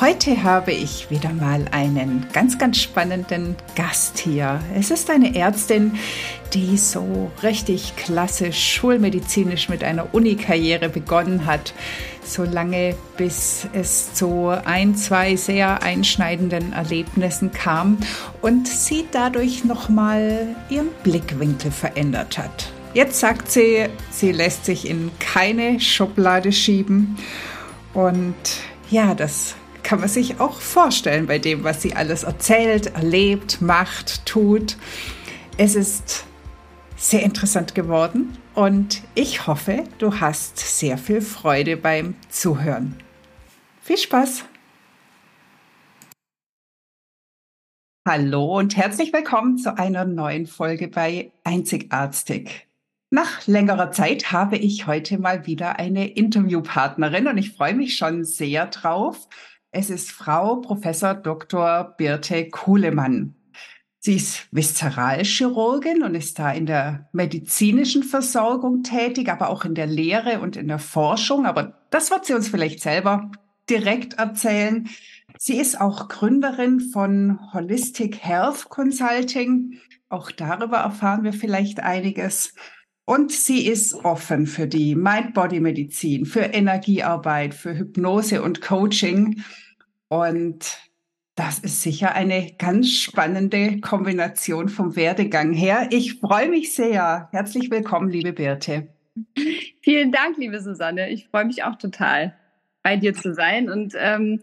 Heute 0.00 0.44
habe 0.44 0.72
ich 0.72 1.10
wieder 1.10 1.30
mal 1.30 1.66
einen 1.72 2.26
ganz, 2.32 2.56
ganz 2.56 2.78
spannenden 2.78 3.54
Gast 3.76 4.18
hier. 4.18 4.58
Es 4.74 4.90
ist 4.90 5.10
eine 5.10 5.36
Ärztin, 5.36 5.98
die 6.54 6.78
so 6.78 7.30
richtig 7.42 7.96
klassisch 7.96 8.76
schulmedizinisch 8.76 9.68
mit 9.68 9.84
einer 9.84 10.14
Unikarriere 10.14 10.88
begonnen 10.88 11.44
hat, 11.44 11.74
so 12.24 12.44
lange 12.44 12.94
bis 13.18 13.66
es 13.74 14.14
zu 14.14 14.48
ein, 14.64 14.94
zwei 14.96 15.36
sehr 15.36 15.82
einschneidenden 15.82 16.72
Erlebnissen 16.72 17.52
kam 17.52 17.98
und 18.40 18.68
sie 18.68 19.04
dadurch 19.12 19.64
nochmal 19.66 20.56
ihren 20.70 20.88
Blickwinkel 21.02 21.70
verändert 21.70 22.38
hat. 22.38 22.72
Jetzt 22.94 23.20
sagt 23.20 23.50
sie, 23.50 23.88
sie 24.10 24.32
lässt 24.32 24.64
sich 24.64 24.88
in 24.88 25.10
keine 25.18 25.78
Schublade 25.78 26.52
schieben 26.52 27.18
und 27.92 28.34
ja, 28.90 29.14
das 29.14 29.56
kann 29.82 30.00
man 30.00 30.08
sich 30.08 30.40
auch 30.40 30.60
vorstellen 30.60 31.26
bei 31.26 31.38
dem, 31.38 31.64
was 31.64 31.82
sie 31.82 31.94
alles 31.94 32.22
erzählt, 32.22 32.94
erlebt, 32.94 33.60
macht, 33.60 34.26
tut. 34.26 34.76
Es 35.56 35.74
ist 35.74 36.24
sehr 36.96 37.22
interessant 37.22 37.74
geworden 37.74 38.36
und 38.54 39.02
ich 39.14 39.46
hoffe, 39.46 39.84
du 39.98 40.20
hast 40.20 40.58
sehr 40.58 40.98
viel 40.98 41.20
Freude 41.20 41.76
beim 41.76 42.14
Zuhören. 42.28 42.96
Viel 43.80 43.98
Spaß! 43.98 44.44
Hallo 48.08 48.58
und 48.58 48.76
herzlich 48.76 49.12
willkommen 49.12 49.58
zu 49.58 49.78
einer 49.78 50.04
neuen 50.04 50.46
Folge 50.46 50.88
bei 50.88 51.32
Einzigartig. 51.44 52.66
Nach 53.10 53.46
längerer 53.46 53.90
Zeit 53.92 54.32
habe 54.32 54.56
ich 54.56 54.86
heute 54.86 55.18
mal 55.18 55.46
wieder 55.46 55.78
eine 55.78 56.08
Interviewpartnerin 56.08 57.26
und 57.26 57.38
ich 57.38 57.52
freue 57.52 57.74
mich 57.74 57.96
schon 57.96 58.24
sehr 58.24 58.66
drauf. 58.66 59.28
Es 59.72 59.88
ist 59.88 60.10
Frau 60.10 60.56
Professor 60.56 61.14
Dr. 61.14 61.94
Birte 61.96 62.48
Kuhlemann. 62.48 63.36
Sie 64.00 64.16
ist 64.16 64.48
Viszeralchirurgin 64.50 66.02
und 66.02 66.16
ist 66.16 66.40
da 66.40 66.50
in 66.50 66.66
der 66.66 67.08
medizinischen 67.12 68.02
Versorgung 68.02 68.82
tätig, 68.82 69.28
aber 69.30 69.48
auch 69.48 69.64
in 69.64 69.76
der 69.76 69.86
Lehre 69.86 70.40
und 70.40 70.56
in 70.56 70.66
der 70.66 70.80
Forschung. 70.80 71.46
Aber 71.46 71.84
das 71.90 72.10
wird 72.10 72.24
sie 72.24 72.34
uns 72.34 72.48
vielleicht 72.48 72.80
selber 72.80 73.30
direkt 73.68 74.14
erzählen. 74.14 74.88
Sie 75.38 75.56
ist 75.56 75.80
auch 75.80 76.08
Gründerin 76.08 76.80
von 76.80 77.38
Holistic 77.52 78.24
Health 78.24 78.70
Consulting. 78.70 79.78
Auch 80.08 80.32
darüber 80.32 80.78
erfahren 80.78 81.22
wir 81.22 81.32
vielleicht 81.32 81.78
einiges. 81.78 82.54
Und 83.04 83.32
sie 83.32 83.66
ist 83.66 83.94
offen 84.04 84.46
für 84.46 84.66
die 84.66 84.94
Mind-Body-Medizin, 84.94 86.26
für 86.26 86.40
Energiearbeit, 86.40 87.54
für 87.54 87.76
Hypnose 87.76 88.42
und 88.42 88.60
Coaching. 88.60 89.42
Und 90.10 90.76
das 91.36 91.60
ist 91.60 91.82
sicher 91.82 92.14
eine 92.16 92.52
ganz 92.58 92.90
spannende 92.90 93.80
Kombination 93.80 94.68
vom 94.68 94.96
Werdegang 94.96 95.52
her. 95.52 95.86
Ich 95.90 96.18
freue 96.18 96.48
mich 96.48 96.74
sehr. 96.74 97.28
Herzlich 97.30 97.70
willkommen, 97.70 98.10
liebe 98.10 98.32
Birte. 98.32 98.88
Vielen 99.80 100.10
Dank, 100.10 100.36
liebe 100.36 100.60
Susanne. 100.60 101.10
Ich 101.10 101.28
freue 101.28 101.44
mich 101.44 101.62
auch 101.62 101.76
total, 101.76 102.34
bei 102.82 102.96
dir 102.96 103.14
zu 103.14 103.32
sein. 103.32 103.70
Und 103.70 103.94
ähm, 103.96 104.42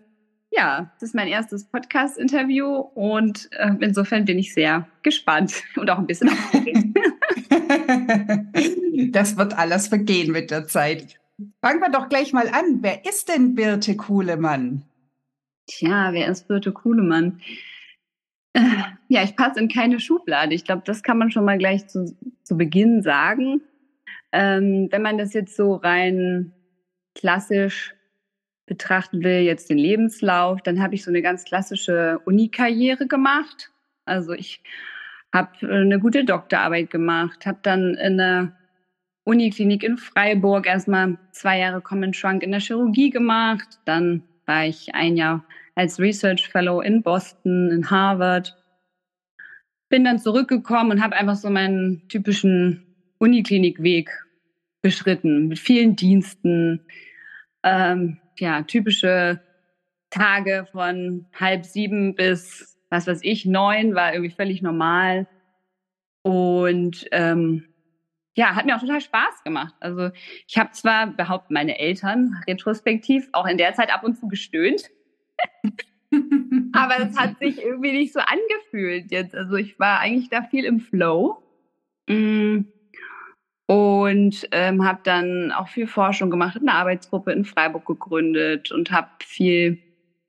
ja, 0.51 0.93
das 1.01 1.09
ist 1.09 1.15
mein 1.15 1.27
erstes 1.27 1.65
Podcast-Interview 1.65 2.67
und 2.95 3.49
äh, 3.51 3.73
insofern 3.81 4.23
bin 4.23 4.39
ich 4.39 4.53
sehr 4.53 4.87
gespannt 5.03 5.63
und 5.75 5.89
auch 5.89 5.97
ein 5.97 6.07
bisschen 6.07 6.29
aufgeregt. 6.29 6.97
das 9.13 9.35
wird 9.35 9.57
alles 9.57 9.89
vergehen 9.89 10.31
mit 10.31 10.49
der 10.49 10.65
Zeit. 10.65 11.19
Fangen 11.59 11.81
wir 11.81 11.91
doch 11.91 12.07
gleich 12.07 12.31
mal 12.31 12.47
an. 12.47 12.79
Wer 12.79 13.05
ist 13.05 13.27
denn 13.27 13.53
Birte 13.53 13.97
Kuhlemann? 13.97 14.85
Tja, 15.67 16.13
wer 16.13 16.29
ist 16.29 16.47
Birte 16.47 16.71
Kuhlemann? 16.71 17.41
Äh, 18.53 18.61
ja, 19.09 19.23
ich 19.23 19.35
passe 19.35 19.59
in 19.59 19.67
keine 19.67 19.99
Schublade. 19.99 20.55
Ich 20.55 20.63
glaube, 20.63 20.83
das 20.85 21.03
kann 21.03 21.17
man 21.17 21.29
schon 21.29 21.45
mal 21.45 21.57
gleich 21.57 21.87
zu, 21.87 22.17
zu 22.43 22.57
Beginn 22.57 23.01
sagen. 23.03 23.61
Ähm, 24.31 24.87
wenn 24.91 25.01
man 25.01 25.17
das 25.17 25.33
jetzt 25.33 25.55
so 25.55 25.75
rein 25.75 26.53
klassisch 27.15 27.93
betrachten 28.65 29.23
will, 29.23 29.41
jetzt 29.41 29.69
den 29.69 29.77
Lebenslauf, 29.77 30.61
dann 30.61 30.81
habe 30.81 30.95
ich 30.95 31.03
so 31.03 31.11
eine 31.11 31.21
ganz 31.21 31.43
klassische 31.45 32.19
Uni-Karriere 32.25 33.07
gemacht. 33.07 33.71
Also 34.05 34.33
ich 34.33 34.61
habe 35.33 35.51
äh, 35.61 35.81
eine 35.81 35.99
gute 35.99 36.25
Doktorarbeit 36.25 36.89
gemacht, 36.89 37.45
habe 37.45 37.59
dann 37.61 37.95
in 37.95 38.17
der 38.17 38.57
Uniklinik 39.25 39.83
in 39.83 39.97
Freiburg 39.97 40.65
erstmal 40.65 41.17
zwei 41.31 41.59
Jahre 41.59 41.81
Common 41.81 42.13
Trunk 42.13 42.43
in 42.43 42.51
der 42.51 42.61
Chirurgie 42.61 43.09
gemacht. 43.09 43.79
Dann 43.83 44.23
war 44.47 44.65
ich 44.65 44.95
ein 44.95 45.15
Jahr 45.15 45.45
als 45.75 45.99
Research 45.99 46.49
Fellow 46.49 46.81
in 46.81 47.03
Boston, 47.03 47.69
in 47.69 47.89
Harvard. 47.89 48.55
Bin 49.89 50.03
dann 50.03 50.19
zurückgekommen 50.19 50.91
und 50.91 51.03
habe 51.03 51.15
einfach 51.15 51.35
so 51.35 51.49
meinen 51.49 52.07
typischen 52.09 52.95
Uniklinikweg 53.19 54.09
beschritten 54.81 55.47
mit 55.47 55.59
vielen 55.59 55.95
Diensten. 55.95 56.85
Ähm, 57.63 58.17
ja, 58.39 58.63
typische 58.63 59.41
Tage 60.09 60.67
von 60.71 61.27
halb 61.33 61.65
sieben 61.65 62.15
bis 62.15 62.77
was 62.89 63.07
weiß 63.07 63.19
ich, 63.23 63.45
neun 63.45 63.95
war 63.95 64.13
irgendwie 64.13 64.33
völlig 64.33 64.61
normal. 64.61 65.27
Und 66.23 67.07
ähm, 67.11 67.65
ja, 68.37 68.55
hat 68.55 68.67
mir 68.67 68.75
auch 68.75 68.81
total 68.81 69.01
Spaß 69.01 69.43
gemacht. 69.43 69.73
Also 69.79 70.11
ich 70.47 70.57
habe 70.59 70.71
zwar, 70.71 71.07
behaupten 71.07 71.55
meine 71.55 71.79
Eltern, 71.79 72.39
retrospektiv 72.45 73.27
auch 73.31 73.47
in 73.47 73.57
der 73.57 73.73
Zeit 73.73 73.91
ab 73.91 74.03
und 74.03 74.15
zu 74.15 74.27
gestöhnt. 74.27 74.83
Aber 76.71 76.99
es 76.99 77.17
hat 77.17 77.39
sich 77.39 77.59
irgendwie 77.61 77.93
nicht 77.93 78.13
so 78.13 78.19
angefühlt 78.19 79.11
jetzt. 79.11 79.33
Also 79.33 79.55
ich 79.55 79.79
war 79.79 79.99
eigentlich 79.99 80.29
da 80.29 80.43
viel 80.43 80.65
im 80.65 80.79
Flow. 80.79 81.41
Mm. 82.07 82.59
Und 83.65 84.47
ähm, 84.51 84.85
habe 84.85 84.99
dann 85.03 85.51
auch 85.51 85.67
viel 85.67 85.87
Forschung 85.87 86.29
gemacht, 86.29 86.57
eine 86.61 86.73
Arbeitsgruppe 86.73 87.33
in 87.33 87.43
Freiburg 87.43 87.85
gegründet 87.85 88.71
und 88.71 88.91
habe 88.91 89.09
viel 89.25 89.79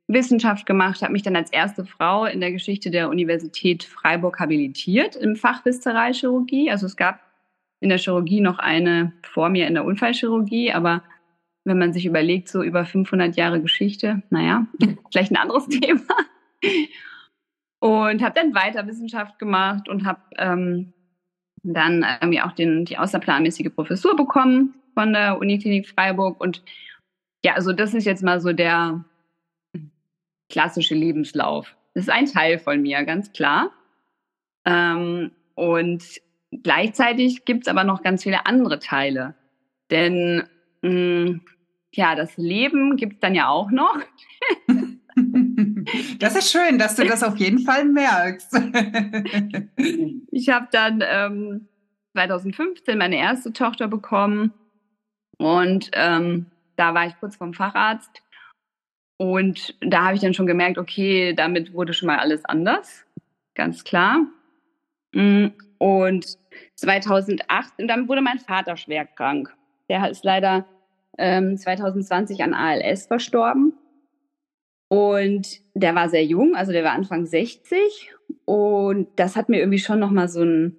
Wissenschaft 0.09 0.67
gemacht, 0.67 1.03
habe 1.03 1.13
mich 1.13 1.23
dann 1.23 1.37
als 1.37 1.53
erste 1.53 1.85
Frau 1.85 2.25
in 2.25 2.41
der 2.41 2.51
Geschichte 2.51 2.91
der 2.91 3.11
Universität 3.11 3.85
Freiburg 3.85 4.41
habilitiert 4.41 5.15
im 5.15 5.37
Fach 5.37 5.65
Viszeralchirurgie. 5.65 6.71
Also 6.71 6.87
es 6.87 6.97
gab 6.97 7.28
in 7.81 7.89
der 7.89 7.99
Chirurgie 7.99 8.41
noch 8.41 8.59
eine 8.59 9.13
vor 9.23 9.49
mir 9.49 9.67
in 9.67 9.75
der 9.75 9.85
Unfallchirurgie, 9.85 10.73
aber 10.73 11.03
wenn 11.65 11.79
man 11.79 11.93
sich 11.93 12.07
überlegt, 12.07 12.49
so 12.49 12.63
über 12.63 12.85
500 12.85 13.37
Jahre 13.37 13.61
Geschichte, 13.61 14.23
naja, 14.31 14.67
vielleicht 15.13 15.31
ein 15.33 15.37
anderes 15.37 15.67
Thema. 15.69 16.03
Und 17.81 18.23
habe 18.23 18.35
dann 18.35 18.55
weiter 18.55 18.87
Wissenschaft 18.87 19.39
gemacht 19.39 19.89
und 19.89 20.05
habe 20.05 20.21
ähm, 20.37 20.93
dann 21.63 22.05
irgendwie 22.21 22.41
auch 22.41 22.53
den, 22.53 22.85
die 22.85 22.99
außerplanmäßige 22.99 23.73
Professur 23.75 24.17
bekommen 24.17 24.75
von 24.95 25.13
der 25.13 25.39
Uniklinik 25.39 25.89
Freiburg. 25.89 26.41
Und 26.41 26.65
ja, 27.45 27.55
also 27.55 27.73
das 27.73 27.95
ist 27.95 28.05
jetzt 28.05 28.25
mal 28.25 28.41
so 28.41 28.53
der 28.53 29.05
klassische 30.49 30.95
Lebenslauf. 30.95 31.77
Das 31.95 32.05
ist 32.05 32.11
ein 32.11 32.27
Teil 32.27 32.59
von 32.59 32.83
mir, 32.83 33.05
ganz 33.05 33.33
klar. 33.33 33.71
Ähm, 34.65 35.31
und 35.55 36.03
gleichzeitig 36.51 37.45
gibt 37.45 37.67
es 37.67 37.69
aber 37.69 37.85
noch 37.85 38.03
ganz 38.03 38.23
viele 38.23 38.47
andere 38.47 38.79
Teile. 38.79 39.35
Denn 39.91 40.45
mh, 40.83 40.91
mm, 40.91 41.41
ja, 41.93 42.15
das 42.15 42.37
Leben 42.37 42.97
gibt 42.97 43.15
es 43.15 43.21
dann 43.21 43.35
ja 43.35 43.49
auch 43.49 43.71
noch. 43.71 43.99
Das 46.21 46.37
ist 46.37 46.53
schön, 46.53 46.79
dass 46.79 46.95
du 46.95 47.05
das 47.05 47.25
auf 47.25 47.37
jeden 47.39 47.59
Fall 47.61 47.85
merkst. 47.85 48.55
Ich 50.31 50.49
habe 50.51 50.69
dann 50.71 51.03
ähm, 51.05 51.69
2015 52.13 52.97
meine 52.97 53.17
erste 53.17 53.53
Tochter 53.53 53.89
bekommen 53.89 54.53
und 55.37 55.91
ähm, 55.95 56.47
da 56.77 56.95
war 56.95 57.07
ich 57.07 57.19
kurz 57.19 57.35
vom 57.35 57.55
Facharzt 57.55 58.23
und 59.17 59.75
da 59.81 60.05
habe 60.05 60.15
ich 60.15 60.21
dann 60.21 60.35
schon 60.35 60.47
gemerkt, 60.47 60.79
okay, 60.79 61.35
damit 61.35 61.73
wurde 61.75 61.93
schon 61.93 62.07
mal 62.07 62.19
alles 62.19 62.45
anders, 62.45 63.05
ganz 63.55 63.83
klar. 63.83 64.27
Mm, 65.13 65.49
und 65.79 66.39
2008, 66.75 67.75
und 67.79 67.89
dann 67.89 68.09
wurde 68.09 68.21
mein 68.21 68.39
Vater 68.39 68.77
schwer 68.77 69.07
krank. 69.07 69.55
Der 69.89 70.11
ist 70.11 70.25
leider 70.25 70.67
ähm, 71.17 71.57
2020 71.57 72.43
an 72.43 72.55
ALS 72.55 73.07
verstorben. 73.07 73.75
Und 74.89 75.61
der 75.75 75.95
war 75.95 76.09
sehr 76.09 76.25
jung, 76.25 76.55
also 76.55 76.73
der 76.73 76.85
war 76.85 76.93
Anfang 76.93 77.27
60. 77.27 78.13
Und 78.45 79.09
das 79.17 79.37
hat 79.37 79.49
mir 79.49 79.59
irgendwie 79.59 79.79
schon 79.79 79.99
nochmal 79.99 80.29
so 80.29 80.43
ein, 80.43 80.77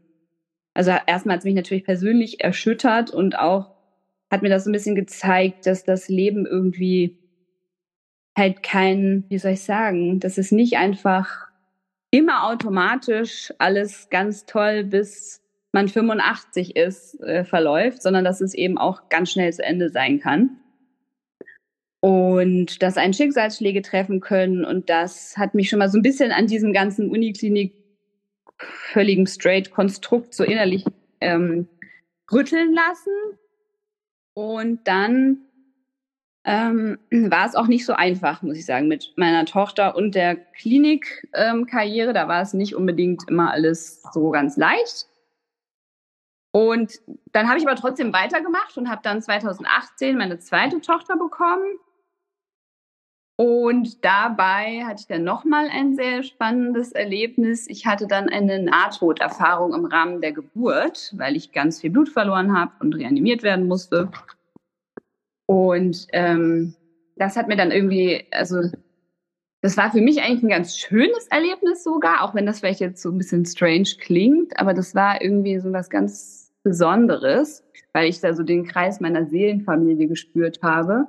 also 0.74 0.92
erstmal 1.06 1.36
hat 1.36 1.40
es 1.40 1.46
mich 1.46 1.56
natürlich 1.56 1.84
persönlich 1.84 2.44
erschüttert 2.44 3.12
und 3.12 3.38
auch 3.38 3.76
hat 4.32 4.42
mir 4.42 4.50
das 4.50 4.64
so 4.64 4.70
ein 4.70 4.74
bisschen 4.74 4.96
gezeigt, 4.96 5.66
dass 5.66 5.84
das 5.84 6.08
Leben 6.08 6.46
irgendwie 6.46 7.18
halt 8.38 8.64
kein, 8.64 9.26
wie 9.30 9.38
soll 9.38 9.52
ich 9.52 9.64
sagen, 9.64 10.20
dass 10.20 10.38
es 10.38 10.52
nicht 10.52 10.78
einfach 10.78 11.49
immer 12.12 12.46
automatisch 12.46 13.54
alles 13.58 14.10
ganz 14.10 14.46
toll 14.46 14.84
bis 14.84 15.42
man 15.72 15.88
85 15.88 16.76
ist, 16.76 17.20
äh, 17.22 17.44
verläuft, 17.44 18.02
sondern 18.02 18.24
dass 18.24 18.42
es 18.42 18.54
eben 18.54 18.78
auch 18.78 19.10
ganz 19.10 19.32
schnell 19.32 19.54
zu 19.54 19.64
Ende 19.64 19.90
sein 19.90 20.20
kann. 20.20 20.58
Und 22.02 22.82
dass 22.82 22.98
ein 22.98 23.14
Schicksalsschläge 23.14 23.82
treffen 23.82 24.22
können. 24.22 24.64
Und 24.64 24.90
das 24.90 25.38
hat 25.38 25.54
mich 25.54 25.70
schon 25.70 25.80
mal 25.80 25.90
so 25.90 26.00
ein 26.00 26.02
bisschen 26.02 26.32
an 26.32 26.48
diesem 26.48 26.74
ganzen 26.74 27.10
Uniklinik 27.10 27.74
völligen 28.58 29.28
Straight-Konstrukt 29.28 30.34
so 30.34 30.44
innerlich 30.44 30.86
ähm, 31.22 31.68
rütteln 32.32 32.74
lassen. 32.74 33.38
Und 34.34 34.88
dann 34.88 35.49
ähm, 36.46 36.98
war 37.12 37.46
es 37.46 37.56
auch 37.56 37.68
nicht 37.68 37.86
so 37.86 37.94
einfach, 37.94 38.42
muss 38.42 38.58
ich 38.58 38.66
sagen, 38.66 38.88
mit 38.88 39.14
meiner 39.16 39.46
Tochter 39.46 39.96
und 39.96 40.16
der 40.16 40.36
Klinikkarriere. 40.36 42.10
Ähm, 42.10 42.14
da 42.14 42.28
war 42.28 42.42
es 42.42 42.54
nicht 42.54 42.76
unbedingt 42.76 43.30
immer 43.30 43.52
alles 43.52 44.02
so 44.14 44.30
ganz 44.32 44.58
leicht. 44.58 45.08
Und 46.52 47.00
dann 47.32 47.48
habe 47.48 47.60
ich 47.60 47.68
aber 47.68 47.76
trotzdem 47.76 48.12
weitergemacht 48.12 48.78
und 48.78 48.90
habe 48.90 49.02
dann 49.04 49.22
2018 49.22 50.18
meine 50.18 50.40
zweite 50.40 50.82
Tochter 50.82 51.16
bekommen. 51.16 51.78
Und 53.40 54.04
dabei 54.04 54.84
hatte 54.86 55.02
ich 55.02 55.08
dann 55.08 55.24
nochmal 55.24 55.70
ein 55.72 55.96
sehr 55.96 56.24
spannendes 56.24 56.92
Erlebnis. 56.92 57.70
Ich 57.70 57.86
hatte 57.86 58.06
dann 58.06 58.28
eine 58.28 58.62
Nahtoderfahrung 58.62 59.74
im 59.74 59.86
Rahmen 59.86 60.20
der 60.20 60.34
Geburt, 60.34 61.14
weil 61.16 61.38
ich 61.38 61.54
ganz 61.54 61.80
viel 61.80 61.90
Blut 61.90 62.10
verloren 62.10 62.58
habe 62.58 62.72
und 62.80 62.96
reanimiert 62.96 63.44
werden 63.44 63.68
musste. 63.68 64.12
Und 65.50 66.06
ähm, 66.14 66.76
das 67.16 67.36
hat 67.36 67.48
mir 67.48 67.56
dann 67.56 67.72
irgendwie, 67.72 68.28
also 68.30 68.62
das 69.62 69.78
war 69.78 69.92
für 69.92 70.00
mich 70.00 70.22
eigentlich 70.22 70.44
ein 70.44 70.50
ganz 70.50 70.78
schönes 70.78 71.26
Erlebnis 71.32 71.84
sogar, 71.84 72.22
auch 72.22 72.36
wenn 72.36 72.46
das 72.46 72.60
vielleicht 72.60 72.82
jetzt 72.82 73.02
so 73.02 73.10
ein 73.10 73.18
bisschen 73.18 73.48
strange 73.48 73.90
klingt, 74.00 74.60
aber 74.60 74.76
das 74.76 74.94
war 74.94 75.24
irgendwie 75.24 75.58
so 75.60 75.74
was 75.74 75.90
ganz 75.90 76.54
Besonderes, 76.62 77.64
weil 77.94 78.10
ich 78.10 78.20
da 78.20 78.36
so 78.36 78.44
den 78.44 78.64
Kreis 78.64 79.00
meiner 79.00 79.26
Seelenfamilie 79.26 80.08
gespürt 80.08 80.60
habe. 80.62 81.08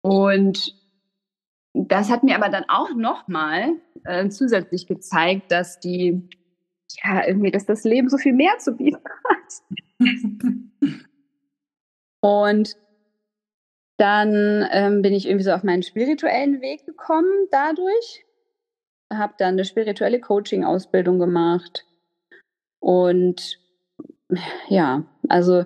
Und 0.00 0.74
das 1.74 2.08
hat 2.08 2.22
mir 2.22 2.34
aber 2.34 2.48
dann 2.48 2.64
auch 2.68 2.94
nochmal 2.94 3.74
äh, 4.04 4.30
zusätzlich 4.30 4.86
gezeigt, 4.86 5.52
dass 5.52 5.80
die, 5.80 6.26
ja, 7.04 7.26
irgendwie, 7.26 7.50
dass 7.50 7.66
das 7.66 7.84
Leben 7.84 8.08
so 8.08 8.16
viel 8.16 8.32
mehr 8.32 8.56
zu 8.56 8.74
bieten 8.74 9.04
hat. 9.28 10.00
Und 12.20 12.76
dann 13.96 14.66
ähm, 14.70 15.02
bin 15.02 15.12
ich 15.12 15.26
irgendwie 15.26 15.44
so 15.44 15.52
auf 15.52 15.62
meinen 15.62 15.82
spirituellen 15.82 16.60
Weg 16.60 16.86
gekommen 16.86 17.48
dadurch. 17.50 18.24
Habe 19.12 19.34
dann 19.38 19.54
eine 19.54 19.64
spirituelle 19.64 20.20
Coaching-Ausbildung 20.20 21.18
gemacht. 21.18 21.84
Und 22.78 23.58
ja, 24.68 25.04
also 25.28 25.64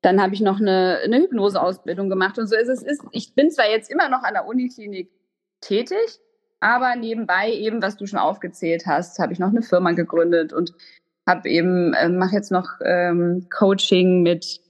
dann 0.00 0.20
habe 0.20 0.34
ich 0.34 0.40
noch 0.40 0.60
eine, 0.60 0.98
eine 1.04 1.18
Hypnose-Ausbildung 1.18 2.10
gemacht 2.10 2.38
und 2.38 2.48
so 2.48 2.56
ist 2.56 2.68
es. 2.68 2.82
Ist, 2.82 3.02
ich 3.12 3.34
bin 3.34 3.50
zwar 3.50 3.68
jetzt 3.70 3.90
immer 3.90 4.08
noch 4.08 4.24
an 4.24 4.34
der 4.34 4.46
Uniklinik 4.46 5.10
tätig, 5.60 6.18
aber 6.58 6.96
nebenbei 6.96 7.52
eben, 7.52 7.82
was 7.82 7.96
du 7.96 8.06
schon 8.06 8.18
aufgezählt 8.18 8.86
hast, 8.86 9.18
habe 9.18 9.32
ich 9.32 9.38
noch 9.38 9.50
eine 9.50 9.62
Firma 9.62 9.92
gegründet 9.92 10.52
und 10.52 10.74
habe 11.28 11.48
eben 11.48 11.94
äh, 11.94 12.08
mache 12.08 12.34
jetzt 12.34 12.50
noch 12.50 12.68
ähm, 12.84 13.46
Coaching 13.56 14.22
mit 14.22 14.61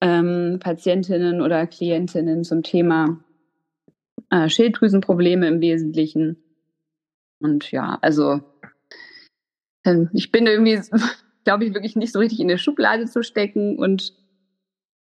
ähm, 0.00 0.58
Patientinnen 0.60 1.40
oder 1.40 1.66
Klientinnen 1.66 2.44
zum 2.44 2.62
Thema 2.62 3.18
äh, 4.30 4.48
Schilddrüsenprobleme 4.48 5.48
im 5.48 5.60
Wesentlichen. 5.60 6.36
Und 7.40 7.70
ja, 7.70 7.98
also 8.02 8.40
äh, 9.84 10.06
ich 10.12 10.30
bin 10.32 10.46
irgendwie, 10.46 10.80
glaube 11.44 11.64
ich, 11.64 11.74
wirklich 11.74 11.96
nicht 11.96 12.12
so 12.12 12.18
richtig 12.18 12.40
in 12.40 12.48
der 12.48 12.58
Schublade 12.58 13.06
zu 13.06 13.22
stecken 13.22 13.78
und 13.78 14.14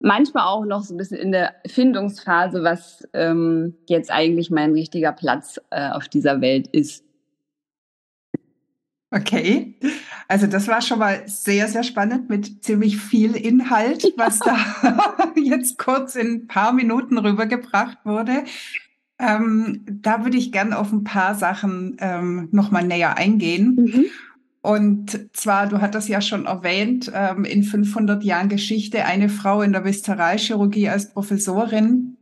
manchmal 0.01 0.47
auch 0.47 0.65
noch 0.65 0.83
so 0.83 0.95
ein 0.95 0.99
bisschen 0.99 1.19
in 1.19 1.33
der 1.33 1.55
Findungsphase, 1.67 2.63
was 2.63 3.09
ähm, 3.13 3.75
jetzt 3.89 4.11
eigentlich 4.11 4.51
mein 4.51 4.73
richtiger 4.73 5.13
Platz 5.13 5.61
äh, 5.71 5.91
auf 5.91 6.09
dieser 6.09 6.41
Welt 6.41 6.69
ist. 6.69 7.06
Okay, 9.13 9.79
also 10.27 10.49
das 10.49 10.67
war 10.67 10.83
schon 10.83 10.99
mal 10.99 11.23
sehr, 11.27 11.69
sehr 11.69 11.85
spannend 11.85 12.29
mit 12.29 12.65
ziemlich 12.65 12.97
viel 12.97 13.37
Inhalt, 13.37 14.13
was 14.17 14.41
da 14.41 14.59
jetzt 15.37 15.79
kurz 15.79 16.17
in 16.17 16.33
ein 16.33 16.47
paar 16.49 16.73
Minuten 16.73 17.17
rübergebracht 17.17 17.99
wurde. 18.05 18.45
Ähm, 19.19 19.85
da 19.89 20.25
würde 20.25 20.37
ich 20.37 20.51
gern 20.51 20.73
auf 20.73 20.93
ein 20.93 21.05
paar 21.05 21.37
Sachen 21.37 21.97
ähm, 22.01 22.49
nochmal 22.51 22.85
näher 22.85 23.17
eingehen. 23.17 23.77
Mhm. 23.77 24.05
Und 24.61 25.29
zwar, 25.33 25.69
du 25.69 25.81
hattest 25.81 26.09
ja 26.09 26.21
schon 26.21 26.47
erwähnt, 26.47 27.11
ähm, 27.15 27.45
in 27.45 27.63
500 27.63 28.25
Jahren 28.25 28.49
Geschichte 28.49 29.05
eine 29.05 29.29
Frau 29.29 29.63
in 29.63 29.73
der 29.73 29.85
Viszeralchirurgie 29.85 30.89
als 30.89 31.13
Professorin. 31.13 32.17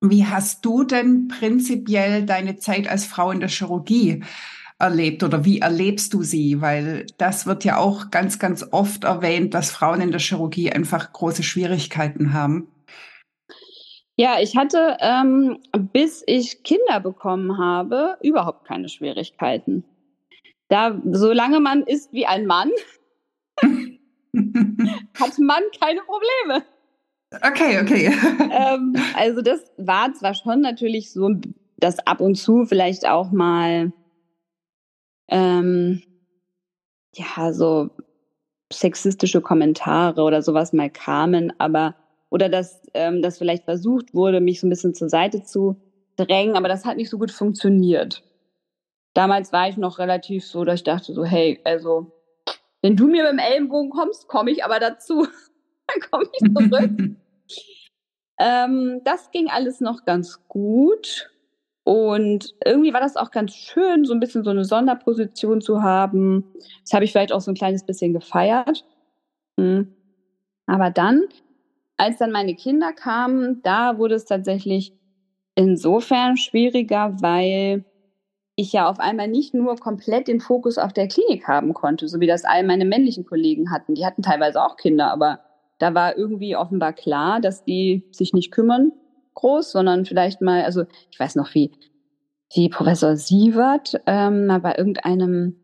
Wie 0.00 0.26
hast 0.26 0.64
du 0.64 0.84
denn 0.84 1.28
prinzipiell 1.28 2.24
deine 2.24 2.56
Zeit 2.56 2.88
als 2.88 3.04
Frau 3.04 3.30
in 3.30 3.40
der 3.40 3.50
Chirurgie 3.50 4.22
erlebt 4.82 5.22
oder 5.22 5.44
wie 5.44 5.60
erlebst 5.60 6.12
du 6.12 6.22
sie? 6.22 6.60
Weil 6.60 7.06
das 7.16 7.46
wird 7.46 7.64
ja 7.64 7.78
auch 7.78 8.10
ganz, 8.10 8.38
ganz 8.38 8.66
oft 8.72 9.04
erwähnt, 9.04 9.54
dass 9.54 9.70
Frauen 9.70 10.00
in 10.00 10.10
der 10.10 10.20
Chirurgie 10.20 10.70
einfach 10.70 11.12
große 11.12 11.42
Schwierigkeiten 11.42 12.34
haben. 12.34 12.68
Ja, 14.16 14.40
ich 14.40 14.56
hatte, 14.56 14.98
ähm, 15.00 15.58
bis 15.92 16.22
ich 16.26 16.62
Kinder 16.62 17.00
bekommen 17.00 17.58
habe, 17.58 18.18
überhaupt 18.22 18.66
keine 18.66 18.88
Schwierigkeiten. 18.88 19.84
Da, 20.68 21.00
solange 21.10 21.60
man 21.60 21.82
ist 21.82 22.12
wie 22.12 22.26
ein 22.26 22.46
Mann, 22.46 22.70
hat 23.62 25.38
man 25.38 25.62
keine 25.80 26.00
Probleme. 26.02 26.64
Okay, 27.30 27.80
okay. 27.80 28.06
ähm, 28.52 28.94
also 29.16 29.40
das 29.40 29.60
war 29.78 30.12
zwar 30.12 30.34
schon 30.34 30.60
natürlich 30.60 31.12
so, 31.12 31.30
dass 31.78 31.98
ab 32.06 32.20
und 32.20 32.34
zu 32.34 32.66
vielleicht 32.66 33.08
auch 33.08 33.32
mal 33.32 33.92
ähm, 35.32 36.02
ja, 37.14 37.52
so 37.52 37.88
sexistische 38.72 39.40
Kommentare 39.40 40.22
oder 40.22 40.42
sowas 40.42 40.72
mal 40.72 40.90
kamen, 40.90 41.52
aber 41.58 41.94
oder 42.30 42.48
dass 42.48 42.82
ähm, 42.94 43.22
das 43.22 43.38
vielleicht 43.38 43.64
versucht 43.64 44.14
wurde, 44.14 44.40
mich 44.40 44.60
so 44.60 44.66
ein 44.66 44.70
bisschen 44.70 44.94
zur 44.94 45.08
Seite 45.08 45.42
zu 45.42 45.76
drängen, 46.16 46.56
aber 46.56 46.68
das 46.68 46.84
hat 46.84 46.96
nicht 46.96 47.10
so 47.10 47.18
gut 47.18 47.30
funktioniert. 47.30 48.22
Damals 49.14 49.52
war 49.52 49.68
ich 49.68 49.76
noch 49.76 49.98
relativ 49.98 50.46
so, 50.46 50.64
dass 50.64 50.76
ich 50.76 50.84
dachte 50.84 51.12
so, 51.12 51.24
hey, 51.24 51.60
also 51.64 52.12
wenn 52.82 52.96
du 52.96 53.06
mir 53.06 53.22
mit 53.24 53.32
dem 53.32 53.38
Ellenbogen 53.38 53.90
kommst, 53.90 54.28
komme 54.28 54.50
ich 54.50 54.64
aber 54.64 54.80
dazu. 54.80 55.26
Dann 55.86 56.10
komme 56.10 56.24
ich 56.32 56.54
zurück. 56.54 56.90
ähm, 58.38 59.00
das 59.04 59.30
ging 59.30 59.48
alles 59.48 59.80
noch 59.80 60.04
ganz 60.04 60.46
gut. 60.48 61.31
Und 61.84 62.54
irgendwie 62.64 62.92
war 62.92 63.00
das 63.00 63.16
auch 63.16 63.30
ganz 63.30 63.54
schön, 63.54 64.04
so 64.04 64.12
ein 64.12 64.20
bisschen 64.20 64.44
so 64.44 64.50
eine 64.50 64.64
Sonderposition 64.64 65.60
zu 65.60 65.82
haben. 65.82 66.44
Das 66.84 66.92
habe 66.92 67.04
ich 67.04 67.12
vielleicht 67.12 67.32
auch 67.32 67.40
so 67.40 67.50
ein 67.50 67.56
kleines 67.56 67.84
bisschen 67.84 68.12
gefeiert. 68.12 68.84
Hm. 69.58 69.92
Aber 70.66 70.90
dann, 70.90 71.22
als 71.96 72.18
dann 72.18 72.30
meine 72.30 72.54
Kinder 72.54 72.92
kamen, 72.92 73.62
da 73.62 73.98
wurde 73.98 74.14
es 74.14 74.24
tatsächlich 74.24 74.92
insofern 75.54 76.36
schwieriger, 76.36 77.16
weil 77.20 77.84
ich 78.54 78.72
ja 78.72 78.88
auf 78.88 79.00
einmal 79.00 79.28
nicht 79.28 79.54
nur 79.54 79.76
komplett 79.76 80.28
den 80.28 80.40
Fokus 80.40 80.78
auf 80.78 80.92
der 80.92 81.08
Klinik 81.08 81.48
haben 81.48 81.74
konnte, 81.74 82.06
so 82.06 82.20
wie 82.20 82.26
das 82.26 82.44
all 82.44 82.64
meine 82.64 82.84
männlichen 82.84 83.24
Kollegen 83.24 83.72
hatten. 83.72 83.94
Die 83.94 84.06
hatten 84.06 84.22
teilweise 84.22 84.62
auch 84.62 84.76
Kinder, 84.76 85.10
aber 85.10 85.40
da 85.78 85.94
war 85.94 86.16
irgendwie 86.16 86.54
offenbar 86.54 86.92
klar, 86.92 87.40
dass 87.40 87.64
die 87.64 88.04
sich 88.12 88.32
nicht 88.32 88.52
kümmern 88.52 88.92
groß, 89.34 89.72
sondern 89.72 90.04
vielleicht 90.04 90.40
mal, 90.40 90.62
also 90.62 90.84
ich 91.10 91.18
weiß 91.18 91.36
noch, 91.36 91.54
wie, 91.54 91.72
wie 92.54 92.68
Professor 92.68 93.16
Sievert 93.16 94.00
ähm, 94.06 94.46
mal 94.46 94.60
bei 94.60 94.76
irgendeinem 94.76 95.56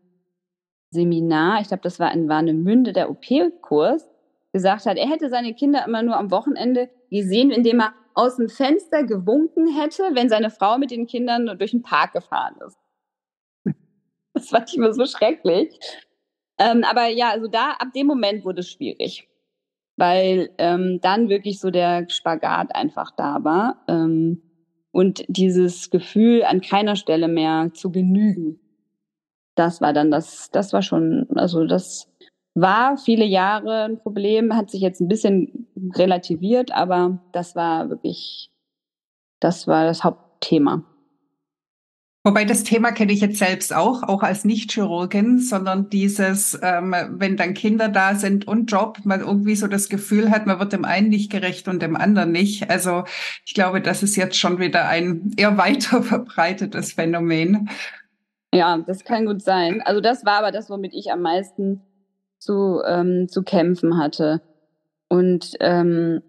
Seminar, 0.91 1.61
ich 1.61 1.67
glaube, 1.67 1.83
das 1.83 1.99
war 1.99 2.11
in 2.13 2.29
Warnemünde, 2.29 2.93
der 2.93 3.09
OP-Kurs, 3.09 4.07
gesagt 4.51 4.85
hat, 4.85 4.97
er 4.97 5.07
hätte 5.07 5.29
seine 5.29 5.53
Kinder 5.53 5.85
immer 5.85 6.01
nur 6.01 6.17
am 6.17 6.31
Wochenende 6.31 6.89
gesehen, 7.11 7.51
indem 7.51 7.81
er 7.81 7.93
aus 8.15 8.37
dem 8.37 8.49
Fenster 8.49 9.03
gewunken 9.03 9.67
hätte, 9.67 10.03
wenn 10.13 10.29
seine 10.29 10.49
Frau 10.49 10.77
mit 10.77 10.91
den 10.91 11.05
Kindern 11.05 11.45
durch 11.57 11.71
den 11.71 11.83
Park 11.83 12.13
gefahren 12.13 12.55
ist. 12.65 12.77
Das 14.33 14.49
fand 14.49 14.69
ich 14.69 14.77
immer 14.77 14.93
so 14.93 15.05
schrecklich. 15.05 15.79
Ähm, 16.57 16.83
aber 16.83 17.07
ja, 17.07 17.29
also 17.29 17.47
da, 17.47 17.71
ab 17.71 17.89
dem 17.95 18.07
Moment 18.07 18.43
wurde 18.45 18.61
es 18.61 18.69
schwierig 18.69 19.28
weil 19.99 20.49
ähm, 20.57 20.99
dann 21.01 21.29
wirklich 21.29 21.59
so 21.59 21.69
der 21.69 22.09
Spagat 22.09 22.73
einfach 22.73 23.11
da 23.11 23.43
war. 23.43 23.83
Ähm, 23.87 24.41
und 24.91 25.23
dieses 25.27 25.89
Gefühl, 25.89 26.43
an 26.43 26.61
keiner 26.61 26.95
Stelle 26.95 27.27
mehr 27.27 27.71
zu 27.73 27.91
genügen. 27.91 28.59
Das 29.55 29.81
war 29.81 29.93
dann 29.93 30.09
das, 30.09 30.49
das 30.51 30.73
war 30.73 30.81
schon, 30.81 31.27
also 31.35 31.65
das 31.65 32.07
war 32.55 32.97
viele 32.97 33.25
Jahre 33.25 33.83
ein 33.83 33.99
Problem, 33.99 34.55
hat 34.55 34.69
sich 34.69 34.81
jetzt 34.81 35.01
ein 35.01 35.07
bisschen 35.07 35.67
relativiert, 35.95 36.71
aber 36.71 37.19
das 37.33 37.55
war 37.55 37.89
wirklich, 37.89 38.51
das 39.39 39.67
war 39.67 39.85
das 39.85 40.03
Hauptthema. 40.03 40.83
Wobei 42.29 42.45
das 42.45 42.63
Thema 42.63 42.91
kenne 42.91 43.11
ich 43.11 43.21
jetzt 43.21 43.39
selbst 43.39 43.73
auch, 43.73 44.03
auch 44.03 44.21
als 44.21 44.45
Nicht-Chirurgin, 44.45 45.39
sondern 45.39 45.89
dieses, 45.89 46.55
ähm, 46.61 46.93
wenn 47.09 47.37
dann 47.37 47.55
Kinder 47.55 47.89
da 47.89 48.13
sind 48.13 48.47
und 48.47 48.71
Job, 48.71 48.99
man 49.03 49.21
irgendwie 49.21 49.55
so 49.55 49.65
das 49.65 49.89
Gefühl 49.89 50.29
hat, 50.29 50.45
man 50.45 50.59
wird 50.59 50.71
dem 50.71 50.85
einen 50.85 51.09
nicht 51.09 51.31
gerecht 51.31 51.67
und 51.67 51.81
dem 51.81 51.95
anderen 51.95 52.31
nicht. 52.31 52.69
Also 52.69 53.03
ich 53.47 53.55
glaube, 53.55 53.81
das 53.81 54.03
ist 54.03 54.15
jetzt 54.15 54.37
schon 54.37 54.59
wieder 54.59 54.87
ein 54.87 55.31
eher 55.37 55.57
weiter 55.57 56.03
verbreitetes 56.03 56.93
Phänomen. 56.93 57.67
Ja, 58.53 58.77
das 58.77 59.03
kann 59.03 59.25
gut 59.25 59.41
sein. 59.41 59.81
Also 59.81 59.99
das 59.99 60.23
war 60.23 60.37
aber 60.37 60.51
das, 60.51 60.69
womit 60.69 60.93
ich 60.93 61.11
am 61.11 61.23
meisten 61.23 61.81
zu, 62.37 62.79
ähm, 62.87 63.27
zu 63.27 63.41
kämpfen 63.41 63.97
hatte. 63.97 64.43
Und 65.07 65.53
ähm, 65.61 66.21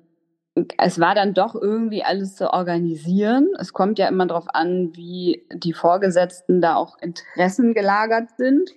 es 0.78 0.98
war 0.98 1.14
dann 1.14 1.34
doch 1.34 1.54
irgendwie 1.54 2.02
alles 2.02 2.36
zu 2.36 2.52
organisieren. 2.52 3.48
Es 3.58 3.72
kommt 3.72 3.98
ja 3.98 4.08
immer 4.08 4.26
darauf 4.26 4.46
an, 4.48 4.94
wie 4.94 5.46
die 5.52 5.72
Vorgesetzten 5.72 6.60
da 6.60 6.76
auch 6.76 6.98
Interessen 7.00 7.74
gelagert 7.74 8.30
sind. 8.36 8.70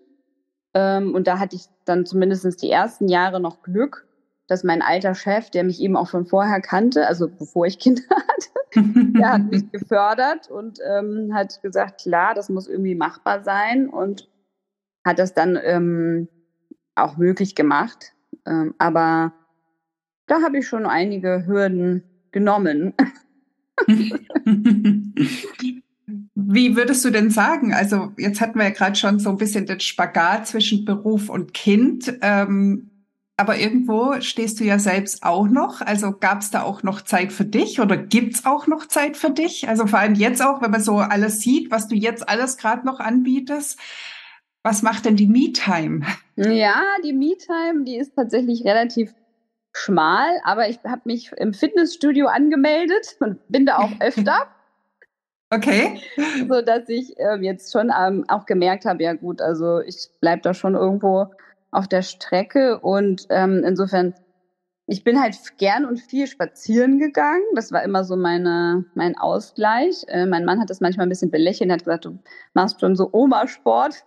Ähm, 0.74 1.14
und 1.14 1.28
da 1.28 1.40
hatte 1.40 1.56
ich 1.56 1.66
dann 1.86 2.06
zumindest 2.06 2.62
die 2.62 2.70
ersten 2.70 3.08
Jahre 3.08 3.40
noch 3.40 3.62
Glück, 3.64 4.08
dass 4.48 4.64
mein 4.64 4.82
alter 4.82 5.16
Chef, 5.16 5.50
der 5.50 5.64
mich 5.64 5.82
eben 5.82 5.96
auch 5.96 6.08
schon 6.08 6.26
vorher 6.26 6.62
kannte, 6.62 7.08
also 7.08 7.28
bevor 7.28 7.66
ich 7.66 7.80
Kinder 7.80 8.04
hatte, 8.10 8.50
der 8.76 9.32
hat 9.34 9.44
mich 9.44 9.72
gefördert 9.72 10.50
und 10.50 10.80
ähm, 10.86 11.32
hat 11.34 11.62
gesagt, 11.62 12.02
klar, 12.02 12.34
das 12.34 12.50
muss 12.50 12.68
irgendwie 12.68 12.96
machbar 12.96 13.44
sein 13.44 13.90
und 13.90 14.30
hat 15.06 15.20
das 15.20 15.34
dann 15.34 15.60
ähm, 15.62 16.28
auch 16.96 17.18
möglich 17.18 17.56
gemacht. 17.56 18.14
Ähm, 18.46 18.74
aber 18.78 19.34
da 20.28 20.42
habe 20.42 20.60
ich 20.60 20.68
schon 20.68 20.86
einige 20.86 21.46
Hürden 21.46 22.04
genommen. 22.32 22.94
Wie 26.36 26.76
würdest 26.76 27.06
du 27.06 27.10
denn 27.10 27.30
sagen? 27.30 27.74
Also 27.74 28.12
jetzt 28.18 28.42
hatten 28.42 28.60
wir 28.60 28.66
ja 28.66 28.72
gerade 28.72 28.96
schon 28.96 29.20
so 29.20 29.30
ein 29.30 29.38
bisschen 29.38 29.66
den 29.66 29.80
Spagat 29.80 30.48
zwischen 30.48 30.86
Beruf 30.86 31.30
und 31.30 31.54
Kind. 31.54 32.14
Ähm, 32.22 32.90
aber 33.36 33.58
irgendwo 33.58 34.20
stehst 34.22 34.60
du 34.60 34.64
ja 34.64 34.78
selbst 34.78 35.24
auch 35.24 35.48
noch. 35.48 35.82
Also 35.82 36.12
gab 36.12 36.42
es 36.42 36.52
da 36.52 36.64
auch 36.64 36.84
noch 36.84 37.02
Zeit 37.02 37.32
für 37.32 37.46
dich 37.46 37.80
oder 37.80 37.98
gibt 37.98 38.36
es 38.36 38.46
auch 38.46 38.68
noch 38.68 38.88
Zeit 38.88 39.18
für 39.18 39.32
dich? 39.32 39.68
Also 39.68 39.88
vor 39.88 40.00
allem 40.00 40.16
jetzt 40.16 40.44
auch, 40.44 40.62
wenn 40.62 40.72
man 40.72 40.84
so 40.84 40.98
alles 40.98 41.40
sieht, 41.40 41.72
was 41.72 41.88
du 41.88 41.96
jetzt 41.96 42.28
alles 42.30 42.58
gerade 42.58 42.86
noch 42.86 43.00
anbietest. 43.00 43.80
Was 44.62 44.82
macht 44.82 45.06
denn 45.06 45.16
die 45.16 45.28
Me-Time? 45.28 46.06
Ja, 46.36 46.82
die 47.04 47.14
Me-Time, 47.14 47.84
die 47.86 47.98
ist 47.98 48.16
tatsächlich 48.16 48.64
relativ 48.64 49.14
schmal, 49.74 50.30
aber 50.44 50.70
ich 50.70 50.80
habe 50.84 51.02
mich 51.06 51.32
im 51.34 51.54
Fitnessstudio 51.54 52.28
angemeldet 52.28 53.18
und 53.20 53.40
bin 53.50 53.66
da 53.66 53.78
auch 53.78 53.92
öfter. 54.00 54.48
Okay. 55.50 56.02
So 56.48 56.62
dass 56.62 56.90
ich 56.90 57.18
äh, 57.20 57.38
jetzt 57.42 57.72
schon 57.72 57.92
ähm, 57.98 58.26
auch 58.28 58.46
gemerkt 58.46 58.86
habe, 58.86 59.04
ja 59.04 59.14
gut, 59.14 59.42
also 59.42 59.80
ich 59.82 60.10
bleibe 60.20 60.42
da 60.42 60.54
schon 60.54 60.76
irgendwo 60.76 61.28
auf 61.72 61.88
der 61.88 62.02
Strecke 62.02 62.80
und 62.80 63.28
ähm, 63.30 63.64
insofern, 63.66 64.14
ich 64.88 65.04
bin 65.04 65.20
halt 65.22 65.36
gern 65.58 65.86
und 65.86 66.00
viel 66.00 66.28
spazieren 66.28 67.00
gegangen. 67.00 67.44
Das 67.56 67.72
war 67.72 67.84
immer 67.84 68.04
so 68.04 68.16
meine, 68.16 68.86
mein 68.96 69.18
Ausgleich. 69.18 70.04
Äh, 70.08 70.26
mein 70.26 70.46
Mann 70.46 70.60
hat 70.60 70.70
das 70.70 70.82
manchmal 70.82 71.06
ein 71.06 71.10
bisschen 71.10 71.32
belächelt, 71.32 71.72
hat 71.72 71.80
gesagt, 71.80 72.06
du 72.06 72.20
machst 72.54 72.80
schon 72.80 72.96
so 72.96 73.10
Oma-Sport. 73.12 74.04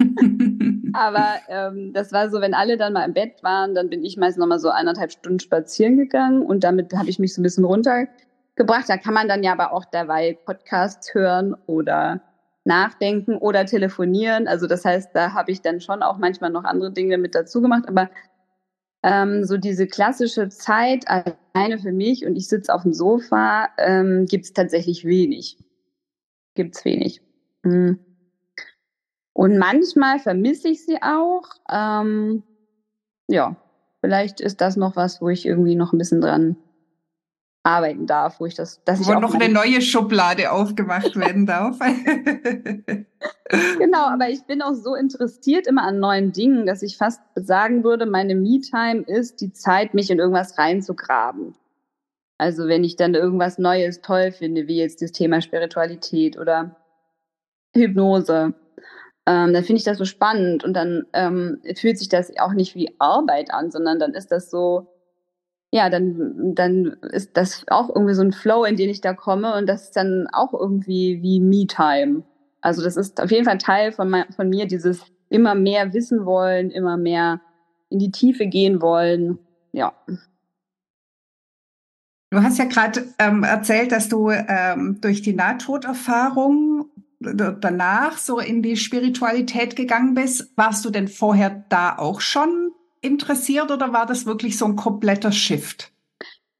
Aber 0.94 1.26
ähm, 1.48 1.92
das 1.92 2.12
war 2.12 2.30
so, 2.30 2.40
wenn 2.40 2.54
alle 2.54 2.76
dann 2.76 2.92
mal 2.92 3.04
im 3.04 3.14
Bett 3.14 3.42
waren, 3.42 3.74
dann 3.74 3.90
bin 3.90 4.04
ich 4.04 4.16
meist 4.16 4.38
noch 4.38 4.46
mal 4.46 4.60
so 4.60 4.70
eineinhalb 4.70 5.10
Stunden 5.10 5.40
spazieren 5.40 5.96
gegangen 5.96 6.42
und 6.42 6.62
damit 6.62 6.92
habe 6.94 7.10
ich 7.10 7.18
mich 7.18 7.34
so 7.34 7.40
ein 7.40 7.42
bisschen 7.42 7.64
runtergebracht. 7.64 8.88
Da 8.88 8.96
kann 8.96 9.12
man 9.12 9.26
dann 9.26 9.42
ja 9.42 9.52
aber 9.52 9.72
auch 9.72 9.84
dabei 9.84 10.38
Podcasts 10.46 11.12
hören 11.12 11.56
oder 11.66 12.20
nachdenken 12.64 13.36
oder 13.36 13.66
telefonieren. 13.66 14.46
Also 14.46 14.68
das 14.68 14.84
heißt, 14.84 15.10
da 15.14 15.32
habe 15.32 15.50
ich 15.50 15.62
dann 15.62 15.80
schon 15.80 16.00
auch 16.02 16.18
manchmal 16.18 16.50
noch 16.50 16.62
andere 16.62 16.92
Dinge 16.92 17.18
mit 17.18 17.34
dazu 17.34 17.60
gemacht. 17.60 17.88
Aber 17.88 18.08
ähm, 19.02 19.44
so 19.44 19.56
diese 19.56 19.88
klassische 19.88 20.48
Zeit 20.48 21.06
alleine 21.08 21.80
für 21.80 21.92
mich 21.92 22.24
und 22.24 22.36
ich 22.36 22.48
sitze 22.48 22.72
auf 22.72 22.82
dem 22.82 22.92
Sofa, 22.92 23.68
ähm, 23.78 24.26
gibt 24.26 24.44
es 24.44 24.52
tatsächlich 24.52 25.04
wenig. 25.04 25.58
Gibt 26.54 26.76
es 26.76 26.84
wenig. 26.84 27.20
Mhm. 27.64 27.98
Und 29.34 29.58
manchmal 29.58 30.18
vermisse 30.20 30.68
ich 30.68 30.86
sie 30.86 31.02
auch. 31.02 31.42
Ähm, 31.70 32.44
ja, 33.28 33.56
vielleicht 34.00 34.40
ist 34.40 34.60
das 34.60 34.76
noch 34.76 34.96
was, 34.96 35.20
wo 35.20 35.28
ich 35.28 35.44
irgendwie 35.44 35.74
noch 35.74 35.92
ein 35.92 35.98
bisschen 35.98 36.22
dran 36.22 36.56
arbeiten 37.64 38.06
darf, 38.06 38.40
wo 38.40 38.46
ich 38.46 38.54
das, 38.54 38.84
dass 38.84 39.06
wo 39.06 39.12
ich 39.12 39.18
noch 39.18 39.34
eine 39.34 39.48
neue 39.48 39.80
Schublade 39.80 40.52
aufgemacht 40.52 41.16
werden 41.16 41.46
darf. 41.46 41.78
genau, 43.78 44.06
aber 44.06 44.28
ich 44.28 44.44
bin 44.44 44.62
auch 44.62 44.74
so 44.74 44.94
interessiert 44.94 45.66
immer 45.66 45.82
an 45.82 45.98
neuen 45.98 46.32
Dingen, 46.32 46.66
dass 46.66 46.82
ich 46.82 46.96
fast 46.96 47.20
sagen 47.34 47.82
würde, 47.82 48.06
meine 48.06 48.34
Me-Time 48.34 49.02
ist 49.06 49.40
die 49.40 49.52
Zeit, 49.52 49.94
mich 49.94 50.10
in 50.10 50.18
irgendwas 50.18 50.58
reinzugraben. 50.58 51.54
Also 52.36 52.68
wenn 52.68 52.84
ich 52.84 52.96
dann 52.96 53.14
irgendwas 53.14 53.58
Neues 53.58 54.00
toll 54.02 54.30
finde, 54.30 54.68
wie 54.68 54.76
jetzt 54.76 55.00
das 55.00 55.12
Thema 55.12 55.40
Spiritualität 55.40 56.38
oder 56.38 56.76
Hypnose, 57.74 58.54
ähm, 59.26 59.52
dann 59.52 59.64
finde 59.64 59.78
ich 59.78 59.84
das 59.84 59.98
so 59.98 60.04
spannend 60.04 60.64
und 60.64 60.74
dann 60.74 61.06
ähm, 61.12 61.60
fühlt 61.76 61.98
sich 61.98 62.08
das 62.08 62.30
auch 62.38 62.52
nicht 62.52 62.74
wie 62.74 62.94
Arbeit 62.98 63.52
an, 63.52 63.70
sondern 63.70 63.98
dann 63.98 64.12
ist 64.12 64.30
das 64.32 64.50
so, 64.50 64.88
ja, 65.70 65.88
dann, 65.88 66.54
dann 66.54 66.96
ist 67.12 67.36
das 67.36 67.64
auch 67.68 67.88
irgendwie 67.88 68.14
so 68.14 68.22
ein 68.22 68.32
Flow, 68.32 68.64
in 68.64 68.76
den 68.76 68.90
ich 68.90 69.00
da 69.00 69.14
komme 69.14 69.56
und 69.56 69.66
das 69.66 69.84
ist 69.84 69.96
dann 69.96 70.28
auch 70.32 70.52
irgendwie 70.52 71.22
wie 71.22 71.40
Me-Time. 71.40 72.22
Also 72.60 72.82
das 72.82 72.96
ist 72.96 73.20
auf 73.20 73.30
jeden 73.30 73.44
Fall 73.44 73.58
Teil 73.58 73.92
von, 73.92 74.08
mein, 74.08 74.30
von 74.32 74.48
mir, 74.48 74.66
dieses 74.66 75.02
immer 75.30 75.54
mehr 75.54 75.92
wissen 75.92 76.26
wollen, 76.26 76.70
immer 76.70 76.96
mehr 76.96 77.40
in 77.88 77.98
die 77.98 78.10
Tiefe 78.10 78.46
gehen 78.46 78.82
wollen. 78.82 79.38
Ja. 79.72 79.94
Du 82.30 82.42
hast 82.42 82.58
ja 82.58 82.64
gerade 82.64 83.04
ähm, 83.18 83.42
erzählt, 83.42 83.92
dass 83.92 84.08
du 84.08 84.30
ähm, 84.30 84.98
durch 85.00 85.22
die 85.22 85.34
Nahtoderfahrung 85.34 86.83
danach 87.60 88.18
so 88.18 88.38
in 88.38 88.62
die 88.62 88.76
Spiritualität 88.76 89.76
gegangen 89.76 90.14
bist, 90.14 90.56
warst 90.56 90.84
du 90.84 90.90
denn 90.90 91.08
vorher 91.08 91.64
da 91.68 91.96
auch 91.96 92.20
schon 92.20 92.72
interessiert 93.00 93.70
oder 93.70 93.92
war 93.92 94.06
das 94.06 94.26
wirklich 94.26 94.58
so 94.58 94.64
ein 94.64 94.76
kompletter 94.76 95.32
Shift? 95.32 95.92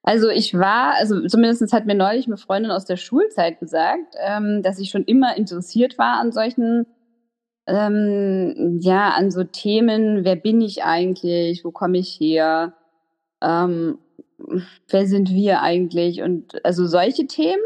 Also 0.02 0.28
ich 0.28 0.52
war, 0.52 0.94
also 0.97 1.26
zumindest 1.26 1.73
hat 1.73 1.87
mir 1.87 1.94
neulich 1.94 2.26
eine 2.26 2.37
Freundin 2.37 2.71
aus 2.71 2.85
der 2.85 2.99
Schulzeit 2.99 3.59
gesagt, 3.59 4.14
ähm, 4.23 4.62
dass 4.62 4.78
ich 4.78 4.90
schon 4.90 5.04
immer 5.04 5.35
interessiert 5.37 5.97
war 5.97 6.21
an 6.21 6.30
solchen, 6.30 6.87
ähm, 7.66 8.78
ja, 8.83 9.11
an 9.11 9.30
so 9.30 9.44
Themen, 9.44 10.25
wer 10.25 10.37
bin 10.37 10.61
ich 10.61 10.85
eigentlich, 10.85 11.64
wo 11.64 11.71
komme 11.71 11.97
ich 11.97 12.21
her, 12.21 12.75
ähm, 13.40 13.99
wer 14.88 15.06
sind 15.06 15.30
wir 15.30 15.62
eigentlich 15.62 16.21
und 16.21 16.62
also 16.66 16.87
solche 16.87 17.26
Themen. 17.26 17.62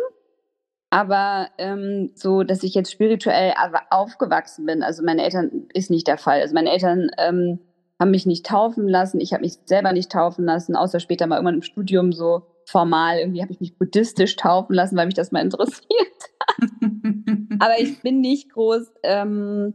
Aber 0.90 1.49
ähm, 1.59 2.11
so, 2.14 2.42
dass 2.42 2.62
ich 2.62 2.75
jetzt 2.75 2.90
spirituell 2.90 3.52
aufgewachsen 3.90 4.64
bin, 4.64 4.83
also 4.83 5.02
meine 5.02 5.23
Eltern 5.23 5.68
ist 5.75 5.90
nicht 5.90 6.07
der 6.07 6.16
Fall. 6.16 6.40
Also 6.40 6.54
meine 6.54 6.71
Eltern 6.71 7.11
ähm, 7.18 7.59
haben 8.00 8.11
mich 8.11 8.25
nicht 8.25 8.47
taufen 8.47 8.88
lassen, 8.88 9.21
ich 9.21 9.33
habe 9.33 9.42
mich 9.42 9.59
selber 9.66 9.92
nicht 9.92 10.11
taufen 10.11 10.45
lassen, 10.45 10.76
außer 10.76 11.00
später 11.00 11.26
mal 11.26 11.37
irgendwann 11.37 11.57
im 11.57 11.62
Studium 11.62 12.12
so 12.12 12.42
formal. 12.64 13.18
Irgendwie 13.18 13.42
habe 13.42 13.52
ich 13.52 13.61
mich 13.61 13.76
buddhistisch 13.76 14.37
taufen 14.37 14.75
lassen, 14.75 14.97
weil 14.97 15.07
mich 15.07 15.14
das 15.14 15.33
mal 15.33 15.40
interessiert 15.45 15.85
hat. 16.40 16.80
Aber 17.59 17.78
ich 17.78 18.00
bin 18.00 18.21
nicht 18.21 18.50
groß. 18.52 18.90
Ähm, 19.02 19.75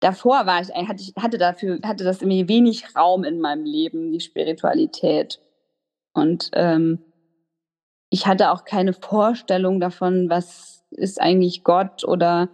davor 0.00 0.46
war 0.46 0.62
ich, 0.62 0.68
hatte 0.68 1.02
ich 1.02 1.12
hatte 1.20 1.38
dafür 1.38 1.80
hatte 1.84 2.04
das 2.04 2.22
irgendwie 2.22 2.48
wenig 2.48 2.96
Raum 2.96 3.24
in 3.24 3.40
meinem 3.40 3.64
Leben, 3.64 4.12
die 4.12 4.20
Spiritualität. 4.20 5.40
Und 6.14 6.50
ähm, 6.54 7.00
ich 8.10 8.26
hatte 8.26 8.50
auch 8.50 8.64
keine 8.64 8.92
Vorstellung 8.92 9.80
davon, 9.80 10.30
was 10.30 10.84
ist 10.90 11.20
eigentlich 11.20 11.64
Gott 11.64 12.04
oder 12.04 12.48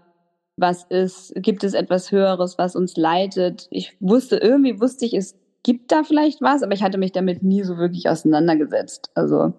was 0.57 0.85
ist, 0.85 1.33
gibt 1.37 1.65
es 1.65 1.75
etwas 1.75 2.13
Höheres, 2.13 2.59
was 2.59 2.77
uns 2.77 2.97
leitet. 2.97 3.67
Ich 3.71 3.97
wusste, 4.01 4.37
irgendwie 4.37 4.81
wusste 4.81 5.07
ich, 5.07 5.15
es 5.15 5.39
gibt 5.63 5.93
da 5.93 6.05
vielleicht 6.05 6.43
was, 6.43 6.63
aber 6.63 6.73
ich 6.73 6.83
hatte 6.83 6.99
mich 6.99 7.13
damit 7.13 7.43
nie 7.43 7.63
so 7.63 7.77
wirklich 7.77 8.09
auseinandergesetzt. 8.09 9.11
Also 9.15 9.53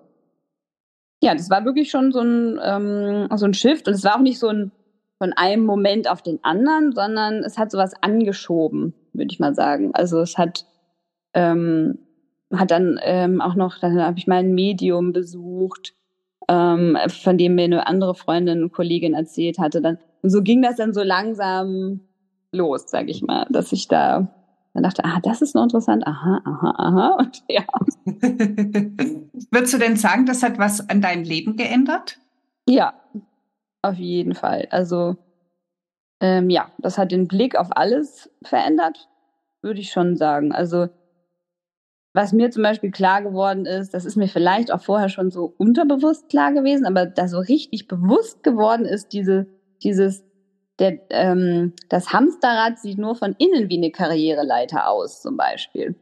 ja, 1.24 1.36
das 1.36 1.50
war 1.50 1.66
wirklich 1.66 1.92
schon 1.92 2.12
so 2.12 2.22
ein, 2.22 2.60
ähm, 2.64 3.28
so 3.36 3.46
ein 3.46 3.54
Shift 3.54 3.88
und 3.88 3.94
es 3.94 4.04
war 4.04 4.16
auch 4.16 4.22
nicht 4.22 4.40
so 4.40 4.48
ein 4.48 4.72
von 5.22 5.34
einem 5.34 5.66
Moment 5.66 6.10
auf 6.10 6.24
den 6.24 6.44
anderen, 6.44 6.94
sondern 6.94 7.44
es 7.44 7.60
hat 7.60 7.70
sowas 7.70 7.94
angeschoben, 8.02 8.96
würde 9.14 9.32
ich 9.32 9.40
mal 9.40 9.54
sagen. 9.54 9.92
Also 9.94 10.20
es 10.20 10.40
hat 10.40 10.66
ähm, 11.36 12.00
hat 12.54 12.72
dann 12.72 13.00
ähm, 13.04 13.42
auch 13.42 13.56
noch, 13.56 13.80
dann 13.80 14.00
habe 14.02 14.18
ich 14.18 14.28
mal 14.28 14.38
ein 14.38 14.54
Medium 14.54 15.14
besucht 15.14 15.94
ähm, 16.48 16.98
von 17.08 17.38
dem 17.38 17.56
mir 17.56 17.66
eine 17.66 17.88
andere 17.88 18.16
Freundin, 18.16 18.64
und 18.64 18.74
Kollegin 18.74 19.14
erzählt 19.14 19.60
hatte. 19.60 19.82
Dann, 19.82 19.98
und 20.22 20.30
so 20.30 20.42
ging 20.42 20.62
das 20.62 20.76
dann 20.76 20.94
so 20.94 21.04
langsam 21.04 22.02
los, 22.52 22.86
sag 22.88 23.10
ich 23.10 23.22
mal, 23.22 23.48
dass 23.50 23.72
ich 23.72 23.88
da 23.88 24.28
dann 24.74 24.84
dachte, 24.84 25.04
ah, 25.04 25.20
das 25.22 25.42
ist 25.42 25.54
noch 25.54 25.64
interessant, 25.64 26.08
aha, 26.08 26.42
aha, 26.46 26.74
aha. 26.78 27.16
Und 27.20 27.44
ja. 27.50 27.64
Würdest 29.52 29.74
du 29.74 29.78
denn 29.78 29.98
sagen, 29.98 30.26
das 30.26 30.44
hat 30.44 30.58
was 30.60 30.90
an 30.90 31.02
deinem 31.02 31.24
Leben 31.24 31.58
geändert? 31.58 32.20
Ja, 32.70 32.94
auf 33.82 33.98
jeden 33.98 34.34
Fall. 34.34 34.68
Also 34.72 35.18
ähm, 36.22 36.50
ja, 36.50 36.72
das 36.78 36.98
hat 36.98 37.12
den 37.12 37.28
Blick 37.28 37.58
auf 37.58 37.68
alles 37.72 38.30
verändert, 38.44 39.10
würde 39.62 39.82
ich 39.82 39.92
schon 39.92 40.16
sagen. 40.16 40.54
Also 40.54 40.88
was 42.14 42.34
mir 42.34 42.52
zum 42.52 42.64
Beispiel 42.64 42.92
klar 42.92 43.22
geworden 43.22 43.66
ist, 43.66 43.94
das 43.94 44.06
ist 44.06 44.18
mir 44.18 44.28
vielleicht 44.28 44.72
auch 44.72 44.82
vorher 44.82 45.10
schon 45.10 45.32
so 45.32 45.54
unterbewusst 45.58 46.30
klar 46.30 46.52
gewesen, 46.52 46.86
aber 46.86 47.06
da 47.06 47.28
so 47.28 47.40
richtig 47.40 47.88
bewusst 47.88 48.44
geworden 48.44 48.86
ist, 48.86 49.14
diese, 49.14 49.48
dieses, 49.84 50.24
der, 50.80 51.00
ähm, 51.10 51.74
das 51.90 52.12
Hamsterrad 52.12 52.80
sieht 52.80 52.98
nur 52.98 53.16
von 53.16 53.36
innen 53.38 53.70
wie 53.70 53.78
eine 53.78 53.92
Karriereleiter 53.92 54.90
aus, 54.90 55.22
zum 55.22 55.38
Beispiel. 55.38 55.96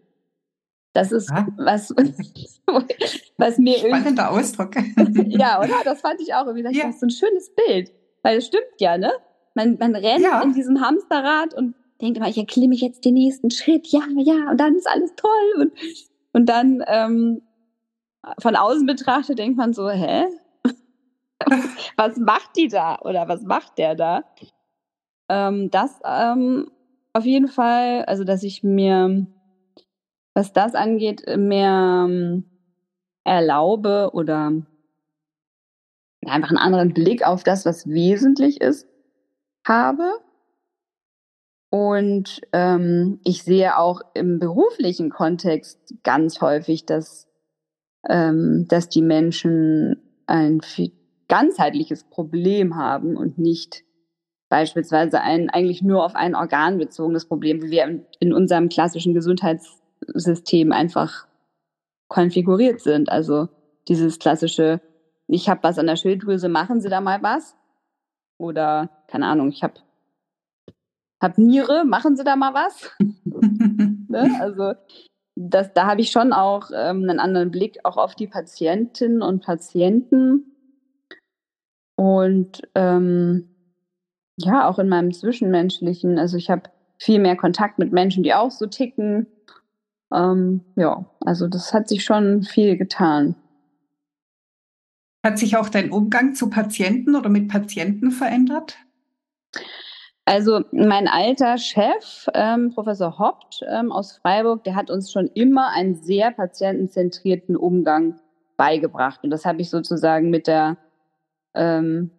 Das 0.94 1.12
ist 1.12 1.30
ja. 1.30 1.48
was, 1.58 1.92
was 3.38 3.58
mir 3.60 3.78
Spannender 3.78 4.32
Ausdruck. 4.32 4.75
ja, 5.28 5.60
oder? 5.60 5.75
Das 5.86 6.01
fand 6.01 6.20
ich 6.20 6.34
auch 6.34 6.48
irgendwie. 6.48 6.63
Das 6.63 6.75
ist 6.75 7.00
so 7.00 7.06
ein 7.06 7.12
schönes 7.12 7.54
Bild. 7.54 7.92
Weil 8.24 8.39
es 8.39 8.48
stimmt 8.48 8.66
ja, 8.80 8.98
ne? 8.98 9.12
Man, 9.54 9.78
man 9.80 9.96
rennt 9.96 10.24
ja. 10.24 10.42
in 10.42 10.54
diesem 10.54 10.82
Hamsterrad 10.82 11.54
und 11.54 11.75
denkt 12.01 12.18
immer, 12.18 12.29
ich 12.29 12.38
erklimme 12.38 12.75
jetzt 12.75 13.06
den 13.06 13.15
nächsten 13.15 13.51
Schritt, 13.51 13.88
ja, 13.88 14.01
ja, 14.18 14.51
und 14.51 14.58
dann 14.60 14.75
ist 14.75 14.88
alles 14.88 15.13
toll. 15.15 15.29
Und, 15.58 15.74
und 16.34 16.46
dann 16.48 16.84
ähm, 16.88 17.41
von 18.39 18.56
außen 18.56 18.86
betrachtet 18.86 19.39
denkt 19.39 19.58
man 19.58 19.74
so, 19.74 19.89
hä? 19.89 20.25
was 21.98 22.18
macht 22.18 22.56
die 22.58 22.68
da? 22.68 23.00
Oder 23.00 23.27
was 23.27 23.44
macht 23.44 23.77
der 23.77 23.96
da? 23.96 24.24
Ähm, 25.29 25.70
das 25.72 26.00
ähm, 26.03 26.72
auf 27.13 27.25
jeden 27.25 27.48
Fall, 27.48 28.06
also 28.06 28.24
dass 28.24 28.44
ich 28.44 28.63
mir, 28.63 29.27
was 30.34 30.53
das 30.53 30.75
angeht, 30.75 31.24
mehr 31.38 32.06
ähm, 32.08 32.46
erlaube 33.24 34.12
oder 34.13 34.53
einfach 36.25 36.50
einen 36.50 36.58
anderen 36.58 36.94
Blick 36.94 37.25
auf 37.25 37.44
das, 37.44 37.65
was 37.65 37.88
wesentlich 37.88 38.62
ist, 38.62 38.88
habe. 39.68 40.12
Und 41.69 42.41
ähm, 42.51 43.19
ich 43.23 43.43
sehe 43.43 43.77
auch 43.77 44.01
im 44.15 44.39
beruflichen 44.39 45.09
Kontext 45.09 45.79
ganz 46.03 46.41
häufig, 46.41 46.85
dass, 46.85 47.27
ähm, 48.07 48.65
dass 48.67 48.89
die 48.89 49.03
Menschen 49.03 49.97
ein 50.25 50.61
ganzheitliches 51.27 52.05
Problem 52.05 52.75
haben 52.75 53.15
und 53.15 53.38
nicht 53.38 53.83
beispielsweise 54.49 55.21
ein 55.21 55.49
eigentlich 55.51 55.83
nur 55.83 56.03
auf 56.03 56.15
ein 56.15 56.33
Organ 56.33 56.79
bezogenes 56.79 57.27
Problem, 57.27 57.61
wie 57.61 57.69
wir 57.69 57.83
in, 57.83 58.05
in 58.19 58.33
unserem 58.33 58.69
klassischen 58.69 59.13
Gesundheitssystem 59.13 60.71
einfach 60.71 61.27
konfiguriert 62.07 62.81
sind. 62.81 63.09
Also 63.09 63.47
dieses 63.88 64.17
klassische, 64.17 64.81
ich 65.27 65.47
habe 65.49 65.61
was 65.61 65.77
an 65.77 65.85
der 65.85 65.97
Schilddrüse, 65.97 66.49
machen 66.49 66.81
Sie 66.81 66.89
da 66.89 66.99
mal 66.99 67.21
was? 67.21 67.55
Oder 68.39 68.89
keine 69.07 69.27
Ahnung, 69.27 69.49
ich 69.49 69.61
habe 69.61 69.75
hab 71.21 71.38
Niere, 71.38 71.85
machen 71.85 72.15
Sie 72.15 72.23
da 72.23 72.35
mal 72.35 72.53
was? 72.53 72.91
ne? 72.99 74.38
Also 74.39 74.73
das, 75.35 75.73
da 75.73 75.88
habe 75.88 76.01
ich 76.01 76.11
schon 76.11 76.33
auch 76.33 76.69
ähm, 76.73 77.03
einen 77.03 77.19
anderen 77.19 77.51
Blick 77.51 77.79
auch 77.84 77.97
auf 77.97 78.15
die 78.15 78.27
Patientinnen 78.27 79.21
und 79.21 79.43
Patienten. 79.43 80.55
Und 81.95 82.62
ähm, 82.75 83.49
ja, 84.38 84.67
auch 84.67 84.79
in 84.79 84.89
meinem 84.89 85.13
Zwischenmenschlichen. 85.13 86.17
Also 86.17 86.38
ich 86.38 86.49
habe 86.49 86.69
viel 86.97 87.19
mehr 87.19 87.36
Kontakt 87.36 87.79
mit 87.79 87.91
Menschen, 87.91 88.23
die 88.23 88.34
auch 88.34 88.51
so 88.51 88.67
ticken. 88.67 89.27
Ähm, 90.13 90.62
ja, 90.75 91.05
also 91.21 91.47
das 91.47 91.73
hat 91.73 91.88
sich 91.88 92.03
schon 92.03 92.43
viel 92.43 92.77
getan. 92.77 93.36
Hat 95.25 95.38
sich 95.38 95.58
auch 95.58 95.69
dein 95.69 95.91
Umgang 95.91 96.34
zu 96.34 96.49
Patienten 96.49 97.15
oder 97.15 97.29
mit 97.29 97.49
Patienten 97.49 98.12
verändert? 98.12 98.77
Also 100.30 100.62
mein 100.72 101.08
alter 101.08 101.58
Chef, 101.58 102.28
ähm, 102.36 102.70
Professor 102.76 103.18
Haupt 103.18 103.65
ähm, 103.68 103.92
aus 103.92 104.18
Freiburg, 104.18 104.63
der 104.63 104.76
hat 104.76 104.92
uns 104.92 105.12
schon 105.12 105.26
immer 105.34 105.72
einen 105.72 105.96
sehr 105.96 106.30
patientenzentrierten 106.30 107.58
Umgang 107.58 108.20
beigebracht. 108.56 109.22
Und 109.24 109.32
das 109.32 109.44
habe 109.44 109.62
ich 109.62 109.72
sozusagen 109.72 110.30
mit 110.30 110.46
der, 110.46 110.78
ähm, 111.56 112.12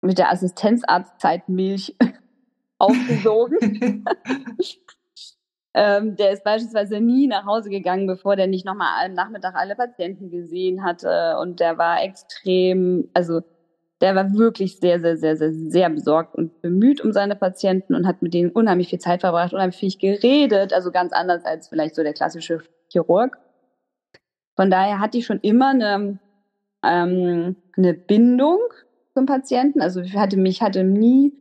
mit 0.00 0.16
der 0.16 0.32
Assistenzarztzeit 0.32 1.50
Milch 1.50 1.94
aufgesogen. 2.78 4.06
ähm, 5.74 6.16
der 6.16 6.30
ist 6.30 6.44
beispielsweise 6.44 6.98
nie 6.98 7.26
nach 7.26 7.44
Hause 7.44 7.68
gegangen, 7.68 8.06
bevor 8.06 8.36
der 8.36 8.46
nicht 8.46 8.64
nochmal 8.64 9.04
am 9.04 9.12
Nachmittag 9.12 9.54
alle 9.54 9.76
Patienten 9.76 10.30
gesehen 10.30 10.82
hatte. 10.82 11.36
Und 11.42 11.60
der 11.60 11.76
war 11.76 12.02
extrem, 12.02 13.10
also 13.12 13.42
der 14.02 14.16
war 14.16 14.34
wirklich 14.34 14.78
sehr, 14.80 15.00
sehr, 15.00 15.16
sehr, 15.16 15.36
sehr, 15.36 15.52
sehr 15.52 15.88
besorgt 15.88 16.34
und 16.34 16.60
bemüht 16.60 17.00
um 17.00 17.12
seine 17.12 17.36
Patienten 17.36 17.94
und 17.94 18.04
hat 18.04 18.20
mit 18.20 18.34
denen 18.34 18.50
unheimlich 18.50 18.88
viel 18.88 18.98
Zeit 18.98 19.20
verbracht, 19.20 19.54
unheimlich 19.54 19.76
viel 19.76 19.96
geredet, 19.96 20.72
also 20.72 20.90
ganz 20.90 21.12
anders 21.12 21.44
als 21.44 21.68
vielleicht 21.68 21.94
so 21.94 22.02
der 22.02 22.12
klassische 22.12 22.62
Chirurg. 22.90 23.38
Von 24.56 24.70
daher 24.70 24.98
hatte 24.98 25.18
ich 25.18 25.26
schon 25.26 25.38
immer 25.40 25.70
eine, 25.70 26.18
ähm, 26.82 27.56
eine 27.76 27.94
Bindung 27.94 28.58
zum 29.14 29.26
Patienten. 29.26 29.80
Also 29.80 30.00
ich 30.00 30.16
hatte 30.16 30.36
mich 30.36 30.62
hatte 30.62 30.82
nie 30.82 31.32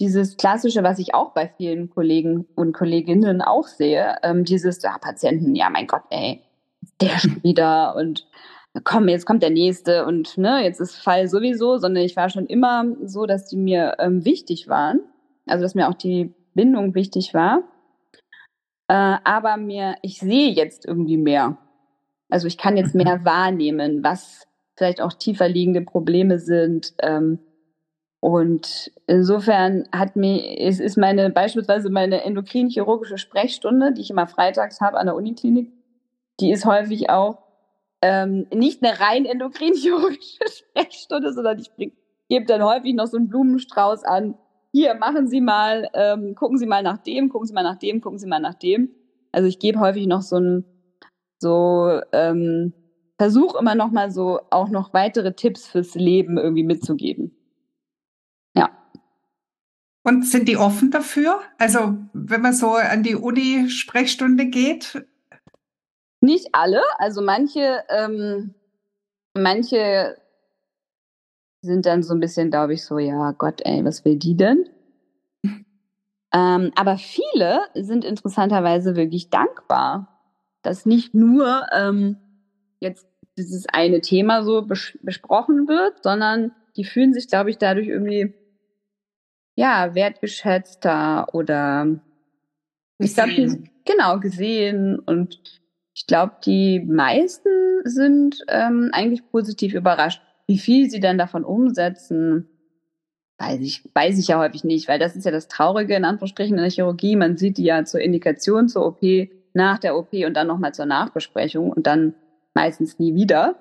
dieses 0.00 0.36
klassische, 0.36 0.82
was 0.82 0.98
ich 0.98 1.14
auch 1.14 1.32
bei 1.32 1.48
vielen 1.56 1.90
Kollegen 1.90 2.46
und 2.56 2.72
Kolleginnen 2.72 3.40
auch 3.40 3.68
sehe, 3.68 4.16
ähm, 4.24 4.44
dieses 4.44 4.82
ja, 4.82 4.98
Patienten, 4.98 5.54
ja 5.54 5.70
mein 5.70 5.86
Gott, 5.86 6.02
ey, 6.10 6.42
der 7.00 7.18
schon 7.20 7.40
wieder 7.44 7.94
und 7.94 8.26
komm, 8.84 9.08
jetzt 9.08 9.26
kommt 9.26 9.42
der 9.42 9.50
nächste 9.50 10.06
und 10.06 10.38
ne, 10.38 10.62
jetzt 10.62 10.80
ist 10.80 10.96
Fall 10.96 11.28
sowieso, 11.28 11.78
sondern 11.78 12.04
ich 12.04 12.16
war 12.16 12.30
schon 12.30 12.46
immer 12.46 12.84
so, 13.04 13.26
dass 13.26 13.46
die 13.46 13.56
mir 13.56 13.96
ähm, 13.98 14.24
wichtig 14.24 14.68
waren. 14.68 15.00
Also 15.46 15.62
dass 15.62 15.74
mir 15.74 15.88
auch 15.88 15.94
die 15.94 16.34
Bindung 16.54 16.94
wichtig 16.94 17.34
war. 17.34 17.62
Äh, 18.88 19.18
aber 19.24 19.56
mir, 19.56 19.96
ich 20.02 20.18
sehe 20.18 20.50
jetzt 20.50 20.86
irgendwie 20.86 21.16
mehr. 21.16 21.58
Also 22.28 22.46
ich 22.46 22.58
kann 22.58 22.76
jetzt 22.76 22.94
mehr 22.94 23.24
wahrnehmen, 23.24 24.04
was 24.04 24.46
vielleicht 24.76 25.00
auch 25.00 25.12
tiefer 25.12 25.48
liegende 25.48 25.82
Probleme 25.82 26.38
sind. 26.38 26.94
Ähm, 27.00 27.40
und 28.20 28.92
insofern 29.06 29.88
hat 29.92 30.14
mir, 30.14 30.60
es 30.60 30.78
ist 30.78 30.96
meine, 30.96 31.30
beispielsweise 31.30 31.90
meine 31.90 32.22
endokrin-chirurgische 32.22 33.18
Sprechstunde, 33.18 33.92
die 33.92 34.02
ich 34.02 34.10
immer 34.10 34.26
freitags 34.26 34.80
habe 34.80 34.98
an 34.98 35.06
der 35.06 35.16
Uniklinik, 35.16 35.72
die 36.38 36.52
ist 36.52 36.66
häufig 36.66 37.10
auch 37.10 37.49
ähm, 38.02 38.46
nicht 38.54 38.82
eine 38.82 39.00
rein 39.00 39.24
endokrin-chirurgische 39.24 40.44
Sprechstunde, 40.48 41.32
sondern 41.32 41.58
ich 41.58 41.70
gebe 42.28 42.46
dann 42.46 42.62
häufig 42.62 42.94
noch 42.94 43.06
so 43.06 43.16
einen 43.16 43.28
Blumenstrauß 43.28 44.04
an. 44.04 44.36
Hier, 44.72 44.94
machen 44.94 45.28
Sie 45.28 45.40
mal, 45.40 45.88
ähm, 45.94 46.34
gucken 46.34 46.56
Sie 46.56 46.66
mal 46.66 46.82
nach 46.82 46.98
dem, 46.98 47.28
gucken 47.28 47.46
Sie 47.46 47.54
mal 47.54 47.62
nach 47.62 47.78
dem, 47.78 48.00
gucken 48.00 48.18
Sie 48.18 48.26
mal 48.26 48.40
nach 48.40 48.54
dem. 48.54 48.90
Also 49.32 49.48
ich 49.48 49.58
gebe 49.58 49.80
häufig 49.80 50.06
noch 50.06 50.22
so 50.22 50.38
ein, 50.38 50.64
so, 51.38 52.00
ähm, 52.12 52.72
versuche 53.18 53.58
immer 53.58 53.74
noch 53.74 53.90
mal 53.90 54.10
so 54.10 54.40
auch 54.50 54.70
noch 54.70 54.94
weitere 54.94 55.34
Tipps 55.34 55.66
fürs 55.66 55.94
Leben 55.94 56.38
irgendwie 56.38 56.62
mitzugeben. 56.62 57.36
Ja. 58.56 58.70
Und 60.02 60.26
sind 60.26 60.48
die 60.48 60.56
offen 60.56 60.90
dafür? 60.90 61.40
Also 61.58 61.98
wenn 62.14 62.40
man 62.40 62.54
so 62.54 62.70
an 62.70 63.02
die 63.02 63.16
Uni-Sprechstunde 63.16 64.46
geht, 64.46 65.04
nicht 66.20 66.48
alle, 66.52 66.82
also 66.98 67.22
manche, 67.22 67.82
ähm, 67.88 68.54
manche 69.34 70.16
sind 71.62 71.86
dann 71.86 72.02
so 72.02 72.14
ein 72.14 72.20
bisschen, 72.20 72.50
glaube 72.50 72.74
ich, 72.74 72.84
so, 72.84 72.98
ja 72.98 73.32
Gott, 73.32 73.60
ey, 73.64 73.84
was 73.84 74.04
will 74.04 74.16
die 74.16 74.36
denn? 74.36 74.68
ähm, 76.34 76.72
aber 76.74 76.96
viele 76.98 77.60
sind 77.74 78.04
interessanterweise 78.04 78.96
wirklich 78.96 79.30
dankbar, 79.30 80.20
dass 80.62 80.86
nicht 80.86 81.14
nur 81.14 81.66
ähm, 81.72 82.16
jetzt 82.80 83.06
dieses 83.38 83.66
eine 83.68 84.00
Thema 84.00 84.42
so 84.42 84.62
bes 84.62 84.98
besprochen 85.02 85.68
wird, 85.68 86.02
sondern 86.02 86.52
die 86.76 86.84
fühlen 86.84 87.12
sich, 87.12 87.28
glaube 87.28 87.50
ich, 87.50 87.58
dadurch 87.58 87.88
irgendwie 87.88 88.34
ja 89.56 89.94
wertgeschätzter 89.94 91.34
oder 91.34 92.00
ich 92.98 93.14
glaube, 93.14 93.62
genau 93.84 94.20
gesehen 94.20 94.98
und 94.98 95.59
ich 96.00 96.06
glaube, 96.06 96.32
die 96.46 96.80
meisten 96.80 97.50
sind 97.84 98.38
ähm, 98.48 98.88
eigentlich 98.92 99.30
positiv 99.30 99.74
überrascht. 99.74 100.22
Wie 100.46 100.56
viel 100.56 100.88
sie 100.88 100.98
dann 100.98 101.18
davon 101.18 101.44
umsetzen, 101.44 102.48
weiß 103.36 103.60
ich, 103.60 103.84
weiß 103.92 104.18
ich 104.18 104.28
ja 104.28 104.38
häufig 104.38 104.64
nicht, 104.64 104.88
weil 104.88 104.98
das 104.98 105.14
ist 105.14 105.26
ja 105.26 105.30
das 105.30 105.46
Traurige 105.46 105.94
in 105.94 106.06
Anführungsstrichen 106.06 106.56
in 106.56 106.62
der 106.62 106.70
Chirurgie. 106.70 107.16
Man 107.16 107.36
sieht 107.36 107.58
die 107.58 107.64
ja 107.64 107.84
zur 107.84 108.00
Indikation 108.00 108.70
zur 108.70 108.86
OP, 108.86 109.02
nach 109.52 109.78
der 109.78 109.94
OP 109.94 110.14
und 110.14 110.32
dann 110.32 110.46
nochmal 110.46 110.72
zur 110.72 110.86
Nachbesprechung 110.86 111.70
und 111.70 111.86
dann 111.86 112.14
meistens 112.54 112.98
nie 112.98 113.14
wieder. 113.14 113.56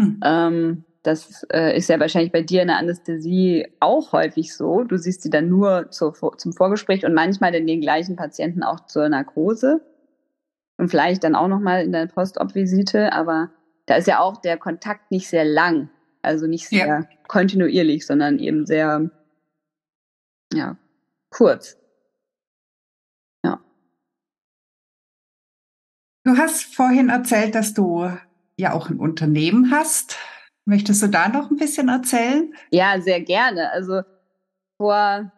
Hm. 0.00 0.20
Ähm, 0.24 0.84
das 1.02 1.44
äh, 1.52 1.76
ist 1.76 1.90
ja 1.90 2.00
wahrscheinlich 2.00 2.32
bei 2.32 2.42
dir 2.42 2.62
in 2.62 2.68
der 2.68 2.78
Anästhesie 2.78 3.66
auch 3.78 4.12
häufig 4.12 4.54
so. 4.54 4.84
Du 4.84 4.96
siehst 4.96 5.20
sie 5.20 5.30
dann 5.30 5.50
nur 5.50 5.90
zu, 5.90 6.12
zum 6.12 6.54
Vorgespräch 6.54 7.04
und 7.04 7.12
manchmal 7.12 7.54
in 7.54 7.66
den 7.66 7.82
gleichen 7.82 8.16
Patienten 8.16 8.62
auch 8.62 8.86
zur 8.86 9.06
Narkose 9.10 9.82
und 10.78 10.88
vielleicht 10.88 11.24
dann 11.24 11.34
auch 11.34 11.48
nochmal 11.48 11.82
in 11.82 11.92
der 11.92 12.06
Postop-Visite, 12.06 13.12
aber 13.12 13.50
da 13.86 13.96
ist 13.96 14.06
ja 14.06 14.20
auch 14.20 14.40
der 14.40 14.56
Kontakt 14.56 15.10
nicht 15.10 15.28
sehr 15.28 15.44
lang, 15.44 15.90
also 16.22 16.46
nicht 16.46 16.68
sehr 16.68 16.86
ja. 16.86 17.08
kontinuierlich, 17.26 18.06
sondern 18.06 18.38
eben 18.38 18.64
sehr, 18.64 19.10
ja, 20.52 20.76
kurz. 21.30 21.76
Ja. 23.44 23.60
Du 26.24 26.36
hast 26.36 26.74
vorhin 26.74 27.08
erzählt, 27.08 27.54
dass 27.54 27.74
du 27.74 28.10
ja 28.56 28.72
auch 28.72 28.88
ein 28.88 29.00
Unternehmen 29.00 29.70
hast. 29.70 30.16
Möchtest 30.64 31.02
du 31.02 31.08
da 31.08 31.28
noch 31.28 31.50
ein 31.50 31.56
bisschen 31.56 31.88
erzählen? 31.88 32.54
Ja, 32.70 33.00
sehr 33.00 33.20
gerne. 33.20 33.70
Also 33.72 34.02
vor 34.76 35.32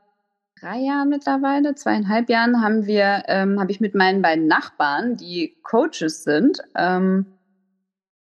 drei 0.61 0.79
Jahren 0.79 1.09
mittlerweile, 1.09 1.75
zweieinhalb 1.75 2.29
Jahren, 2.29 2.63
haben 2.63 2.87
wir, 2.87 3.25
ähm, 3.29 3.59
habe 3.61 3.71
ich 3.71 3.81
mit 3.81 3.95
meinen 3.95 4.23
beiden 4.23 4.47
Nachbarn, 4.47 5.17
die 5.17 5.57
Coaches 5.63 6.25
sind, 6.25 6.59
ähm, 6.77 7.27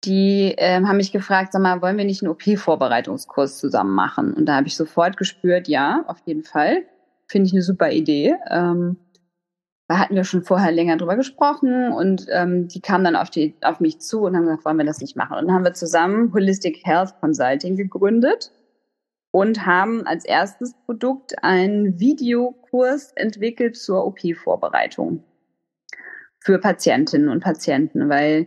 die 0.04 0.54
ähm, 0.58 0.88
haben 0.88 0.96
mich 0.96 1.12
gefragt, 1.12 1.52
sag 1.52 1.62
mal, 1.62 1.80
wollen 1.80 1.96
wir 1.96 2.04
nicht 2.04 2.22
einen 2.22 2.32
OP-Vorbereitungskurs 2.32 3.58
zusammen 3.58 3.94
machen? 3.94 4.34
Und 4.34 4.46
da 4.46 4.56
habe 4.56 4.66
ich 4.66 4.76
sofort 4.76 5.16
gespürt, 5.16 5.68
ja, 5.68 6.04
auf 6.08 6.18
jeden 6.24 6.42
Fall. 6.42 6.84
Finde 7.28 7.46
ich 7.46 7.52
eine 7.52 7.62
super 7.62 7.90
Idee. 7.90 8.34
Ähm, 8.50 8.96
da 9.88 9.98
hatten 9.98 10.14
wir 10.14 10.24
schon 10.24 10.42
vorher 10.42 10.72
länger 10.72 10.96
drüber 10.96 11.16
gesprochen 11.16 11.92
und 11.92 12.26
ähm, 12.30 12.66
die 12.66 12.80
kamen 12.80 13.04
dann 13.04 13.16
auf, 13.16 13.30
die, 13.30 13.54
auf 13.62 13.78
mich 13.78 14.00
zu 14.00 14.22
und 14.22 14.36
haben 14.36 14.44
gesagt, 14.44 14.64
wollen 14.64 14.78
wir 14.78 14.84
das 14.84 15.00
nicht 15.00 15.16
machen? 15.16 15.38
Und 15.38 15.46
dann 15.46 15.54
haben 15.54 15.64
wir 15.64 15.74
zusammen 15.74 16.32
Holistic 16.32 16.84
Health 16.84 17.14
Consulting 17.20 17.76
gegründet 17.76 18.52
und 19.32 19.66
haben 19.66 20.06
als 20.06 20.24
erstes 20.24 20.74
Produkt 20.84 21.42
einen 21.42 21.98
Videokurs 21.98 23.12
entwickelt 23.12 23.76
zur 23.76 24.06
OP-Vorbereitung 24.06 25.24
für 26.38 26.58
Patientinnen 26.58 27.28
und 27.28 27.42
Patienten, 27.42 28.08
weil 28.08 28.46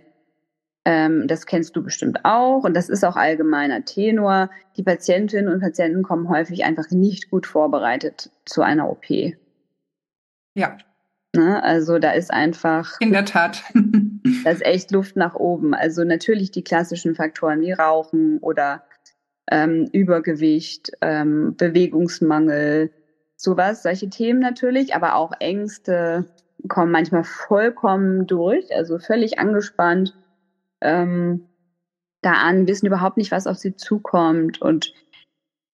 ähm, 0.85 1.27
das 1.27 1.47
kennst 1.47 1.75
du 1.75 1.83
bestimmt 1.83 2.19
auch 2.23 2.63
und 2.63 2.75
das 2.75 2.89
ist 2.89 3.03
auch 3.03 3.15
allgemeiner 3.15 3.83
Tenor. 3.83 4.51
Die 4.77 4.83
Patientinnen 4.83 5.51
und 5.51 5.59
Patienten 5.59 6.03
kommen 6.03 6.29
häufig 6.29 6.63
einfach 6.63 6.91
nicht 6.91 7.31
gut 7.31 7.47
vorbereitet 7.47 8.29
zu 8.45 8.61
einer 8.61 8.89
OP. 8.89 9.05
Ja. 10.53 10.77
Ne? 11.35 11.61
Also 11.63 11.97
da 11.97 12.11
ist 12.11 12.31
einfach. 12.31 12.99
In 12.99 13.11
der 13.11 13.25
Tat. 13.25 13.63
da 14.43 14.51
ist 14.51 14.63
echt 14.63 14.91
Luft 14.91 15.15
nach 15.15 15.33
oben. 15.33 15.73
Also 15.73 16.03
natürlich 16.03 16.51
die 16.51 16.63
klassischen 16.63 17.15
Faktoren 17.15 17.61
wie 17.61 17.71
Rauchen 17.71 18.37
oder 18.39 18.83
ähm, 19.51 19.89
Übergewicht, 19.91 20.91
ähm, 21.01 21.55
Bewegungsmangel, 21.55 22.91
sowas, 23.35 23.83
solche 23.83 24.09
Themen 24.09 24.39
natürlich, 24.39 24.95
aber 24.95 25.15
auch 25.15 25.31
Ängste 25.39 26.25
kommen 26.67 26.91
manchmal 26.91 27.23
vollkommen 27.23 28.27
durch, 28.27 28.73
also 28.73 28.97
völlig 28.97 29.39
angespannt 29.39 30.15
ähm, 30.81 31.47
da 32.21 32.33
an, 32.33 32.67
wissen 32.67 32.87
überhaupt 32.87 33.17
nicht, 33.17 33.31
was 33.31 33.47
auf 33.47 33.57
sie 33.57 33.75
zukommt. 33.75 34.61
Und 34.61 34.93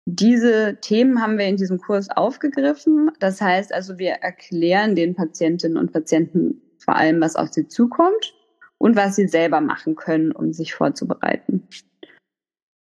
diese 0.06 0.78
Themen 0.82 1.22
haben 1.22 1.38
wir 1.38 1.46
in 1.46 1.58
diesem 1.58 1.80
Kurs 1.80 2.10
aufgegriffen. 2.10 3.12
Das 3.20 3.40
heißt 3.40 3.74
also, 3.74 3.98
wir 3.98 4.12
erklären 4.14 4.96
den 4.96 5.16
Patientinnen 5.16 5.78
und 5.78 5.94
Patienten 5.94 6.62
vor 6.80 6.96
allem, 6.96 7.22
was 7.22 7.36
auf 7.36 7.54
sie 7.54 7.68
zukommt 7.68 8.34
und 8.78 8.96
was 8.96 9.16
sie 9.16 9.28
selber 9.28 9.62
machen 9.62 9.96
können, 9.96 10.32
um 10.32 10.52
sich 10.54 10.74
vorzubereiten. 10.74 11.68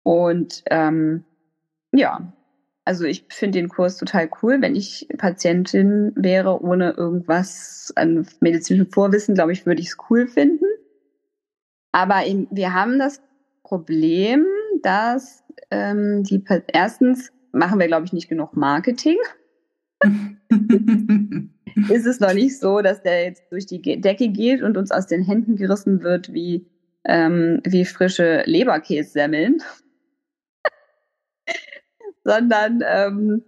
Und 0.03 0.63
ähm, 0.69 1.23
ja, 1.91 2.33
also 2.85 3.05
ich 3.05 3.25
finde 3.29 3.59
den 3.59 3.69
Kurs 3.69 3.97
total 3.97 4.29
cool. 4.41 4.61
Wenn 4.61 4.75
ich 4.75 5.07
Patientin 5.17 6.11
wäre 6.15 6.61
ohne 6.61 6.91
irgendwas 6.91 7.93
an 7.95 8.27
medizinischem 8.41 8.91
Vorwissen, 8.91 9.35
glaube 9.35 9.53
ich, 9.53 9.65
würde 9.65 9.81
ich 9.81 9.87
es 9.87 9.97
cool 10.09 10.27
finden. 10.27 10.65
Aber 11.91 12.25
eben, 12.25 12.47
wir 12.51 12.73
haben 12.73 12.99
das 12.99 13.21
Problem, 13.63 14.45
dass 14.81 15.43
ähm, 15.71 16.23
die 16.23 16.43
erstens 16.67 17.31
machen 17.53 17.79
wir, 17.79 17.87
glaube 17.87 18.05
ich, 18.05 18.13
nicht 18.13 18.27
genug 18.27 18.55
Marketing. 18.55 19.17
ist 21.89 22.05
es 22.05 22.19
noch 22.19 22.33
nicht 22.33 22.59
so, 22.59 22.81
dass 22.81 23.01
der 23.01 23.23
jetzt 23.23 23.43
durch 23.51 23.65
die 23.65 23.81
Decke 24.01 24.29
geht 24.29 24.61
und 24.61 24.75
uns 24.77 24.91
aus 24.91 25.07
den 25.07 25.23
Händen 25.23 25.55
gerissen 25.55 26.03
wird 26.03 26.33
wie, 26.33 26.67
ähm, 27.05 27.61
wie 27.63 27.85
frische 27.85 28.43
Leberkässemmeln. 28.45 29.61
Sondern 32.23 32.81
ähm, 32.85 33.43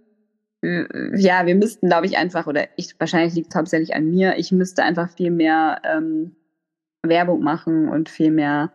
ja, 1.14 1.46
wir 1.46 1.54
müssten, 1.54 1.88
glaube 1.88 2.06
ich, 2.06 2.16
einfach, 2.16 2.46
oder 2.46 2.66
ich 2.76 2.98
wahrscheinlich 2.98 3.34
liegt 3.34 3.48
es 3.50 3.56
hauptsächlich 3.56 3.94
an 3.94 4.10
mir, 4.10 4.36
ich 4.36 4.52
müsste 4.52 4.82
einfach 4.82 5.10
viel 5.10 5.30
mehr 5.30 5.80
ähm, 5.84 6.34
Werbung 7.02 7.42
machen 7.42 7.88
und 7.88 8.08
viel 8.08 8.30
mehr 8.30 8.72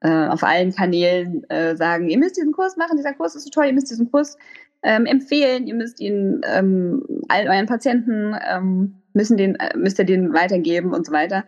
äh, 0.00 0.26
auf 0.28 0.42
allen 0.42 0.74
Kanälen 0.74 1.48
äh, 1.50 1.76
sagen, 1.76 2.08
ihr 2.08 2.18
müsst 2.18 2.36
diesen 2.36 2.52
Kurs 2.52 2.76
machen, 2.76 2.96
dieser 2.96 3.14
Kurs 3.14 3.34
ist 3.34 3.44
so 3.44 3.50
toll, 3.50 3.66
ihr 3.66 3.72
müsst 3.72 3.90
diesen 3.90 4.10
Kurs 4.10 4.36
ähm, 4.82 5.06
empfehlen, 5.06 5.66
ihr 5.66 5.74
müsst 5.74 6.00
ihn 6.00 6.40
ähm, 6.44 7.04
all 7.28 7.48
euren 7.48 7.66
Patienten 7.66 8.36
ähm, 8.48 9.02
müssen 9.14 9.36
den, 9.36 9.56
äh, 9.56 9.76
müsst 9.76 9.98
ihr 9.98 10.04
den 10.04 10.32
weitergeben 10.32 10.92
und 10.92 11.06
so 11.06 11.12
weiter. 11.12 11.44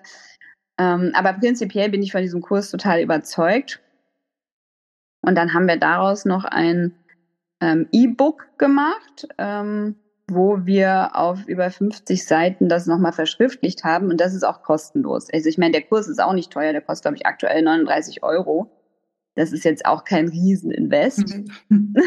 Ähm, 0.79 1.12
aber 1.14 1.35
prinzipiell 1.35 1.90
bin 1.90 2.03
ich 2.03 2.12
von 2.12 2.23
diesem 2.23 2.43
Kurs 2.43 2.71
total 2.71 3.01
überzeugt. 3.01 3.81
Und 5.23 5.37
dann 5.37 5.55
haben 5.55 5.67
wir 5.67 5.79
daraus 5.79 6.25
noch 6.25 6.45
ein 6.45 6.93
ähm, 7.64 7.88
E-Book 7.92 8.46
gemacht, 8.59 9.27
ähm, 9.38 9.96
wo 10.29 10.64
wir 10.64 11.16
auf 11.16 11.46
über 11.46 11.70
50 11.70 12.24
Seiten 12.24 12.68
das 12.68 12.87
nochmal 12.87 13.12
verschriftlicht 13.12 13.85
haben 13.85 14.11
und 14.11 14.20
das 14.20 14.35
ist 14.35 14.44
auch 14.44 14.62
kostenlos. 14.62 15.29
Also 15.33 15.48
ich 15.48 15.59
meine, 15.59 15.72
der 15.72 15.83
Kurs 15.83 16.09
ist 16.09 16.22
auch 16.22 16.35
nicht 16.35 16.53
teuer, 16.53 16.72
der 16.72 16.83
kostet, 16.83 17.05
glaube 17.05 17.16
ich, 17.16 17.27
aktuell 17.27 17.62
39 17.62 18.22
Euro. 18.22 18.70
Das 19.35 19.53
ist 19.53 19.64
jetzt 19.64 19.87
auch 19.87 20.05
kein 20.05 20.29
Rieseninvest. 20.29 21.35
Mhm. 21.68 21.94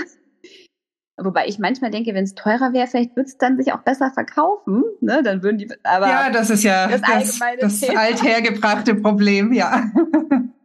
Wobei 1.19 1.47
ich 1.47 1.57
manchmal 1.57 1.89
denke, 1.89 2.13
wenn 2.13 2.25
es 2.25 2.35
teurer 2.35 2.73
wäre, 2.73 2.85
vielleicht 2.85 3.15
würde 3.15 3.27
es 3.27 3.39
dann 3.39 3.57
sich 3.57 3.73
auch 3.73 3.81
besser 3.81 4.11
verkaufen. 4.11 4.83
Ne? 5.01 5.23
Dann 5.23 5.41
würden 5.41 5.57
die, 5.57 5.67
aber 5.83 6.07
ja, 6.07 6.29
das 6.29 6.51
ist 6.51 6.63
ja 6.63 6.87
das, 6.87 7.01
das, 7.01 7.39
das 7.59 7.89
althergebrachte 7.89 8.93
Problem, 8.93 9.51
ja. 9.51 9.91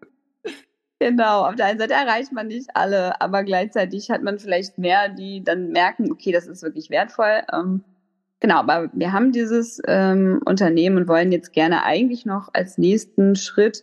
Genau, 1.02 1.48
auf 1.48 1.56
der 1.56 1.66
einen 1.66 1.80
Seite 1.80 1.94
erreicht 1.94 2.30
man 2.30 2.46
nicht 2.46 2.68
alle, 2.74 3.20
aber 3.20 3.42
gleichzeitig 3.42 4.08
hat 4.12 4.22
man 4.22 4.38
vielleicht 4.38 4.78
mehr, 4.78 5.08
die 5.08 5.42
dann 5.42 5.70
merken, 5.70 6.12
okay, 6.12 6.30
das 6.30 6.46
ist 6.46 6.62
wirklich 6.62 6.90
wertvoll. 6.90 7.42
Ähm, 7.52 7.82
genau, 8.38 8.58
aber 8.58 8.88
wir 8.92 9.12
haben 9.12 9.32
dieses 9.32 9.82
ähm, 9.88 10.40
Unternehmen 10.44 10.98
und 10.98 11.08
wollen 11.08 11.32
jetzt 11.32 11.52
gerne 11.52 11.82
eigentlich 11.82 12.24
noch 12.24 12.50
als 12.52 12.78
nächsten 12.78 13.34
Schritt 13.34 13.82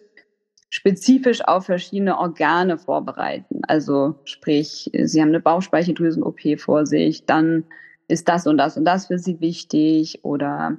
spezifisch 0.69 1.41
auf 1.45 1.65
verschiedene 1.65 2.17
Organe 2.17 2.77
vorbereiten. 2.77 3.63
Also 3.67 4.15
sprich, 4.23 4.89
Sie 4.93 5.21
haben 5.21 5.27
eine 5.27 5.41
Bauchspeicheldrüsen-OP 5.41 6.57
vor 6.57 6.85
sich, 6.85 7.25
dann 7.25 7.65
ist 8.07 8.29
das 8.29 8.47
und 8.47 8.57
das 8.57 8.77
und 8.77 8.85
das 8.85 9.07
für 9.07 9.17
Sie 9.17 9.41
wichtig 9.41 10.23
oder 10.23 10.77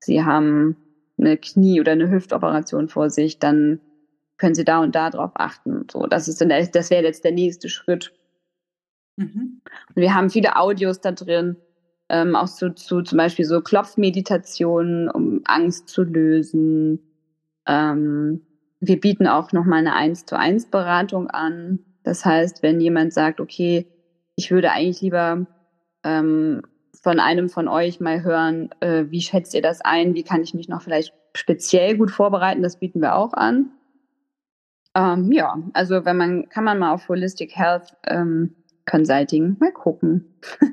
Sie 0.00 0.24
haben 0.24 0.76
eine 1.20 1.36
Knie- 1.36 1.80
oder 1.80 1.92
eine 1.92 2.10
Hüftoperation 2.10 2.88
vor 2.88 3.10
sich, 3.10 3.38
dann 3.38 3.78
können 4.38 4.54
Sie 4.54 4.64
da 4.64 4.78
und 4.80 4.94
da 4.94 5.10
drauf 5.10 5.32
achten. 5.34 5.86
So, 5.90 6.06
das 6.06 6.28
ist 6.28 6.40
dann, 6.40 6.48
das 6.48 6.90
wäre 6.90 7.04
jetzt 7.04 7.24
der 7.24 7.32
nächste 7.32 7.68
Schritt. 7.68 8.12
Mhm. 9.16 9.60
Und 9.94 9.96
wir 9.96 10.14
haben 10.14 10.30
viele 10.30 10.56
Audios 10.56 11.00
da 11.00 11.12
drin, 11.12 11.56
ähm, 12.08 12.36
auch 12.36 12.48
zu, 12.48 12.74
zu 12.74 13.02
zum 13.02 13.18
Beispiel 13.18 13.44
so 13.44 13.60
Klopfmeditationen, 13.60 15.10
um 15.10 15.42
Angst 15.44 15.88
zu 15.88 16.04
lösen. 16.04 17.00
Ähm, 17.66 18.42
wir 18.80 19.00
bieten 19.00 19.26
auch 19.26 19.52
nochmal 19.52 19.80
eine 19.80 19.94
1 19.94 20.24
zu 20.26 20.38
1 20.38 20.70
Beratung 20.70 21.28
an. 21.28 21.80
Das 22.04 22.24
heißt, 22.24 22.62
wenn 22.62 22.80
jemand 22.80 23.12
sagt, 23.12 23.40
okay, 23.40 23.86
ich 24.36 24.50
würde 24.50 24.70
eigentlich 24.70 25.02
lieber 25.02 25.46
ähm, 26.04 26.62
von 27.02 27.18
einem 27.20 27.48
von 27.48 27.68
euch 27.68 28.00
mal 28.00 28.22
hören, 28.22 28.70
äh, 28.80 29.06
wie 29.08 29.20
schätzt 29.20 29.52
ihr 29.54 29.62
das 29.62 29.80
ein? 29.80 30.14
Wie 30.14 30.22
kann 30.22 30.42
ich 30.42 30.54
mich 30.54 30.68
noch 30.68 30.82
vielleicht 30.82 31.12
speziell 31.34 31.96
gut 31.96 32.10
vorbereiten? 32.10 32.62
Das 32.62 32.78
bieten 32.78 33.00
wir 33.00 33.16
auch 33.16 33.32
an. 33.32 33.70
Ähm, 34.94 35.32
ja, 35.32 35.58
also 35.74 36.04
wenn 36.04 36.16
man, 36.16 36.48
kann 36.48 36.64
man 36.64 36.78
mal 36.78 36.92
auf 36.92 37.08
Holistic 37.08 37.56
Health 37.56 37.94
ähm, 38.06 38.54
Consulting 38.86 39.56
mal 39.60 39.72
gucken. 39.72 40.24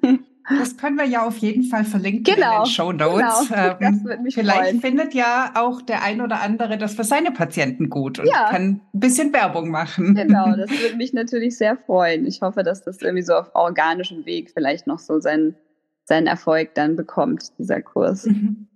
Das 0.48 0.78
können 0.78 0.96
wir 0.98 1.06
ja 1.06 1.26
auf 1.26 1.38
jeden 1.38 1.64
Fall 1.64 1.84
verlinken 1.86 2.24
genau, 2.24 2.58
in 2.58 2.64
den 2.64 2.66
Show 2.68 2.92
Notes. 2.92 3.50
Genau, 3.50 3.74
das 3.80 3.82
ähm, 3.82 4.04
würde 4.04 4.22
mich 4.22 4.36
Vielleicht 4.36 4.60
freuen. 4.60 4.82
findet 4.82 5.14
ja 5.16 5.54
auch 5.56 5.82
der 5.82 6.04
ein 6.04 6.22
oder 6.22 6.42
andere 6.42 6.78
das 6.78 6.94
für 6.94 7.04
seine 7.04 7.32
Patienten 7.32 7.90
gut 7.90 8.20
und 8.20 8.28
ja. 8.28 8.50
kann 8.52 8.82
ein 8.94 9.00
bisschen 9.00 9.34
Werbung 9.34 9.72
machen. 9.72 10.14
Genau, 10.14 10.46
das 10.56 10.70
würde 10.70 10.98
mich 10.98 11.14
natürlich 11.14 11.58
sehr 11.58 11.78
freuen. 11.78 12.28
Ich 12.28 12.42
hoffe, 12.42 12.62
dass 12.62 12.84
das 12.84 13.02
irgendwie 13.02 13.24
so 13.24 13.34
auf 13.34 13.56
organischem 13.56 14.26
Weg 14.28 14.52
vielleicht 14.52 14.86
noch 14.86 15.00
so 15.00 15.20
seinen, 15.20 15.56
seinen 16.04 16.28
Erfolg 16.28 16.76
dann 16.76 16.96
bekommt, 16.96 17.58
dieser 17.58 17.82
Kurs. 17.82 18.28
Mhm. 18.28 18.68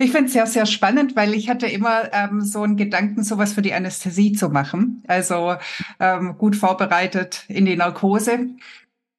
Ich 0.00 0.12
finde 0.12 0.26
es 0.26 0.32
sehr, 0.32 0.46
sehr 0.46 0.66
spannend, 0.66 1.16
weil 1.16 1.34
ich 1.34 1.50
hatte 1.50 1.66
immer 1.66 2.12
ähm, 2.12 2.40
so 2.40 2.62
einen 2.62 2.76
Gedanken, 2.76 3.24
sowas 3.24 3.52
für 3.52 3.62
die 3.62 3.74
Anästhesie 3.74 4.32
zu 4.32 4.48
machen. 4.48 5.02
Also 5.08 5.56
ähm, 5.98 6.38
gut 6.38 6.54
vorbereitet 6.54 7.44
in 7.48 7.66
die 7.66 7.76
Narkose. 7.76 8.50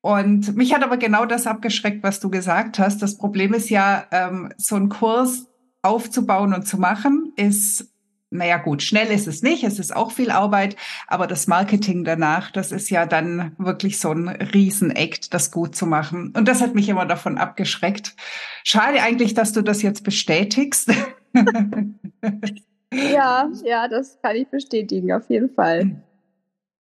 Und 0.02 0.56
mich 0.56 0.74
hat 0.74 0.82
aber 0.82 0.96
genau 0.96 1.26
das 1.26 1.48
abgeschreckt, 1.48 2.02
was 2.02 2.22
du 2.22 2.30
gesagt 2.30 2.80
hast. 2.80 3.02
Das 3.02 3.18
Problem 3.18 3.54
ist 3.54 3.70
ja, 3.70 4.06
ähm, 4.12 4.54
so 4.58 4.78
einen 4.78 4.88
Kurs 4.88 5.48
aufzubauen 5.82 6.54
und 6.54 6.66
zu 6.66 6.78
machen, 6.78 7.34
ist 7.36 7.89
naja 8.32 8.58
gut, 8.58 8.84
schnell 8.84 9.08
ist 9.08 9.28
es 9.28 9.42
nicht, 9.42 9.64
es 9.64 9.80
ist 9.80 9.96
auch 9.96 10.12
viel 10.12 10.30
Arbeit, 10.30 10.76
aber 11.08 11.26
das 11.26 11.48
Marketing 11.48 12.04
danach, 12.04 12.52
das 12.52 12.72
ist 12.72 12.90
ja 12.90 13.06
dann 13.06 13.56
wirklich 13.58 14.00
so 14.00 14.12
ein 14.12 14.28
Riesenakt, 14.28 15.34
das 15.34 15.52
gut 15.52 15.76
zu 15.76 15.88
machen. 15.88 16.34
Und 16.36 16.48
das 16.48 16.62
hat 16.62 16.76
mich 16.76 16.90
immer 16.90 17.06
davon 17.06 17.38
abgeschreckt. 17.38 18.16
Schade 18.64 19.02
eigentlich, 19.02 19.34
dass 19.34 19.52
du 19.52 19.62
das 19.62 19.82
jetzt 19.82 20.04
bestätigst. 20.04 20.94
ja, 22.94 23.50
ja, 23.64 23.88
das 23.88 24.20
kann 24.22 24.36
ich 24.36 24.48
bestätigen, 24.48 25.12
auf 25.12 25.30
jeden 25.30 25.54
Fall. 25.54 26.04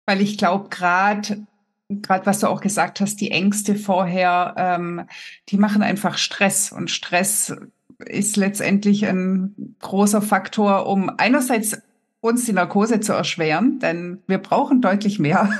Weil 0.07 0.21
ich 0.21 0.37
glaube, 0.37 0.69
gerade 0.69 1.47
gerade 1.91 2.27
was 2.27 2.41
du 2.41 2.49
auch 2.49 2.61
gesagt 2.61 3.01
hast, 3.01 3.21
die 3.21 3.31
Ängste 3.31 3.75
vorher, 3.75 4.55
ähm, 4.59 5.07
die 5.49 5.57
machen 5.57 5.83
einfach 5.83 6.19
Stress 6.19 6.71
und 6.71 6.91
Stress 6.91 7.57
ist 7.99 8.37
letztendlich 8.37 9.07
ein 9.07 9.75
großer 9.81 10.23
Faktor, 10.23 10.87
um 10.87 11.11
einerseits 11.17 11.81
uns 12.21 12.45
die 12.45 12.53
Narkose 12.53 13.01
zu 13.01 13.13
erschweren, 13.13 13.79
denn 13.79 14.23
wir 14.27 14.39
brauchen 14.39 14.81
deutlich 14.81 15.19
mehr, 15.19 15.51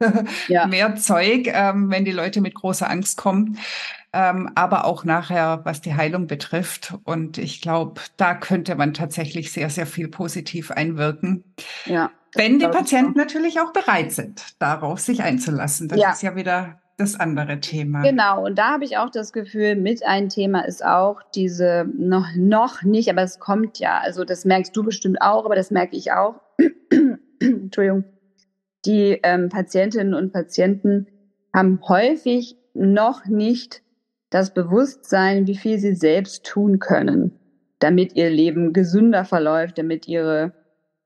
ja. 0.48 0.66
mehr 0.66 0.96
Zeug, 0.96 1.48
ähm, 1.52 1.90
wenn 1.90 2.04
die 2.04 2.12
Leute 2.12 2.40
mit 2.40 2.54
großer 2.54 2.88
Angst 2.88 3.16
kommen, 3.16 3.58
ähm, 4.12 4.50
aber 4.54 4.84
auch 4.84 5.04
nachher, 5.04 5.60
was 5.64 5.80
die 5.80 5.94
Heilung 5.94 6.26
betrifft. 6.26 6.94
Und 7.04 7.38
ich 7.38 7.60
glaube, 7.60 8.00
da 8.16 8.34
könnte 8.34 8.74
man 8.74 8.94
tatsächlich 8.94 9.52
sehr, 9.52 9.70
sehr 9.70 9.86
viel 9.86 10.08
positiv 10.08 10.70
einwirken. 10.70 11.44
Ja. 11.84 12.10
Wenn 12.34 12.58
die 12.58 12.68
Patienten 12.68 13.18
natürlich 13.18 13.60
auch 13.60 13.72
bereit 13.72 14.12
sind, 14.12 14.42
darauf 14.58 15.00
sich 15.00 15.22
einzulassen. 15.22 15.88
Das 15.88 15.98
ja. 15.98 16.12
ist 16.12 16.22
ja 16.22 16.36
wieder 16.36 16.80
das 16.98 17.18
andere 17.18 17.60
Thema. 17.60 18.02
Genau, 18.02 18.44
und 18.44 18.58
da 18.58 18.72
habe 18.72 18.84
ich 18.84 18.98
auch 18.98 19.08
das 19.08 19.32
Gefühl, 19.32 19.76
mit 19.76 20.04
ein 20.04 20.28
Thema 20.28 20.62
ist 20.62 20.84
auch 20.84 21.22
diese, 21.34 21.86
noch, 21.96 22.26
noch 22.36 22.82
nicht, 22.82 23.08
aber 23.08 23.22
es 23.22 23.38
kommt 23.38 23.78
ja. 23.78 24.00
Also 24.02 24.24
das 24.24 24.44
merkst 24.44 24.76
du 24.76 24.82
bestimmt 24.82 25.22
auch, 25.22 25.44
aber 25.44 25.54
das 25.54 25.70
merke 25.70 25.96
ich 25.96 26.10
auch. 26.12 26.40
Entschuldigung. 27.40 28.04
Die 28.84 29.20
ähm, 29.22 29.48
Patientinnen 29.48 30.12
und 30.12 30.32
Patienten 30.32 31.06
haben 31.54 31.80
häufig 31.88 32.56
noch 32.74 33.26
nicht 33.26 33.82
das 34.30 34.52
Bewusstsein, 34.52 35.46
wie 35.46 35.56
viel 35.56 35.78
sie 35.78 35.94
selbst 35.94 36.44
tun 36.44 36.80
können, 36.80 37.38
damit 37.78 38.14
ihr 38.16 38.28
Leben 38.28 38.72
gesünder 38.72 39.24
verläuft, 39.24 39.78
damit 39.78 40.08
ihre 40.08 40.52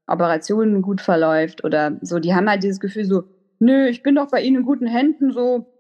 Operationen 0.07 0.81
gut 0.81 1.03
verläuft 1.03 1.65
oder 1.65 1.99
so. 2.01 2.19
Die 2.19 2.35
haben 2.35 2.49
halt 2.49 2.63
dieses 2.63 2.81
Gefühl 2.81 3.05
so, 3.05 3.25
nö, 3.59 3.87
ich 3.89 4.03
bin 4.03 4.15
doch 4.15 4.29
bei 4.31 4.43
Ihnen 4.43 4.57
in 4.57 4.65
guten 4.65 4.87
Händen, 4.87 5.33
so, 5.33 5.72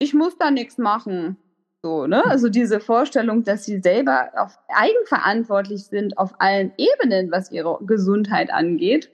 ich 0.00 0.14
muss 0.14 0.36
da 0.36 0.50
nichts 0.50 0.78
machen. 0.78 1.36
So, 1.82 2.06
ne? 2.06 2.24
Also 2.26 2.48
diese 2.48 2.80
Vorstellung, 2.80 3.44
dass 3.44 3.64
sie 3.64 3.80
selber 3.80 4.30
auf, 4.36 4.58
eigenverantwortlich 4.68 5.84
sind 5.86 6.18
auf 6.18 6.34
allen 6.40 6.72
Ebenen, 6.76 7.30
was 7.30 7.52
ihre 7.52 7.78
Gesundheit 7.84 8.52
angeht, 8.52 9.10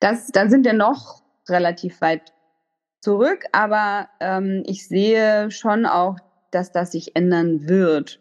das, 0.00 0.28
da 0.32 0.48
sind 0.48 0.64
wir 0.64 0.72
noch 0.72 1.22
relativ 1.48 2.00
weit 2.00 2.32
zurück, 3.00 3.44
aber 3.52 4.08
ähm, 4.20 4.62
ich 4.66 4.88
sehe 4.88 5.50
schon 5.50 5.86
auch, 5.86 6.16
dass 6.50 6.72
das 6.72 6.92
sich 6.92 7.16
ändern 7.16 7.68
wird. 7.68 8.20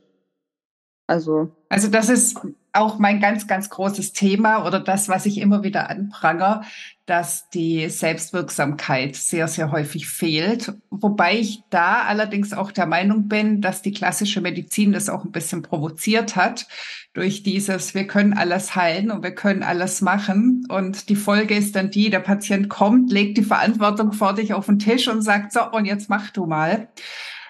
Also. 1.07 1.51
Also 1.69 1.89
das 1.89 2.09
ist 2.09 2.39
auch 2.73 2.97
mein 2.97 3.19
ganz, 3.19 3.47
ganz 3.47 3.69
großes 3.69 4.13
Thema 4.13 4.65
oder 4.65 4.79
das, 4.79 5.07
was 5.07 5.25
ich 5.25 5.37
immer 5.37 5.63
wieder 5.63 5.89
anprangere, 5.89 6.61
dass 7.05 7.49
die 7.49 7.89
Selbstwirksamkeit 7.89 9.15
sehr, 9.15 9.47
sehr 9.47 9.71
häufig 9.71 10.07
fehlt. 10.07 10.73
Wobei 10.89 11.37
ich 11.37 11.61
da 11.69 12.03
allerdings 12.03 12.53
auch 12.53 12.71
der 12.71 12.85
Meinung 12.85 13.27
bin, 13.27 13.61
dass 13.61 13.81
die 13.81 13.91
klassische 13.91 14.41
Medizin 14.41 14.93
das 14.93 15.09
auch 15.09 15.23
ein 15.23 15.31
bisschen 15.31 15.61
provoziert 15.61 16.35
hat 16.35 16.67
durch 17.13 17.43
dieses, 17.43 17.93
wir 17.93 18.07
können 18.07 18.33
alles 18.33 18.75
heilen 18.75 19.11
und 19.11 19.21
wir 19.21 19.35
können 19.35 19.61
alles 19.61 20.01
machen. 20.01 20.65
Und 20.69 21.09
die 21.09 21.15
Folge 21.15 21.55
ist 21.55 21.75
dann 21.75 21.91
die, 21.91 22.09
der 22.09 22.21
Patient 22.21 22.69
kommt, 22.69 23.11
legt 23.11 23.37
die 23.37 23.43
Verantwortung 23.43 24.13
vor 24.13 24.33
dich 24.33 24.53
auf 24.53 24.65
den 24.65 24.79
Tisch 24.79 25.07
und 25.07 25.21
sagt, 25.21 25.53
so, 25.53 25.69
und 25.71 25.85
jetzt 25.85 26.09
mach 26.09 26.31
du 26.31 26.47
mal. 26.47 26.87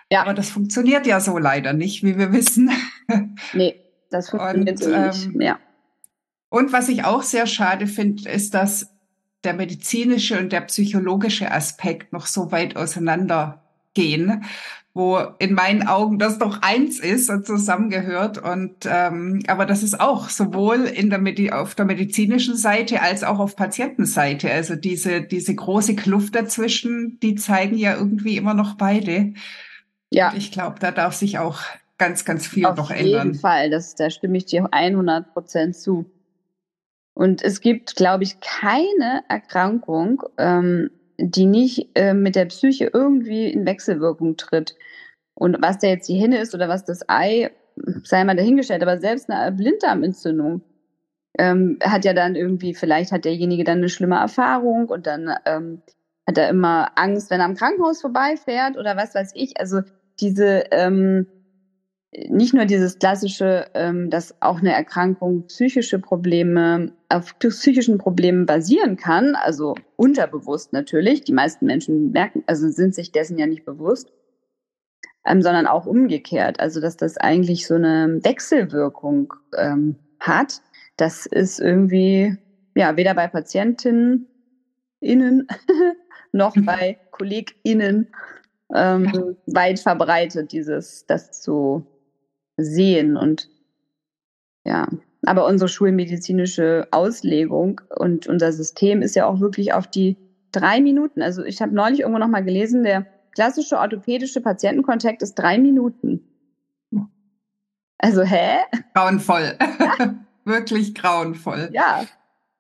Ja. 0.10 0.22
Aber 0.22 0.34
das 0.34 0.50
funktioniert 0.50 1.08
ja 1.08 1.20
so 1.20 1.38
leider 1.38 1.74
nicht, 1.74 2.04
wie 2.04 2.18
wir 2.18 2.34
wissen. 2.34 2.72
Nee, 3.54 3.83
das 4.14 4.30
funktioniert 4.30 4.82
und, 4.82 4.84
so 4.84 4.90
nicht. 4.90 5.26
Ähm, 5.26 5.42
ja. 5.42 5.60
Und 6.50 6.72
was 6.72 6.88
ich 6.90 7.04
auch 7.04 7.24
sehr 7.24 7.48
schade 7.48 7.88
finde, 7.88 8.30
ist, 8.30 8.54
dass 8.54 8.94
der 9.44 9.54
medizinische 9.54 10.40
und 10.40 10.52
der 10.54 10.62
psychologische 10.62 11.52
Aspekt 11.52 12.14
noch 12.14 12.28
so 12.28 12.52
weit 12.52 12.76
auseinandergehen, 12.76 14.44
wo 14.94 15.18
in 15.40 15.54
meinen 15.56 15.88
Augen 15.88 16.20
das 16.20 16.38
doch 16.38 16.62
eins 16.62 17.00
ist 17.00 17.30
und 17.30 17.48
zusammengehört. 17.48 18.38
Und 18.38 18.86
ähm, 18.86 19.42
aber 19.48 19.66
das 19.66 19.82
ist 19.82 20.00
auch 20.00 20.30
sowohl 20.30 20.82
in 20.82 21.10
der 21.10 21.20
Medi 21.20 21.52
auf 21.52 21.74
der 21.74 21.86
medizinischen 21.86 22.56
Seite 22.56 23.02
als 23.02 23.24
auch 23.24 23.40
auf 23.40 23.56
Patientenseite. 23.56 24.52
Also 24.52 24.76
diese 24.76 25.22
diese 25.22 25.56
große 25.56 25.96
Kluft 25.96 26.36
dazwischen, 26.36 27.20
die 27.22 27.36
zeigen 27.36 27.76
ja 27.76 27.96
irgendwie 27.96 28.38
immer 28.38 28.54
noch 28.54 28.76
beide. 28.76 29.34
Ja. 30.12 30.30
Und 30.30 30.38
ich 30.38 30.52
glaube, 30.52 30.80
da 30.80 30.92
darf 30.92 31.16
sich 31.16 31.40
auch 31.40 31.62
ganz, 31.98 32.26
ganz 32.26 32.48
viel 32.48 32.66
Auf 32.66 32.78
noch 32.78 32.92
ändern. 32.92 33.20
Auf 33.20 33.26
jeden 33.26 33.40
Fall, 33.40 33.70
das, 33.70 33.96
da 33.96 34.10
stimme 34.10 34.38
ich 34.38 34.46
dir 34.46 34.68
100 34.72 35.34
Prozent 35.34 35.76
zu. 35.76 36.06
Und 37.14 37.44
es 37.44 37.62
gibt, 37.62 37.96
glaube 37.96 38.24
ich, 38.24 38.40
keine 38.40 39.24
Erkrankung, 39.30 40.24
ähm, 40.38 40.90
die 41.18 41.46
nicht 41.46 41.90
äh, 41.96 42.14
mit 42.14 42.36
der 42.36 42.46
Psyche 42.46 42.90
irgendwie 42.92 43.52
in 43.52 43.66
Wechselwirkung 43.66 44.36
tritt. 44.38 44.76
Und 45.36 45.58
was 45.62 45.78
da 45.78 45.88
jetzt 45.88 46.10
die 46.10 46.20
Henne 46.20 46.40
ist 46.40 46.56
oder 46.56 46.70
was 46.70 46.86
das 46.86 47.08
Ei, 47.08 47.52
sei 48.04 48.24
mal 48.24 48.36
dahingestellt, 48.36 48.82
aber 48.82 49.00
selbst 49.00 49.30
eine 49.30 49.52
Blinddarmentzündung 49.52 50.62
ähm, 51.38 51.78
hat 51.82 52.06
ja 52.06 52.14
dann 52.14 52.36
irgendwie, 52.36 52.74
vielleicht 52.74 53.12
hat 53.12 53.26
derjenige 53.26 53.64
dann 53.64 53.80
eine 53.80 53.90
schlimme 53.90 54.18
Erfahrung 54.18 54.90
und 54.90 55.08
dann 55.08 55.34
ähm, 55.46 55.82
hat 56.28 56.38
er 56.38 56.50
immer 56.50 56.92
Angst, 56.96 57.30
wenn 57.30 57.40
er 57.40 57.46
am 57.46 57.56
Krankenhaus 57.56 58.02
vorbeifährt 58.02 58.78
oder 58.78 58.96
was 58.96 59.16
weiß 59.16 59.32
ich. 59.36 59.60
Also 59.60 59.82
diese 60.20 60.66
ähm, 60.72 61.28
nicht 62.30 62.54
nur 62.54 62.66
dieses 62.66 63.00
klassische, 63.00 63.68
ähm, 63.74 64.10
dass 64.10 64.40
auch 64.42 64.60
eine 64.60 64.74
Erkrankung 64.74 65.48
psychische 65.48 66.00
Probleme 66.00 66.94
auf 67.10 67.38
psychischen 67.40 67.98
Problemen 67.98 68.46
basieren 68.46 68.98
kann, 68.98 69.36
also 69.36 69.76
unterbewusst 69.96 70.74
natürlich. 70.74 71.24
Die 71.24 71.34
meisten 71.34 71.66
Menschen 71.66 72.12
merken, 72.12 72.44
also 72.46 72.70
sind 72.70 72.94
sich 72.94 73.12
dessen 73.12 73.38
ja 73.38 73.48
nicht 73.48 73.66
bewusst, 73.66 74.12
ähm, 75.26 75.42
sondern 75.42 75.66
auch 75.66 75.86
umgekehrt. 75.86 76.60
Also 76.60 76.82
dass 76.82 76.98
das 76.98 77.18
eigentlich 77.18 77.68
so 77.68 77.76
eine 77.76 78.20
Wechselwirkung 78.24 79.34
ähm, 79.58 79.96
hat. 80.20 80.62
Das 80.98 81.26
ist 81.26 81.60
irgendwie 81.60 82.38
ja 82.76 82.96
weder 82.96 83.16
bei 83.16 83.28
Patientinnen 83.28 84.28
innen 85.00 85.48
noch 86.32 86.56
mhm. 86.56 86.66
bei 86.66 87.00
KollegInnen 87.12 88.08
ähm, 88.74 89.36
weit 89.46 89.80
verbreitet, 89.80 90.52
dieses, 90.52 91.06
das 91.06 91.42
zu 91.42 91.86
sehen 92.58 93.18
und 93.18 93.50
ja, 94.66 94.88
aber 95.26 95.46
unsere 95.48 95.70
schulmedizinische 95.70 96.88
Auslegung 96.92 97.82
und 97.96 98.28
unser 98.28 98.52
System 98.52 99.02
ist 99.02 99.16
ja 99.16 99.26
auch 99.26 99.40
wirklich 99.40 99.74
auf 99.74 99.88
die 99.88 100.18
drei 100.52 100.82
Minuten. 100.82 101.22
Also 101.22 101.44
ich 101.44 101.62
habe 101.62 101.74
neulich 101.74 102.02
irgendwo 102.02 102.20
noch 102.20 102.28
mal 102.28 102.44
gelesen, 102.44 102.84
der 102.84 103.06
klassische 103.32 103.78
orthopädische 103.78 104.42
Patientenkontakt 104.42 105.22
ist 105.22 105.36
drei 105.36 105.58
Minuten. 105.58 106.22
Also 107.98 108.24
hä? 108.24 108.58
Grauenvoll. 108.94 109.58
Ja. 109.60 110.16
Wirklich 110.46 110.94
grauenvoll. 110.94 111.70
Ja, 111.72 112.04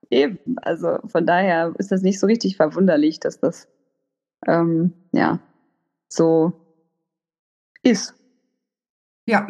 eben. 0.09 0.39
Also 0.61 0.99
von 1.05 1.25
daher 1.25 1.73
ist 1.77 1.91
das 1.91 2.01
nicht 2.01 2.17
so 2.17 2.27
richtig 2.27 2.55
verwunderlich, 2.55 3.19
dass 3.19 3.39
das 3.41 3.67
ähm, 4.47 4.93
ja 5.11 5.39
so 6.07 6.53
ist. 7.81 8.15
Ja, 9.25 9.49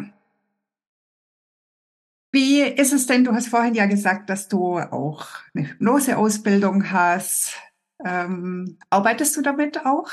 wie 2.34 2.62
ist 2.62 2.92
es 2.92 3.06
denn? 3.06 3.24
Du 3.24 3.32
hast 3.32 3.48
vorhin 3.48 3.74
ja 3.74 3.86
gesagt, 3.86 4.28
dass 4.28 4.48
du 4.48 4.78
auch 4.78 5.26
eine 5.54 5.68
Hypnoseausbildung 5.68 6.90
hast. 6.90 7.54
Ähm, 8.04 8.76
arbeitest 8.90 9.36
du 9.36 9.42
damit 9.42 9.86
auch? 9.86 10.10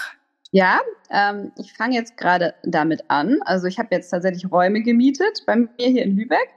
Ja, 0.52 0.80
ähm, 1.10 1.52
ich 1.58 1.74
fange 1.74 1.96
jetzt 1.96 2.18
gerade 2.18 2.54
damit 2.64 3.10
an. 3.10 3.40
Also 3.44 3.68
ich 3.68 3.80
habe 3.80 3.90
jetzt 3.92 4.10
tatsächlich 4.10 4.52
Räume 4.52 4.82
gemietet 4.82 5.44
bei 5.46 5.56
mir 5.56 5.70
hier 5.78 6.04
in 6.04 6.16
Lübeck 6.16 6.50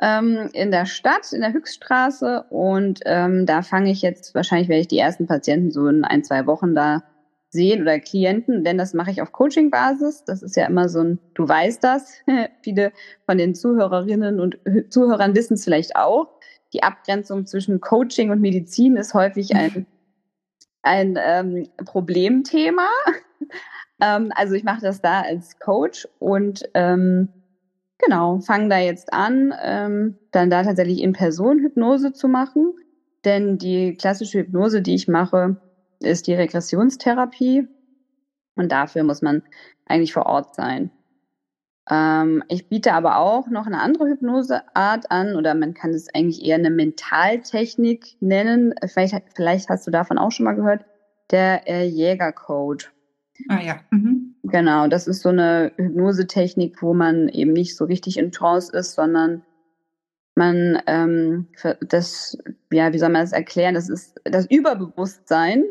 ähm, 0.00 0.50
in 0.52 0.70
der 0.70 0.86
Stadt, 0.86 1.32
in 1.32 1.40
der 1.40 1.52
Höchststraße. 1.52 2.44
Und 2.50 3.00
ähm, 3.06 3.46
da 3.46 3.62
fange 3.62 3.90
ich 3.90 4.02
jetzt, 4.02 4.34
wahrscheinlich 4.34 4.68
werde 4.68 4.82
ich 4.82 4.88
die 4.88 4.98
ersten 4.98 5.26
Patienten 5.26 5.70
so 5.70 5.86
in 5.88 6.04
ein, 6.04 6.24
zwei 6.24 6.46
Wochen 6.46 6.74
da 6.74 7.02
sehen 7.50 7.82
oder 7.82 7.98
Klienten, 7.98 8.62
denn 8.64 8.78
das 8.78 8.94
mache 8.94 9.10
ich 9.10 9.20
auf 9.20 9.32
Coaching-Basis. 9.32 10.24
Das 10.24 10.42
ist 10.42 10.56
ja 10.56 10.66
immer 10.66 10.88
so 10.88 11.00
ein, 11.00 11.18
du 11.34 11.46
weißt 11.46 11.82
das. 11.82 12.12
Viele 12.62 12.92
von 13.26 13.38
den 13.38 13.54
Zuhörerinnen 13.54 14.40
und 14.40 14.58
Zuhörern 14.88 15.34
wissen 15.34 15.54
es 15.54 15.64
vielleicht 15.64 15.96
auch. 15.96 16.28
Die 16.72 16.84
Abgrenzung 16.84 17.46
zwischen 17.46 17.80
Coaching 17.80 18.30
und 18.30 18.40
Medizin 18.40 18.96
ist 18.96 19.14
häufig 19.14 19.54
ein, 19.56 19.86
ein 20.82 21.18
ähm, 21.20 21.68
Problemthema. 21.84 22.88
ähm, 24.00 24.32
also 24.36 24.54
ich 24.54 24.62
mache 24.62 24.82
das 24.82 25.02
da 25.02 25.22
als 25.22 25.58
Coach 25.58 26.06
und 26.20 26.68
ähm, 26.74 27.28
genau, 27.98 28.38
fange 28.38 28.68
da 28.68 28.78
jetzt 28.78 29.12
an, 29.12 29.52
ähm, 29.60 30.16
dann 30.30 30.50
da 30.50 30.62
tatsächlich 30.62 31.02
in 31.02 31.12
Person 31.12 31.58
Hypnose 31.58 32.12
zu 32.12 32.28
machen. 32.28 32.74
Denn 33.24 33.58
die 33.58 33.96
klassische 33.96 34.38
Hypnose, 34.38 34.80
die 34.82 34.94
ich 34.94 35.08
mache, 35.08 35.56
ist 36.00 36.26
die 36.26 36.34
Regressionstherapie. 36.34 37.68
Und 38.56 38.72
dafür 38.72 39.04
muss 39.04 39.22
man 39.22 39.42
eigentlich 39.86 40.12
vor 40.12 40.26
Ort 40.26 40.54
sein. 40.54 40.90
Ähm, 41.90 42.44
ich 42.48 42.68
biete 42.68 42.92
aber 42.92 43.18
auch 43.18 43.48
noch 43.48 43.66
eine 43.66 43.80
andere 43.80 44.06
Hypnoseart 44.06 45.10
an 45.10 45.34
oder 45.34 45.54
man 45.54 45.74
kann 45.74 45.90
es 45.90 46.12
eigentlich 46.14 46.44
eher 46.44 46.56
eine 46.56 46.70
Mentaltechnik 46.70 48.16
nennen. 48.20 48.74
Vielleicht, 48.86 49.14
vielleicht 49.34 49.68
hast 49.68 49.86
du 49.86 49.90
davon 49.90 50.18
auch 50.18 50.30
schon 50.30 50.44
mal 50.44 50.54
gehört. 50.54 50.84
Der 51.30 51.68
äh, 51.68 51.84
Jägercode. 51.84 52.92
Ah 53.48 53.60
ja. 53.60 53.80
Mhm. 53.90 54.34
Genau, 54.42 54.88
das 54.88 55.06
ist 55.06 55.22
so 55.22 55.28
eine 55.30 55.72
Hypnosetechnik, 55.76 56.82
wo 56.82 56.92
man 56.92 57.28
eben 57.28 57.52
nicht 57.52 57.76
so 57.76 57.84
richtig 57.84 58.18
in 58.18 58.32
Trance 58.32 58.76
ist, 58.76 58.94
sondern 58.94 59.42
man 60.34 60.82
ähm, 60.86 61.48
das, 61.80 62.38
ja, 62.72 62.92
wie 62.92 62.98
soll 62.98 63.10
man 63.10 63.22
das 63.22 63.32
erklären? 63.32 63.74
Das 63.74 63.88
ist 63.88 64.20
das 64.24 64.46
Überbewusstsein 64.46 65.64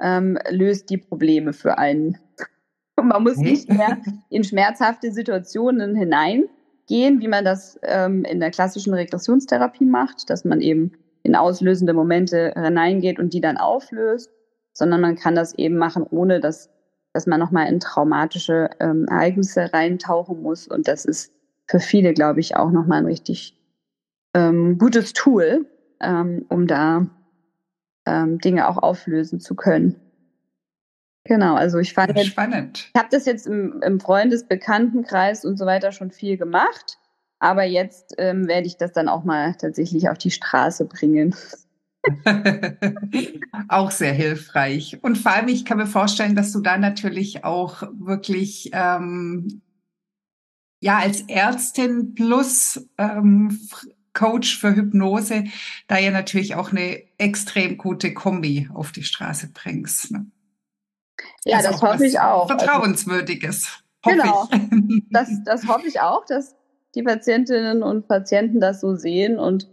ähm, 0.00 0.38
löst 0.48 0.90
die 0.90 0.98
Probleme 0.98 1.52
für 1.52 1.78
einen. 1.78 2.18
Und 2.96 3.08
man 3.08 3.22
muss 3.22 3.36
nicht 3.36 3.68
mehr 3.68 3.98
in 4.28 4.44
schmerzhafte 4.44 5.12
Situationen 5.12 5.94
hineingehen, 5.94 7.20
wie 7.20 7.28
man 7.28 7.44
das 7.44 7.78
ähm, 7.82 8.24
in 8.24 8.40
der 8.40 8.50
klassischen 8.50 8.94
Regressionstherapie 8.94 9.84
macht, 9.84 10.30
dass 10.30 10.44
man 10.44 10.60
eben 10.60 10.92
in 11.22 11.36
auslösende 11.36 11.92
Momente 11.92 12.52
hineingeht 12.56 13.18
und 13.18 13.34
die 13.34 13.40
dann 13.40 13.58
auflöst, 13.58 14.30
sondern 14.72 15.00
man 15.00 15.16
kann 15.16 15.34
das 15.34 15.54
eben 15.54 15.76
machen, 15.76 16.04
ohne 16.08 16.40
dass, 16.40 16.70
dass 17.12 17.26
man 17.26 17.40
nochmal 17.40 17.68
in 17.68 17.80
traumatische 17.80 18.70
ähm, 18.80 19.06
Ereignisse 19.08 19.72
reintauchen 19.72 20.40
muss. 20.40 20.66
Und 20.66 20.88
das 20.88 21.04
ist 21.04 21.32
für 21.66 21.80
viele, 21.80 22.14
glaube 22.14 22.40
ich, 22.40 22.56
auch 22.56 22.70
nochmal 22.70 22.98
ein 22.98 23.06
richtig 23.06 23.56
ähm, 24.34 24.78
gutes 24.78 25.12
Tool, 25.12 25.66
ähm, 26.00 26.46
um 26.48 26.66
da 26.66 27.06
ähm, 28.10 28.38
Dinge 28.38 28.68
auch 28.68 28.78
auflösen 28.78 29.40
zu 29.40 29.54
können. 29.54 29.96
Genau, 31.24 31.54
also 31.54 31.78
ich 31.78 31.92
fand 31.92 32.18
spannend. 32.20 32.90
Ich 32.92 32.98
habe 32.98 33.08
das 33.10 33.26
jetzt 33.26 33.46
im, 33.46 33.80
im 33.82 34.00
Freundesbekanntenkreis 34.00 35.44
und 35.44 35.58
so 35.58 35.66
weiter 35.66 35.92
schon 35.92 36.10
viel 36.10 36.36
gemacht, 36.36 36.98
aber 37.38 37.64
jetzt 37.64 38.14
ähm, 38.18 38.48
werde 38.48 38.66
ich 38.66 38.78
das 38.78 38.92
dann 38.92 39.08
auch 39.08 39.24
mal 39.24 39.54
tatsächlich 39.54 40.08
auf 40.08 40.18
die 40.18 40.30
Straße 40.30 40.86
bringen. 40.86 41.34
auch 43.68 43.90
sehr 43.90 44.14
hilfreich. 44.14 44.98
Und 45.02 45.18
vor 45.18 45.32
allem, 45.32 45.48
ich 45.48 45.66
kann 45.66 45.76
mir 45.76 45.86
vorstellen, 45.86 46.34
dass 46.34 46.52
du 46.52 46.60
da 46.60 46.78
natürlich 46.78 47.44
auch 47.44 47.82
wirklich 47.92 48.70
ähm, 48.72 49.60
ja 50.80 50.98
als 50.98 51.20
Ärztin 51.28 52.14
plus 52.14 52.88
ähm, 52.96 53.58
Coach 54.12 54.58
für 54.58 54.74
Hypnose, 54.74 55.44
da 55.86 55.98
ja 55.98 56.10
natürlich 56.10 56.54
auch 56.54 56.72
eine 56.72 57.02
extrem 57.18 57.76
gute 57.78 58.12
Kombi 58.12 58.68
auf 58.72 58.92
die 58.92 59.04
Straße 59.04 59.50
bringst. 59.52 60.10
Ne? 60.10 60.26
Ja, 61.44 61.58
also 61.58 61.70
das 61.70 61.82
hoffe 61.82 62.06
ich 62.06 62.20
auch. 62.20 62.50
Also 62.50 62.64
Vertrauenswürdiges. 62.64 63.82
Hoffe 64.04 64.16
genau. 64.16 64.48
Das, 65.10 65.28
das 65.44 65.66
hoffe 65.66 65.86
ich 65.86 66.00
auch, 66.00 66.24
dass 66.26 66.56
die 66.94 67.02
Patientinnen 67.02 67.82
und 67.82 68.08
Patienten 68.08 68.60
das 68.60 68.80
so 68.80 68.96
sehen 68.96 69.38
und 69.38 69.68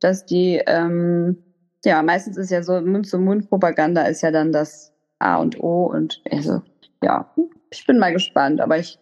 dass 0.00 0.24
die, 0.24 0.62
ähm, 0.66 1.42
ja, 1.84 2.02
meistens 2.02 2.36
ist 2.36 2.50
ja 2.50 2.62
so 2.62 2.80
Mund-zu-Mund-Propaganda 2.80 4.02
ist 4.02 4.22
ja 4.22 4.30
dann 4.30 4.52
das 4.52 4.92
A 5.18 5.36
und 5.36 5.58
O 5.60 5.86
und 5.86 6.22
also, 6.30 6.62
ja, 7.02 7.34
ich 7.70 7.86
bin 7.86 7.98
mal 7.98 8.12
gespannt, 8.12 8.60
aber 8.60 8.78
ich 8.78 8.98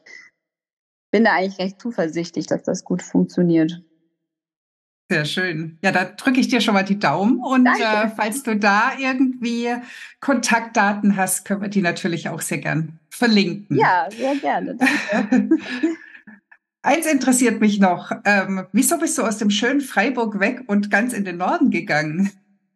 bin 1.10 1.24
da 1.24 1.32
eigentlich 1.32 1.58
recht 1.58 1.80
zuversichtlich, 1.80 2.46
dass 2.46 2.62
das 2.62 2.84
gut 2.84 3.02
funktioniert. 3.02 3.82
Sehr 5.10 5.24
schön. 5.24 5.78
Ja, 5.82 5.90
da 5.90 6.04
drücke 6.04 6.38
ich 6.38 6.48
dir 6.48 6.60
schon 6.60 6.74
mal 6.74 6.82
die 6.82 6.98
Daumen. 6.98 7.40
Und 7.40 7.66
äh, 7.66 8.08
falls 8.16 8.42
du 8.42 8.56
da 8.56 8.92
irgendwie 8.98 9.68
Kontaktdaten 10.20 11.16
hast, 11.16 11.46
können 11.46 11.62
wir 11.62 11.68
die 11.68 11.80
natürlich 11.80 12.28
auch 12.28 12.42
sehr 12.42 12.58
gern 12.58 12.98
verlinken. 13.08 13.76
Ja, 13.76 14.08
sehr 14.10 14.36
gerne. 14.36 14.76
Eins 16.82 17.06
interessiert 17.06 17.60
mich 17.60 17.80
noch. 17.80 18.12
Ähm, 18.24 18.66
wieso 18.72 18.98
bist 18.98 19.16
du 19.18 19.22
aus 19.22 19.38
dem 19.38 19.50
schönen 19.50 19.80
Freiburg 19.80 20.40
weg 20.40 20.62
und 20.66 20.90
ganz 20.90 21.12
in 21.12 21.24
den 21.24 21.38
Norden 21.38 21.70
gegangen? 21.70 22.30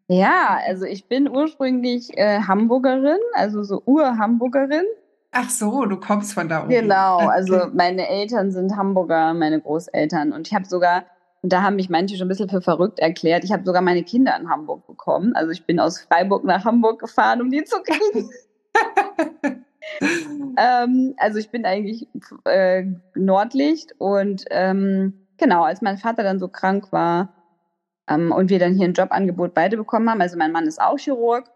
Ja, 0.08 0.58
also 0.66 0.84
ich 0.84 1.08
bin 1.08 1.28
ursprünglich 1.28 2.16
äh, 2.16 2.40
Hamburgerin, 2.40 3.20
also 3.34 3.62
so 3.62 3.82
Ur-Hamburgerin. 3.86 4.84
Ach 5.30 5.48
so, 5.48 5.86
du 5.86 5.96
kommst 5.96 6.34
von 6.34 6.48
da 6.48 6.60
oben. 6.64 6.70
Genau, 6.70 7.18
also 7.18 7.68
meine 7.72 8.08
Eltern 8.08 8.50
sind 8.50 8.76
Hamburger, 8.76 9.32
meine 9.32 9.60
Großeltern. 9.60 10.32
Und 10.32 10.48
ich 10.48 10.54
habe 10.54 10.66
sogar 10.66 11.04
und 11.42 11.52
da 11.52 11.62
haben 11.62 11.76
mich 11.76 11.90
manche 11.90 12.16
schon 12.16 12.26
ein 12.26 12.28
bisschen 12.28 12.48
für 12.48 12.62
verrückt 12.62 13.00
erklärt. 13.00 13.42
Ich 13.44 13.52
habe 13.52 13.64
sogar 13.64 13.82
meine 13.82 14.04
Kinder 14.04 14.36
in 14.40 14.48
Hamburg 14.48 14.86
bekommen. 14.86 15.34
Also 15.34 15.50
ich 15.50 15.66
bin 15.66 15.80
aus 15.80 16.00
Freiburg 16.00 16.44
nach 16.44 16.64
Hamburg 16.64 17.00
gefahren, 17.00 17.40
um 17.40 17.50
die 17.50 17.64
zu 17.64 17.76
kriegen. 17.82 18.30
ähm, 20.56 21.14
also 21.18 21.38
ich 21.38 21.50
bin 21.50 21.64
eigentlich 21.64 22.06
äh, 22.44 22.84
Nordlicht 23.16 23.94
und 23.98 24.44
ähm, 24.50 25.26
genau, 25.36 25.64
als 25.64 25.82
mein 25.82 25.98
Vater 25.98 26.22
dann 26.22 26.38
so 26.38 26.46
krank 26.46 26.92
war 26.92 27.34
ähm, 28.08 28.30
und 28.30 28.48
wir 28.48 28.60
dann 28.60 28.74
hier 28.74 28.86
ein 28.86 28.94
Jobangebot 28.94 29.52
beide 29.52 29.76
bekommen 29.76 30.08
haben, 30.08 30.20
also 30.20 30.38
mein 30.38 30.52
Mann 30.52 30.66
ist 30.66 30.80
auch 30.80 30.96
Chirurg, 30.96 31.50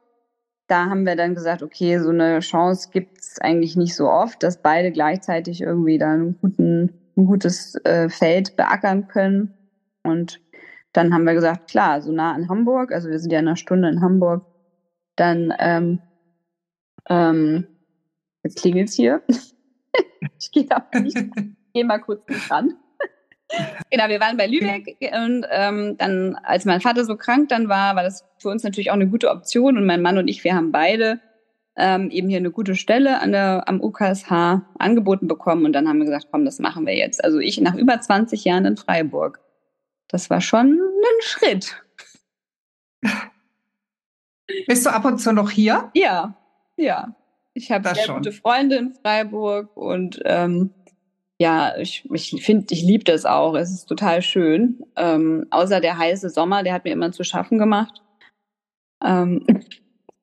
da 0.66 0.86
haben 0.86 1.06
wir 1.06 1.14
dann 1.14 1.36
gesagt, 1.36 1.62
okay, 1.62 1.98
so 1.98 2.10
eine 2.10 2.40
Chance 2.40 2.88
gibt 2.92 3.20
es 3.20 3.40
eigentlich 3.40 3.76
nicht 3.76 3.94
so 3.94 4.10
oft, 4.10 4.42
dass 4.42 4.60
beide 4.60 4.90
gleichzeitig 4.90 5.60
irgendwie 5.60 5.98
dann 5.98 6.36
guten, 6.40 6.92
ein 7.16 7.26
gutes 7.26 7.76
äh, 7.84 8.08
Feld 8.08 8.56
beackern 8.56 9.06
können. 9.06 9.54
Und 10.06 10.40
dann 10.92 11.12
haben 11.12 11.24
wir 11.24 11.34
gesagt, 11.34 11.68
klar, 11.70 12.00
so 12.00 12.12
nah 12.12 12.32
an 12.32 12.48
Hamburg, 12.48 12.92
also 12.92 13.08
wir 13.08 13.18
sind 13.18 13.32
ja 13.32 13.38
in 13.38 13.46
einer 13.46 13.56
Stunde 13.56 13.88
in 13.88 14.00
Hamburg, 14.00 14.46
dann, 15.16 15.52
ähm, 15.58 16.00
ähm, 17.08 17.66
jetzt 18.42 18.60
klingelt's 18.60 18.94
hier. 18.94 19.22
ich 20.38 20.50
gehe 20.50 20.66
aber 20.70 21.00
nicht, 21.00 21.16
gehe 21.74 21.84
mal 21.84 21.98
kurz 21.98 22.26
nicht 22.28 22.50
ran. 22.50 22.74
genau, 23.90 24.08
wir 24.08 24.20
waren 24.20 24.36
bei 24.36 24.46
Lübeck 24.46 24.96
und 25.14 25.46
ähm, 25.50 25.96
dann, 25.98 26.34
als 26.42 26.64
mein 26.64 26.80
Vater 26.80 27.04
so 27.04 27.16
krank 27.16 27.48
dann 27.48 27.68
war, 27.68 27.94
war 27.94 28.02
das 28.02 28.24
für 28.38 28.48
uns 28.48 28.64
natürlich 28.64 28.90
auch 28.90 28.94
eine 28.94 29.08
gute 29.08 29.30
Option 29.30 29.76
und 29.76 29.86
mein 29.86 30.02
Mann 30.02 30.18
und 30.18 30.28
ich, 30.28 30.42
wir 30.44 30.54
haben 30.54 30.72
beide 30.72 31.20
ähm, 31.76 32.10
eben 32.10 32.28
hier 32.28 32.38
eine 32.38 32.50
gute 32.50 32.74
Stelle 32.74 33.20
an 33.20 33.32
der, 33.32 33.68
am 33.68 33.80
UKSH 33.80 34.62
angeboten 34.78 35.28
bekommen 35.28 35.64
und 35.64 35.74
dann 35.74 35.88
haben 35.88 35.98
wir 35.98 36.06
gesagt, 36.06 36.28
komm, 36.32 36.44
das 36.44 36.58
machen 36.58 36.86
wir 36.86 36.96
jetzt. 36.96 37.22
Also 37.22 37.38
ich 37.38 37.60
nach 37.60 37.74
über 37.74 38.00
20 38.00 38.44
Jahren 38.44 38.64
in 38.64 38.76
Freiburg 38.76 39.40
das 40.08 40.30
war 40.30 40.40
schon 40.40 40.78
ein 40.80 41.20
Schritt. 41.20 41.82
Bist 44.66 44.86
du 44.86 44.90
ab 44.90 45.04
und 45.04 45.18
zu 45.18 45.32
noch 45.32 45.50
hier? 45.50 45.90
Ja, 45.94 46.36
ja. 46.76 47.14
Ich 47.54 47.70
habe 47.70 47.88
sehr 47.94 48.04
schon. 48.04 48.16
gute 48.16 48.32
Freunde 48.32 48.76
in 48.76 48.94
Freiburg 48.94 49.76
und 49.76 50.20
ähm, 50.24 50.74
ja, 51.38 51.76
ich, 51.76 52.08
ich 52.12 52.44
finde, 52.44 52.66
ich 52.70 52.82
liebe 52.82 53.04
das 53.04 53.24
auch. 53.24 53.54
Es 53.54 53.70
ist 53.70 53.86
total 53.86 54.22
schön. 54.22 54.84
Ähm, 54.96 55.46
außer 55.50 55.80
der 55.80 55.98
heiße 55.98 56.30
Sommer, 56.30 56.62
der 56.62 56.72
hat 56.72 56.84
mir 56.84 56.92
immer 56.92 57.12
zu 57.12 57.24
schaffen 57.24 57.58
gemacht. 57.58 58.02
Ähm, 59.04 59.44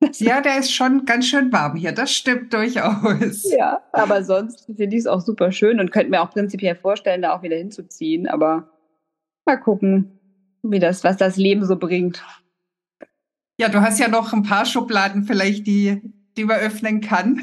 ja, 0.14 0.40
der 0.40 0.58
ist 0.58 0.72
schon 0.72 1.04
ganz 1.04 1.26
schön 1.26 1.52
warm 1.52 1.76
hier. 1.76 1.92
Das 1.92 2.12
stimmt 2.12 2.52
durchaus. 2.52 3.44
Ja, 3.56 3.82
aber 3.92 4.24
sonst 4.24 4.66
finde 4.66 4.96
ich 4.96 5.02
es 5.02 5.06
auch 5.06 5.20
super 5.20 5.52
schön 5.52 5.78
und 5.78 5.92
könnte 5.92 6.10
mir 6.10 6.22
auch 6.22 6.30
prinzipiell 6.30 6.74
vorstellen, 6.74 7.22
da 7.22 7.36
auch 7.36 7.42
wieder 7.42 7.56
hinzuziehen. 7.56 8.26
Aber 8.26 8.68
mal 9.46 9.56
gucken, 9.56 10.18
wie 10.62 10.78
das, 10.78 11.04
was 11.04 11.16
das 11.16 11.36
Leben 11.36 11.64
so 11.64 11.76
bringt. 11.76 12.24
Ja, 13.58 13.68
du 13.68 13.80
hast 13.80 14.00
ja 14.00 14.08
noch 14.08 14.32
ein 14.32 14.42
paar 14.42 14.64
Schubladen 14.64 15.24
vielleicht, 15.24 15.66
die, 15.66 16.00
die 16.36 16.44
man 16.44 16.58
öffnen 16.58 17.00
kann. 17.00 17.42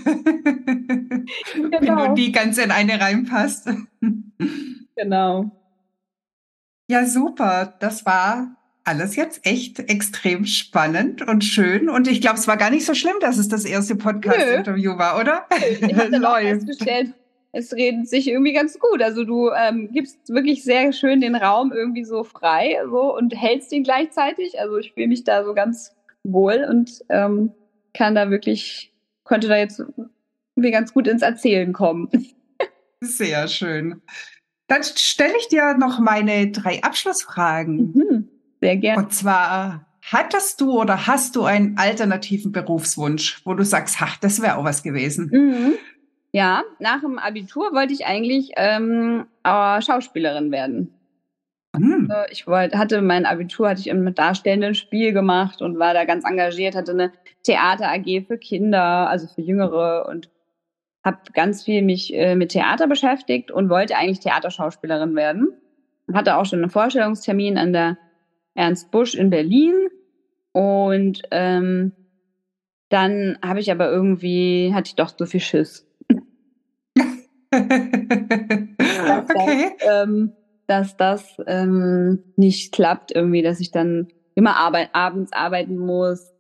Genau. 1.56 1.72
Wenn 1.82 2.10
du 2.10 2.14
die 2.16 2.32
ganz 2.32 2.58
in 2.58 2.72
eine 2.72 3.00
reinpasst. 3.00 3.70
genau. 4.96 5.52
Ja, 6.90 7.06
super. 7.06 7.76
Das 7.80 8.06
war 8.06 8.58
alles 8.84 9.16
jetzt 9.16 9.46
echt 9.46 9.80
extrem 9.80 10.46
spannend 10.46 11.22
und 11.26 11.46
schön. 11.46 11.90
Und 11.90 12.08
ich 12.08 12.20
glaube, 12.20 12.40
es 12.40 12.48
war 12.48 12.58
gar 12.58 12.70
nicht 12.70 12.86
so 12.86 12.94
schlimm, 12.94 13.16
dass 13.22 13.38
es 13.38 13.48
das 13.48 13.64
erste 13.64 13.96
Podcast-Interview 13.96 14.98
war, 14.98 15.20
oder? 15.20 15.46
Ich 15.80 15.96
habe 15.96 16.20
festgestellt, 16.42 17.14
es 17.54 17.74
redet 17.74 18.08
sich 18.08 18.28
irgendwie 18.28 18.54
ganz 18.54 18.80
gut. 18.80 19.02
Also 19.02 19.24
du 19.24 19.50
ähm, 19.52 19.90
gibst 19.92 20.30
wirklich 20.30 20.64
sehr 20.64 20.94
schön 20.94 21.22
den 21.22 21.36
Raum 21.36 21.72
irgendwie 21.72 22.06
so 22.06 22.24
frei 22.24 22.78
so, 22.90 23.16
und 23.16 23.36
hältst 23.36 23.72
ihn 23.72 23.84
gleichzeitig. 23.84 24.60
Also 24.60 24.78
ich 24.78 24.94
fühle 24.94 25.08
mich 25.08 25.24
da 25.24 25.44
so 25.44 25.54
ganz 25.54 25.94
wohl 26.24 26.66
und 26.70 27.04
ähm, 27.10 27.52
kann 27.94 28.16
da 28.16 28.30
wirklich 28.30 28.92
könnte 29.24 29.48
da 29.48 29.58
jetzt 29.58 29.82
wie 30.56 30.72
ganz 30.72 30.94
gut 30.94 31.08
ins 31.08 31.22
Erzählen 31.22 31.74
kommen. 31.74 32.10
Sehr 33.02 33.48
schön. 33.48 34.02
Dann 34.68 34.84
stelle 34.84 35.34
ich 35.40 35.48
dir 35.48 35.76
noch 35.78 36.00
meine 36.00 36.52
drei 36.52 36.84
Abschlussfragen. 36.84 37.92
Mhm, 37.94 38.30
sehr 38.62 38.78
gerne. 38.78 39.04
Und 39.04 39.14
zwar, 39.14 39.88
hattest 40.02 40.62
du 40.62 40.80
oder 40.80 41.08
hast 41.08 41.36
du 41.36 41.44
einen 41.44 41.78
alternativen 41.78 42.52
Berufswunsch, 42.52 43.42
wo 43.44 43.54
du 43.54 43.66
sagst, 43.66 43.98
ach, 44.00 44.18
das 44.18 44.42
wäre 44.42 44.58
auch 44.58 44.64
was 44.64 44.84
gewesen? 44.84 45.30
Mhm. 45.34 45.74
Ja, 46.34 46.64
nach 46.80 47.02
dem 47.02 47.20
Abitur 47.20 47.74
wollte 47.74 47.94
ich 47.94 48.06
eigentlich 48.06 48.52
ähm, 48.56 49.26
Schauspielerin 49.44 50.52
werden. 50.52 50.94
Mhm. 51.78 52.12
Ich 52.32 52.48
wollte, 52.48 52.78
hatte 52.78 53.02
mein 53.02 53.26
Abitur, 53.26 53.70
hatte 53.70 53.82
ich 53.82 53.88
im 53.88 54.14
darstellenden 54.14 54.76
Spiel 54.76 55.14
gemacht 55.14 55.62
und 55.62 55.80
war 55.80 55.94
da 55.94 56.06
ganz 56.06 56.26
engagiert, 56.26 56.76
hatte 56.76 56.92
eine 56.92 57.12
Theater 57.44 57.92
AG 57.92 58.26
für 58.28 58.38
Kinder, 58.38 59.10
also 59.10 59.28
für 59.28 59.42
Jüngere 59.42 60.08
und 60.10 60.30
habe 61.04 61.18
ganz 61.34 61.64
viel 61.64 61.82
mich 61.82 62.14
äh, 62.14 62.36
mit 62.36 62.52
Theater 62.52 62.88
beschäftigt 62.88 63.52
und 63.52 63.70
wollte 63.70 63.96
eigentlich 63.96 64.20
Theaterschauspielerin 64.20 65.16
werden. 65.16 65.50
Hatte 66.14 66.38
auch 66.38 66.46
schon 66.46 66.60
einen 66.60 66.70
Vorstellungstermin 66.70 67.58
an 67.58 67.74
der 67.74 67.98
Ernst 68.54 68.92
Busch 68.92 69.16
in 69.16 69.30
Berlin 69.30 69.74
und 70.52 71.22
ähm, 71.32 71.94
dann 72.90 73.38
habe 73.44 73.62
ich 73.62 73.72
aber 73.72 73.90
irgendwie, 73.90 74.74
hatte 74.74 74.90
ich 74.90 74.96
doch 74.96 75.14
so 75.18 75.26
viel 75.26 75.40
Schiss. 75.40 75.88
okay. 77.54 78.78
Das, 79.80 80.04
ähm, 80.04 80.34
dass 80.68 80.96
das 80.98 81.38
ähm, 81.48 82.24
nicht 82.36 82.74
klappt, 82.74 83.12
irgendwie, 83.14 83.42
dass 83.42 83.60
ich 83.60 83.72
dann 83.72 84.08
immer 84.36 84.56
arbeit, 84.56 84.90
abends 84.94 85.34
arbeiten 85.34 85.78
muss 85.78 86.32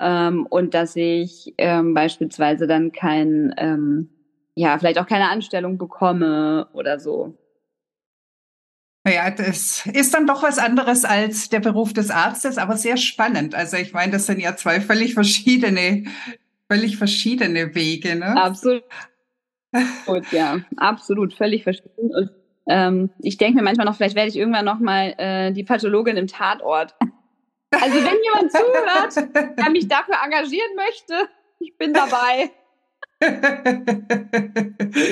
ähm, 0.00 0.46
und 0.46 0.74
dass 0.74 0.96
ich 0.96 1.54
ähm, 1.58 1.94
beispielsweise 1.94 2.66
dann 2.66 2.92
kein, 2.92 3.54
ähm, 3.58 4.08
ja, 4.54 4.78
vielleicht 4.78 4.98
auch 4.98 5.06
keine 5.06 5.28
Anstellung 5.28 5.76
bekomme 5.78 6.68
oder 6.72 6.98
so. 6.98 7.36
Naja, 9.04 9.30
das 9.30 9.86
ist 9.86 10.12
dann 10.12 10.26
doch 10.26 10.42
was 10.42 10.58
anderes 10.58 11.04
als 11.04 11.48
der 11.48 11.60
Beruf 11.60 11.92
des 11.92 12.10
Arztes, 12.10 12.58
aber 12.58 12.76
sehr 12.76 12.96
spannend. 12.96 13.54
Also 13.54 13.76
ich 13.76 13.92
meine, 13.92 14.12
das 14.12 14.26
sind 14.26 14.40
ja 14.40 14.56
zwei 14.56 14.80
völlig 14.80 15.14
verschiedene, 15.14 16.04
völlig 16.68 16.98
verschiedene 16.98 17.74
Wege. 17.74 18.16
Ne? 18.16 18.36
Absolut. 18.36 18.84
Gut, 20.06 20.30
ja, 20.32 20.60
absolut, 20.76 21.34
völlig 21.34 21.62
verschieden. 21.62 22.14
Und 22.14 22.30
ähm, 22.68 23.10
ich 23.20 23.36
denke 23.36 23.56
mir 23.56 23.62
manchmal 23.62 23.86
noch, 23.86 23.96
vielleicht 23.96 24.16
werde 24.16 24.28
ich 24.28 24.36
irgendwann 24.36 24.64
noch 24.64 24.80
mal 24.80 25.14
äh, 25.18 25.52
die 25.52 25.64
Pathologin 25.64 26.16
im 26.16 26.26
Tatort. 26.26 26.94
Also 27.70 27.96
wenn 27.96 28.18
jemand 28.24 28.52
zuhört, 28.52 29.56
der 29.58 29.70
mich 29.70 29.88
dafür 29.88 30.16
engagieren 30.24 30.74
möchte, 30.76 31.14
ich 31.60 31.76
bin 31.76 31.92
dabei. 31.92 32.50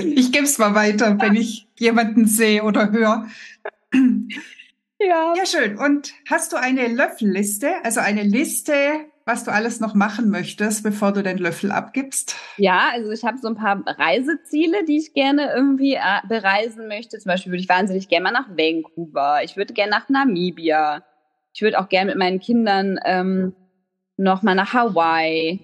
Ich 0.05 0.33
gebe 0.33 0.45
es 0.45 0.59
mal 0.59 0.75
weiter, 0.75 1.21
wenn 1.21 1.37
ich 1.37 1.69
jemanden 1.77 2.27
sehe 2.27 2.65
oder 2.65 2.91
höre. 2.91 3.27
Ja. 5.01 5.35
Ja, 5.37 5.47
schön. 5.47 5.79
Und 5.79 6.13
hast 6.29 6.53
du 6.53 6.57
eine 6.57 6.89
Löffelliste, 6.89 7.85
also 7.85 8.01
eine 8.01 8.23
Liste 8.23 8.73
was 9.29 9.45
du 9.45 9.53
alles 9.53 9.79
noch 9.79 9.95
machen 9.95 10.31
möchtest, 10.31 10.83
bevor 10.83 11.13
du 11.13 11.23
den 11.23 11.37
Löffel 11.37 11.71
abgibst? 11.71 12.35
Ja, 12.57 12.89
also 12.93 13.13
ich 13.13 13.25
habe 13.25 13.37
so 13.37 13.49
ein 13.49 13.57
paar 13.57 13.85
Reiseziele, 13.87 14.87
die 14.87 14.97
ich 14.97 15.13
gerne 15.13 15.53
irgendwie 15.55 15.95
äh, 15.95 16.27
bereisen 16.27 16.89
möchte. 16.89 17.19
Zum 17.19 17.29
Beispiel 17.29 17.53
würde 17.53 17.63
ich 17.63 17.69
wahnsinnig 17.69 18.09
gerne 18.09 18.25
mal 18.25 18.33
nach 18.33 18.49
Vancouver. 18.49 19.45
Ich 19.45 19.59
würde 19.59 19.75
gerne 19.75 19.91
nach 19.91 20.09
Namibia. 20.09 21.05
Ich 21.53 21.61
würde 21.61 21.79
auch 21.79 21.91
gerne 21.91 22.11
mit 22.11 22.19
meinen 22.19 22.41
Kindern 22.41 22.99
ähm, 23.05 23.55
noch 24.17 24.43
mal 24.43 24.55
nach 24.55 24.73
Hawaii. 24.73 25.61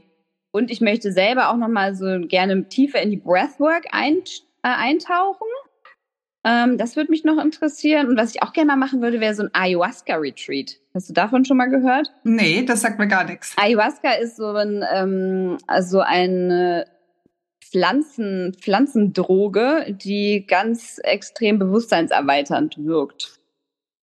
Und 0.53 0.71
ich 0.71 0.83
möchte 0.83 1.11
selber 1.11 1.49
auch 1.49 1.57
noch 1.57 1.69
mal 1.69 1.95
so 1.97 2.21
gerne 2.29 2.69
tiefer 2.69 3.01
in 3.01 3.11
die 3.11 3.17
Breathwork 3.17 3.87
ein, 3.93 4.19
äh, 4.63 4.69
eintauchen. 4.69 5.49
Ähm, 6.45 6.77
das 6.77 6.97
würde 6.97 7.11
mich 7.11 7.25
noch 7.25 7.43
interessieren. 7.43 8.09
Und 8.09 8.19
was 8.19 8.35
ich 8.35 8.43
auch 8.43 8.53
gerne 8.53 8.69
mal 8.69 8.77
machen 8.77 9.01
würde, 9.01 9.21
wäre 9.21 9.35
so 9.35 9.45
ein 9.45 9.55
Ayahuasca-Retreat. 9.55 10.84
Hast 10.95 11.09
du 11.09 11.13
davon 11.13 11.45
schon 11.45 11.57
mal 11.57 11.67
gehört? 11.67 12.13
Nee, 12.23 12.65
das 12.65 12.83
sagt 12.83 13.01
mir 13.01 13.09
gar 13.09 13.25
nichts. 13.25 13.55
Ayahuasca 13.57 14.13
ist 14.13 14.37
so 14.37 14.47
ein, 14.53 14.85
ähm, 14.95 15.59
also 15.67 16.01
eine 16.01 16.87
Pflanzen, 17.61 18.55
Pflanzendroge, 18.55 19.87
die 19.89 20.47
ganz 20.47 21.01
extrem 21.03 21.59
bewusstseinserweiternd 21.59 22.77
wirkt. 22.79 23.41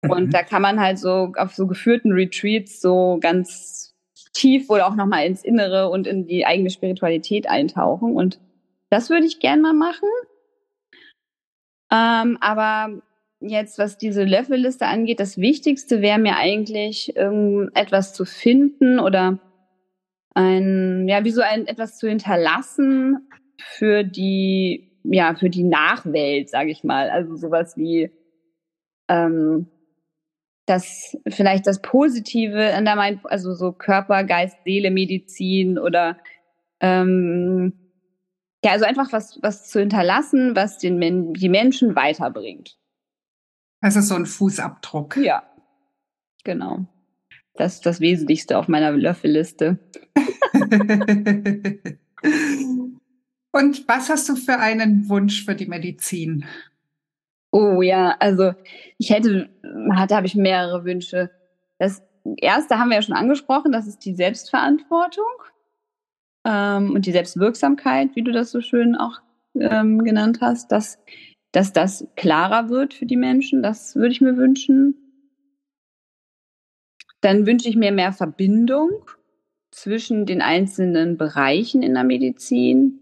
Und 0.01 0.25
mhm. 0.25 0.31
da 0.31 0.43
kann 0.43 0.61
man 0.61 0.81
halt 0.81 0.99
so 0.99 1.31
auf 1.37 1.55
so 1.55 1.65
geführten 1.65 2.11
Retreats 2.11 2.81
so 2.81 3.19
ganz 3.21 3.95
tief 4.33 4.69
oder 4.69 4.87
auch 4.87 4.95
nochmal 4.95 5.25
ins 5.25 5.45
Innere 5.45 5.89
und 5.89 6.07
in 6.07 6.27
die 6.27 6.45
eigene 6.45 6.69
Spiritualität 6.69 7.47
eintauchen. 7.47 8.17
Und 8.17 8.41
das 8.89 9.09
würde 9.09 9.25
ich 9.25 9.39
gerne 9.39 9.61
mal 9.61 9.73
machen. 9.73 10.09
Ähm, 11.89 12.37
aber 12.41 13.01
jetzt, 13.49 13.77
was 13.77 13.97
diese 13.97 14.23
Löffelliste 14.23 14.85
angeht, 14.85 15.19
das 15.19 15.37
Wichtigste 15.37 16.01
wäre 16.01 16.19
mir 16.19 16.37
eigentlich, 16.37 17.13
ähm, 17.15 17.69
etwas 17.73 18.13
zu 18.13 18.25
finden 18.25 18.99
oder 18.99 19.39
ein, 20.33 21.07
ja, 21.07 21.23
wie 21.23 21.31
so 21.31 21.41
ein, 21.41 21.67
etwas 21.67 21.97
zu 21.97 22.07
hinterlassen 22.07 23.27
für 23.57 24.03
die, 24.03 24.91
ja, 25.03 25.35
für 25.35 25.49
die 25.49 25.63
Nachwelt, 25.63 26.49
sage 26.49 26.71
ich 26.71 26.83
mal. 26.83 27.09
Also 27.09 27.35
sowas 27.35 27.77
wie, 27.77 28.11
ähm, 29.07 29.67
das, 30.65 31.17
vielleicht 31.27 31.67
das 31.67 31.81
Positive 31.81 32.73
in 32.77 32.85
der 32.85 32.95
Mind, 32.95 33.19
also 33.25 33.53
so 33.53 33.71
Körper, 33.71 34.23
Geist, 34.23 34.57
Seele, 34.63 34.91
Medizin 34.91 35.77
oder, 35.77 36.17
ähm, 36.79 37.73
ja, 38.63 38.71
also 38.71 38.85
einfach 38.85 39.13
was, 39.13 39.39
was 39.43 39.69
zu 39.69 39.79
hinterlassen, 39.79 40.55
was 40.55 40.79
den, 40.79 41.33
die 41.33 41.49
Menschen 41.49 41.95
weiterbringt. 41.95 42.77
Also 43.85 44.01
so 44.01 44.15
ein 44.15 44.25
Fußabdruck. 44.25 45.17
Ja, 45.17 45.43
genau. 46.43 46.87
Das 47.53 47.75
ist 47.75 47.85
das 47.85 47.99
Wesentlichste 47.99 48.57
auf 48.57 48.67
meiner 48.67 48.91
Löffelliste. 48.91 49.77
Und 53.51 53.87
was 53.87 54.09
hast 54.09 54.27
du 54.27 54.35
für 54.37 54.57
einen 54.57 55.07
Wunsch 55.07 55.45
für 55.45 55.53
die 55.53 55.67
Medizin? 55.67 56.45
Oh 57.51 57.83
ja, 57.83 58.15
also 58.19 58.55
ich 58.97 59.11
hätte, 59.11 59.51
da 59.61 60.15
habe 60.15 60.25
ich 60.25 60.33
mehrere 60.33 60.83
Wünsche. 60.83 61.29
Das 61.77 62.01
erste 62.37 62.79
haben 62.79 62.89
wir 62.89 62.95
ja 62.95 63.03
schon 63.03 63.13
angesprochen, 63.15 63.71
das 63.71 63.85
ist 63.85 63.99
die 63.99 64.15
Selbstverantwortung 64.15 65.29
ähm, 66.43 66.95
und 66.95 67.05
die 67.05 67.11
Selbstwirksamkeit, 67.11 68.15
wie 68.15 68.23
du 68.23 68.31
das 68.31 68.49
so 68.49 68.61
schön 68.61 68.95
auch 68.95 69.21
ähm, 69.53 70.03
genannt 70.03 70.39
hast, 70.41 70.71
dass, 70.71 70.97
dass 71.55 71.71
das 71.71 72.05
klarer 72.17 72.67
wird 72.69 72.93
für 72.93 73.05
die 73.05 73.15
Menschen. 73.15 73.63
Das 73.63 73.95
würde 73.95 74.11
ich 74.11 74.19
mir 74.19 74.35
wünschen. 74.35 74.95
Dann 77.21 77.45
wünsche 77.45 77.69
ich 77.69 77.77
mir 77.77 77.93
mehr 77.93 78.11
Verbindung 78.11 78.89
zwischen 79.71 80.25
den 80.25 80.41
einzelnen 80.41 81.17
Bereichen 81.17 81.81
in 81.81 81.93
der 81.93 82.03
Medizin. 82.03 82.99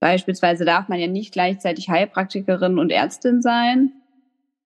Beispielsweise 0.00 0.64
darf 0.64 0.88
man 0.88 0.98
ja 0.98 1.08
nicht 1.08 1.32
gleichzeitig 1.32 1.90
Heilpraktikerin 1.90 2.78
und 2.78 2.90
Ärztin 2.90 3.42
sein. 3.42 3.92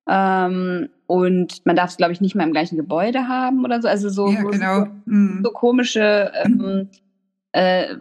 Ähm, 0.08 0.90
und 1.08 1.66
man 1.66 1.74
darf 1.74 1.90
es, 1.90 1.96
glaube 1.96 2.12
ich, 2.12 2.20
nicht 2.20 2.36
mehr 2.36 2.46
im 2.46 2.52
gleichen 2.52 2.76
Gebäude 2.76 3.26
haben 3.26 3.64
oder 3.64 3.82
so. 3.82 3.88
Also 3.88 4.10
so, 4.10 4.28
ja, 4.28 4.42
genau. 4.42 4.84
so, 4.84 4.90
mhm. 5.06 5.40
so 5.42 5.50
komische 5.50 6.30
ähm, 6.44 6.88
äh, 7.54 7.94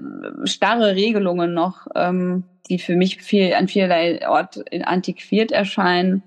starre 0.45 0.95
Regelungen 0.95 1.53
noch, 1.53 1.85
ähm, 1.93 2.43
die 2.69 2.79
für 2.79 2.95
mich 2.95 3.21
viel 3.21 3.53
an 3.53 3.67
vielerlei 3.67 4.27
Ort 4.27 4.63
antiquiert 4.83 5.51
erscheinen. 5.51 6.23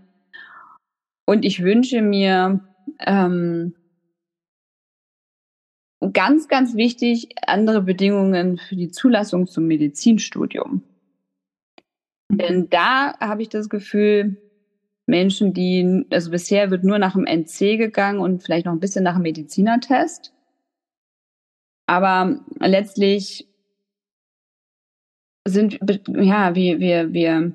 Und 1.26 1.44
ich 1.44 1.60
wünsche 1.60 2.02
mir 2.02 2.60
ähm, 3.04 3.74
ganz, 6.12 6.46
ganz 6.46 6.76
wichtig 6.76 7.30
andere 7.48 7.82
Bedingungen 7.82 8.58
für 8.58 8.76
die 8.76 8.92
Zulassung 8.92 9.48
zum 9.48 9.66
Medizinstudium. 9.66 10.84
Mhm. 12.28 12.38
Denn 12.38 12.70
da 12.70 13.18
habe 13.18 13.42
ich 13.42 13.48
das 13.48 13.68
Gefühl, 13.68 14.36
Menschen, 15.06 15.52
die, 15.52 16.06
also 16.10 16.30
bisher 16.30 16.70
wird 16.70 16.84
nur 16.84 17.00
nach 17.00 17.14
dem 17.14 17.26
NC 17.26 17.76
gegangen 17.76 18.20
und 18.20 18.44
vielleicht 18.44 18.66
noch 18.66 18.72
ein 18.72 18.80
bisschen 18.80 19.02
nach 19.02 19.14
dem 19.14 19.22
Medizinertest. 19.22 20.32
Aber 21.86 22.40
letztlich 22.58 23.48
sind, 25.46 25.78
ja, 26.08 26.54
wir, 26.54 26.80
wir, 26.80 27.12
wir 27.12 27.52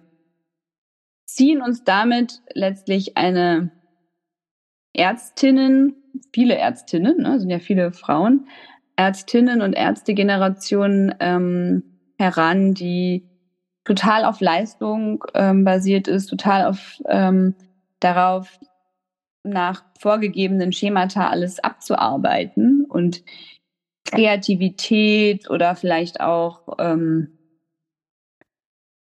ziehen 1.26 1.62
uns 1.62 1.84
damit 1.84 2.42
letztlich 2.54 3.18
eine 3.18 3.72
Ärztinnen, 4.94 5.96
viele 6.34 6.56
Ärztinnen, 6.56 7.18
ne, 7.18 7.40
sind 7.40 7.50
ja 7.50 7.60
viele 7.60 7.92
Frauen, 7.92 8.48
Ärztinnen 8.96 9.62
und 9.62 9.74
Ärztegenerationen 9.74 11.16
ähm, 11.20 11.84
heran, 12.18 12.74
die 12.74 13.28
total 13.84 14.26
auf 14.26 14.42
Leistung 14.42 15.24
ähm, 15.34 15.64
basiert 15.64 16.08
ist, 16.08 16.28
total 16.28 16.66
auf 16.66 17.02
ähm, 17.08 17.56
darauf, 18.00 18.60
nach 19.44 19.84
vorgegebenen 20.00 20.72
Schemata 20.72 21.30
alles 21.30 21.60
abzuarbeiten 21.60 22.86
und 22.88 23.24
Kreativität 24.06 25.50
oder 25.50 25.76
vielleicht 25.76 26.22
auch 26.22 26.78
ähm, 26.80 27.38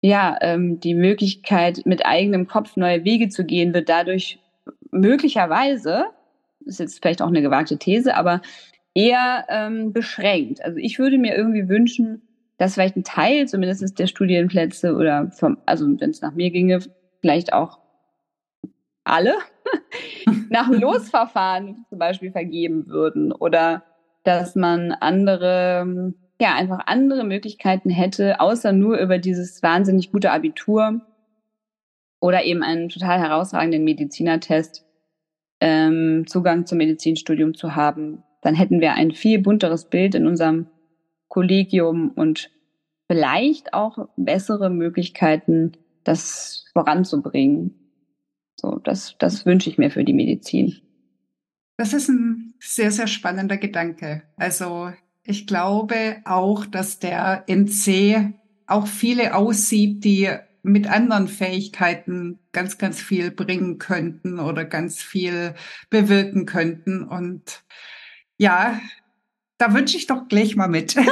ja 0.02 0.36
ähm, 0.40 0.80
die 0.80 0.94
Möglichkeit, 0.94 1.82
mit 1.84 2.06
eigenem 2.06 2.46
Kopf 2.46 2.76
neue 2.76 3.04
Wege 3.04 3.28
zu 3.28 3.44
gehen, 3.44 3.74
wird 3.74 3.88
dadurch 3.88 4.38
möglicherweise, 4.90 6.06
ist 6.64 6.80
jetzt 6.80 7.00
vielleicht 7.00 7.22
auch 7.22 7.28
eine 7.28 7.42
gewagte 7.42 7.78
These, 7.78 8.14
aber 8.16 8.40
eher 8.94 9.46
ähm, 9.48 9.92
beschränkt. 9.92 10.64
Also 10.64 10.78
ich 10.78 10.98
würde 10.98 11.18
mir 11.18 11.36
irgendwie 11.36 11.68
wünschen, 11.68 12.22
dass 12.58 12.74
vielleicht 12.74 12.96
ein 12.96 13.04
Teil 13.04 13.48
zumindest 13.48 13.98
der 13.98 14.06
Studienplätze 14.06 14.94
oder 14.94 15.30
vom, 15.32 15.58
also 15.66 15.86
wenn 15.98 16.10
es 16.10 16.20
nach 16.20 16.34
mir 16.34 16.50
ginge, 16.50 16.78
vielleicht 17.20 17.52
auch 17.52 17.80
alle 19.02 19.34
nach 20.50 20.70
Losverfahren 20.70 21.84
zum 21.88 21.98
Beispiel 21.98 22.30
vergeben 22.30 22.86
würden 22.86 23.32
oder 23.32 23.82
dass 24.24 24.56
man 24.56 24.92
andere, 24.92 26.14
ja, 26.40 26.54
einfach 26.54 26.80
andere 26.86 27.24
Möglichkeiten 27.24 27.90
hätte, 27.90 28.40
außer 28.40 28.72
nur 28.72 28.98
über 28.98 29.18
dieses 29.18 29.62
wahnsinnig 29.62 30.10
gute 30.10 30.32
Abitur 30.32 31.02
oder 32.20 32.44
eben 32.44 32.62
einen 32.62 32.88
total 32.88 33.20
herausragenden 33.20 33.84
Medizinertest 33.84 34.84
ähm, 35.60 36.24
Zugang 36.26 36.66
zum 36.66 36.78
Medizinstudium 36.78 37.54
zu 37.54 37.76
haben. 37.76 38.22
Dann 38.40 38.54
hätten 38.54 38.80
wir 38.80 38.94
ein 38.94 39.12
viel 39.12 39.38
bunteres 39.38 39.88
Bild 39.88 40.14
in 40.14 40.26
unserem 40.26 40.66
Kollegium 41.28 42.10
und 42.10 42.50
vielleicht 43.06 43.74
auch 43.74 44.08
bessere 44.16 44.70
Möglichkeiten, 44.70 45.72
das 46.02 46.66
voranzubringen. 46.72 47.74
So, 48.56 48.78
das, 48.82 49.16
das 49.18 49.46
wünsche 49.46 49.68
ich 49.68 49.78
mir 49.78 49.90
für 49.90 50.04
die 50.04 50.12
Medizin. 50.12 50.80
Das 51.76 51.92
ist 51.92 52.08
ein 52.08 52.54
sehr, 52.60 52.90
sehr 52.90 53.06
spannender 53.06 53.56
Gedanke. 53.56 54.22
Also 54.36 54.92
ich 55.24 55.46
glaube 55.46 56.18
auch, 56.24 56.66
dass 56.66 56.98
der 56.98 57.44
NC 57.48 58.32
auch 58.66 58.86
viele 58.86 59.34
aussieht, 59.34 60.04
die 60.04 60.30
mit 60.62 60.86
anderen 60.86 61.28
Fähigkeiten 61.28 62.38
ganz, 62.52 62.78
ganz 62.78 63.00
viel 63.00 63.30
bringen 63.30 63.78
könnten 63.78 64.38
oder 64.38 64.64
ganz 64.64 65.02
viel 65.02 65.54
bewirken 65.90 66.46
könnten. 66.46 67.02
Und 67.02 67.64
ja, 68.38 68.80
da 69.58 69.74
wünsche 69.74 69.96
ich 69.96 70.06
doch 70.06 70.28
gleich 70.28 70.56
mal 70.56 70.68
mit. 70.68 70.96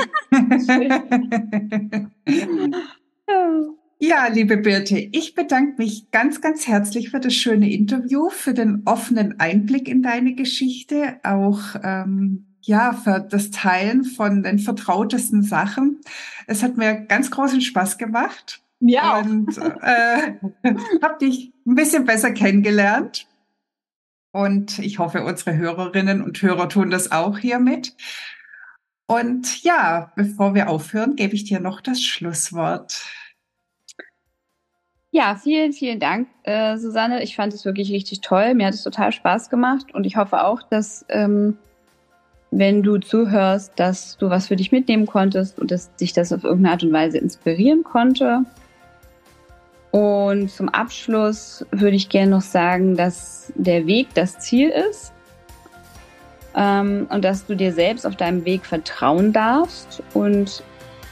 ja, 4.02 4.26
liebe 4.26 4.56
Birte, 4.56 4.98
ich 4.98 5.36
bedanke 5.36 5.80
mich 5.80 6.10
ganz, 6.10 6.40
ganz 6.40 6.66
herzlich 6.66 7.10
für 7.10 7.20
das 7.20 7.34
schöne 7.34 7.72
Interview, 7.72 8.30
für 8.30 8.52
den 8.52 8.82
offenen 8.84 9.38
Einblick 9.38 9.86
in 9.86 10.02
deine 10.02 10.34
Geschichte, 10.34 11.20
auch 11.22 11.76
ähm, 11.84 12.56
ja, 12.62 12.94
für 12.94 13.20
das 13.20 13.52
Teilen 13.52 14.02
von 14.02 14.42
den 14.42 14.58
vertrautesten 14.58 15.44
Sachen. 15.44 16.00
Es 16.48 16.64
hat 16.64 16.76
mir 16.76 17.02
ganz 17.02 17.30
großen 17.30 17.60
Spaß 17.60 17.96
gemacht. 17.96 18.60
Ja. 18.80 19.20
Und 19.20 19.56
äh, 19.58 20.34
habe 21.00 21.18
dich 21.20 21.52
ein 21.64 21.76
bisschen 21.76 22.04
besser 22.04 22.32
kennengelernt. 22.32 23.28
Und 24.32 24.80
ich 24.80 24.98
hoffe, 24.98 25.24
unsere 25.24 25.56
Hörerinnen 25.56 26.22
und 26.22 26.42
Hörer 26.42 26.68
tun 26.68 26.90
das 26.90 27.12
auch 27.12 27.38
hiermit. 27.38 27.94
Und 29.06 29.62
ja, 29.62 30.10
bevor 30.16 30.56
wir 30.56 30.68
aufhören, 30.68 31.14
gebe 31.14 31.36
ich 31.36 31.44
dir 31.44 31.60
noch 31.60 31.80
das 31.80 32.02
Schlusswort. 32.02 33.04
Ja, 35.14 35.36
vielen, 35.36 35.74
vielen 35.74 36.00
Dank, 36.00 36.26
äh, 36.42 36.78
Susanne. 36.78 37.22
Ich 37.22 37.36
fand 37.36 37.52
es 37.52 37.66
wirklich 37.66 37.92
richtig 37.92 38.22
toll. 38.22 38.54
Mir 38.54 38.66
hat 38.66 38.72
es 38.72 38.82
total 38.82 39.12
Spaß 39.12 39.50
gemacht 39.50 39.94
und 39.94 40.06
ich 40.06 40.16
hoffe 40.16 40.42
auch, 40.42 40.62
dass 40.62 41.04
ähm, 41.10 41.58
wenn 42.50 42.82
du 42.82 42.96
zuhörst, 42.96 43.74
dass 43.76 44.16
du 44.16 44.30
was 44.30 44.46
für 44.46 44.56
dich 44.56 44.72
mitnehmen 44.72 45.04
konntest 45.04 45.58
und 45.58 45.70
dass 45.70 45.94
dich 45.96 46.14
das 46.14 46.32
auf 46.32 46.44
irgendeine 46.44 46.72
Art 46.72 46.82
und 46.82 46.92
Weise 46.94 47.18
inspirieren 47.18 47.84
konnte. 47.84 48.46
Und 49.90 50.50
zum 50.50 50.70
Abschluss 50.70 51.66
würde 51.70 51.96
ich 51.96 52.08
gerne 52.08 52.30
noch 52.30 52.40
sagen, 52.40 52.96
dass 52.96 53.52
der 53.54 53.86
Weg 53.86 54.14
das 54.14 54.38
Ziel 54.38 54.70
ist 54.70 55.12
ähm, 56.56 57.06
und 57.10 57.22
dass 57.22 57.44
du 57.44 57.54
dir 57.54 57.74
selbst 57.74 58.06
auf 58.06 58.16
deinem 58.16 58.46
Weg 58.46 58.64
vertrauen 58.64 59.34
darfst. 59.34 60.02
Und 60.14 60.62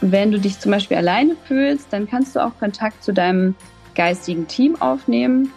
wenn 0.00 0.32
du 0.32 0.40
dich 0.40 0.58
zum 0.58 0.72
Beispiel 0.72 0.96
alleine 0.96 1.36
fühlst, 1.44 1.92
dann 1.92 2.08
kannst 2.08 2.34
du 2.34 2.40
auch 2.40 2.58
Kontakt 2.58 3.04
zu 3.04 3.12
deinem 3.12 3.54
geistigen 3.94 4.46
Team 4.46 4.80
aufnehmen. 4.80 5.52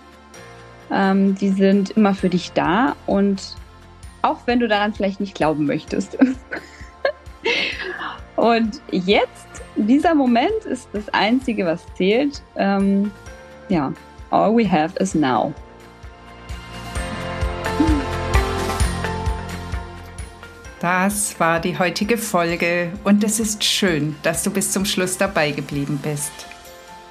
Ähm, 0.91 1.35
die 1.35 1.49
sind 1.49 1.91
immer 1.91 2.13
für 2.13 2.29
dich 2.29 2.51
da 2.53 2.95
und 3.05 3.55
auch 4.21 4.39
wenn 4.45 4.59
du 4.59 4.67
daran 4.67 4.93
vielleicht 4.93 5.19
nicht 5.19 5.35
glauben 5.35 5.65
möchtest. 5.65 6.17
und 8.35 8.81
jetzt, 8.91 9.47
dieser 9.75 10.15
Moment 10.15 10.65
ist 10.65 10.87
das 10.93 11.09
Einzige, 11.09 11.65
was 11.65 11.85
zählt. 11.95 12.41
Ähm, 12.55 13.11
ja, 13.69 13.91
all 14.29 14.55
we 14.55 14.69
have 14.69 14.97
is 14.99 15.13
now. 15.13 15.53
Das 20.79 21.39
war 21.39 21.61
die 21.61 21.79
heutige 21.79 22.17
Folge 22.17 22.91
und 23.05 23.23
es 23.23 23.39
ist 23.39 23.63
schön, 23.63 24.17
dass 24.21 24.43
du 24.43 24.51
bis 24.51 24.73
zum 24.73 24.83
Schluss 24.83 25.17
dabei 25.17 25.51
geblieben 25.51 25.97
bist. 26.03 26.52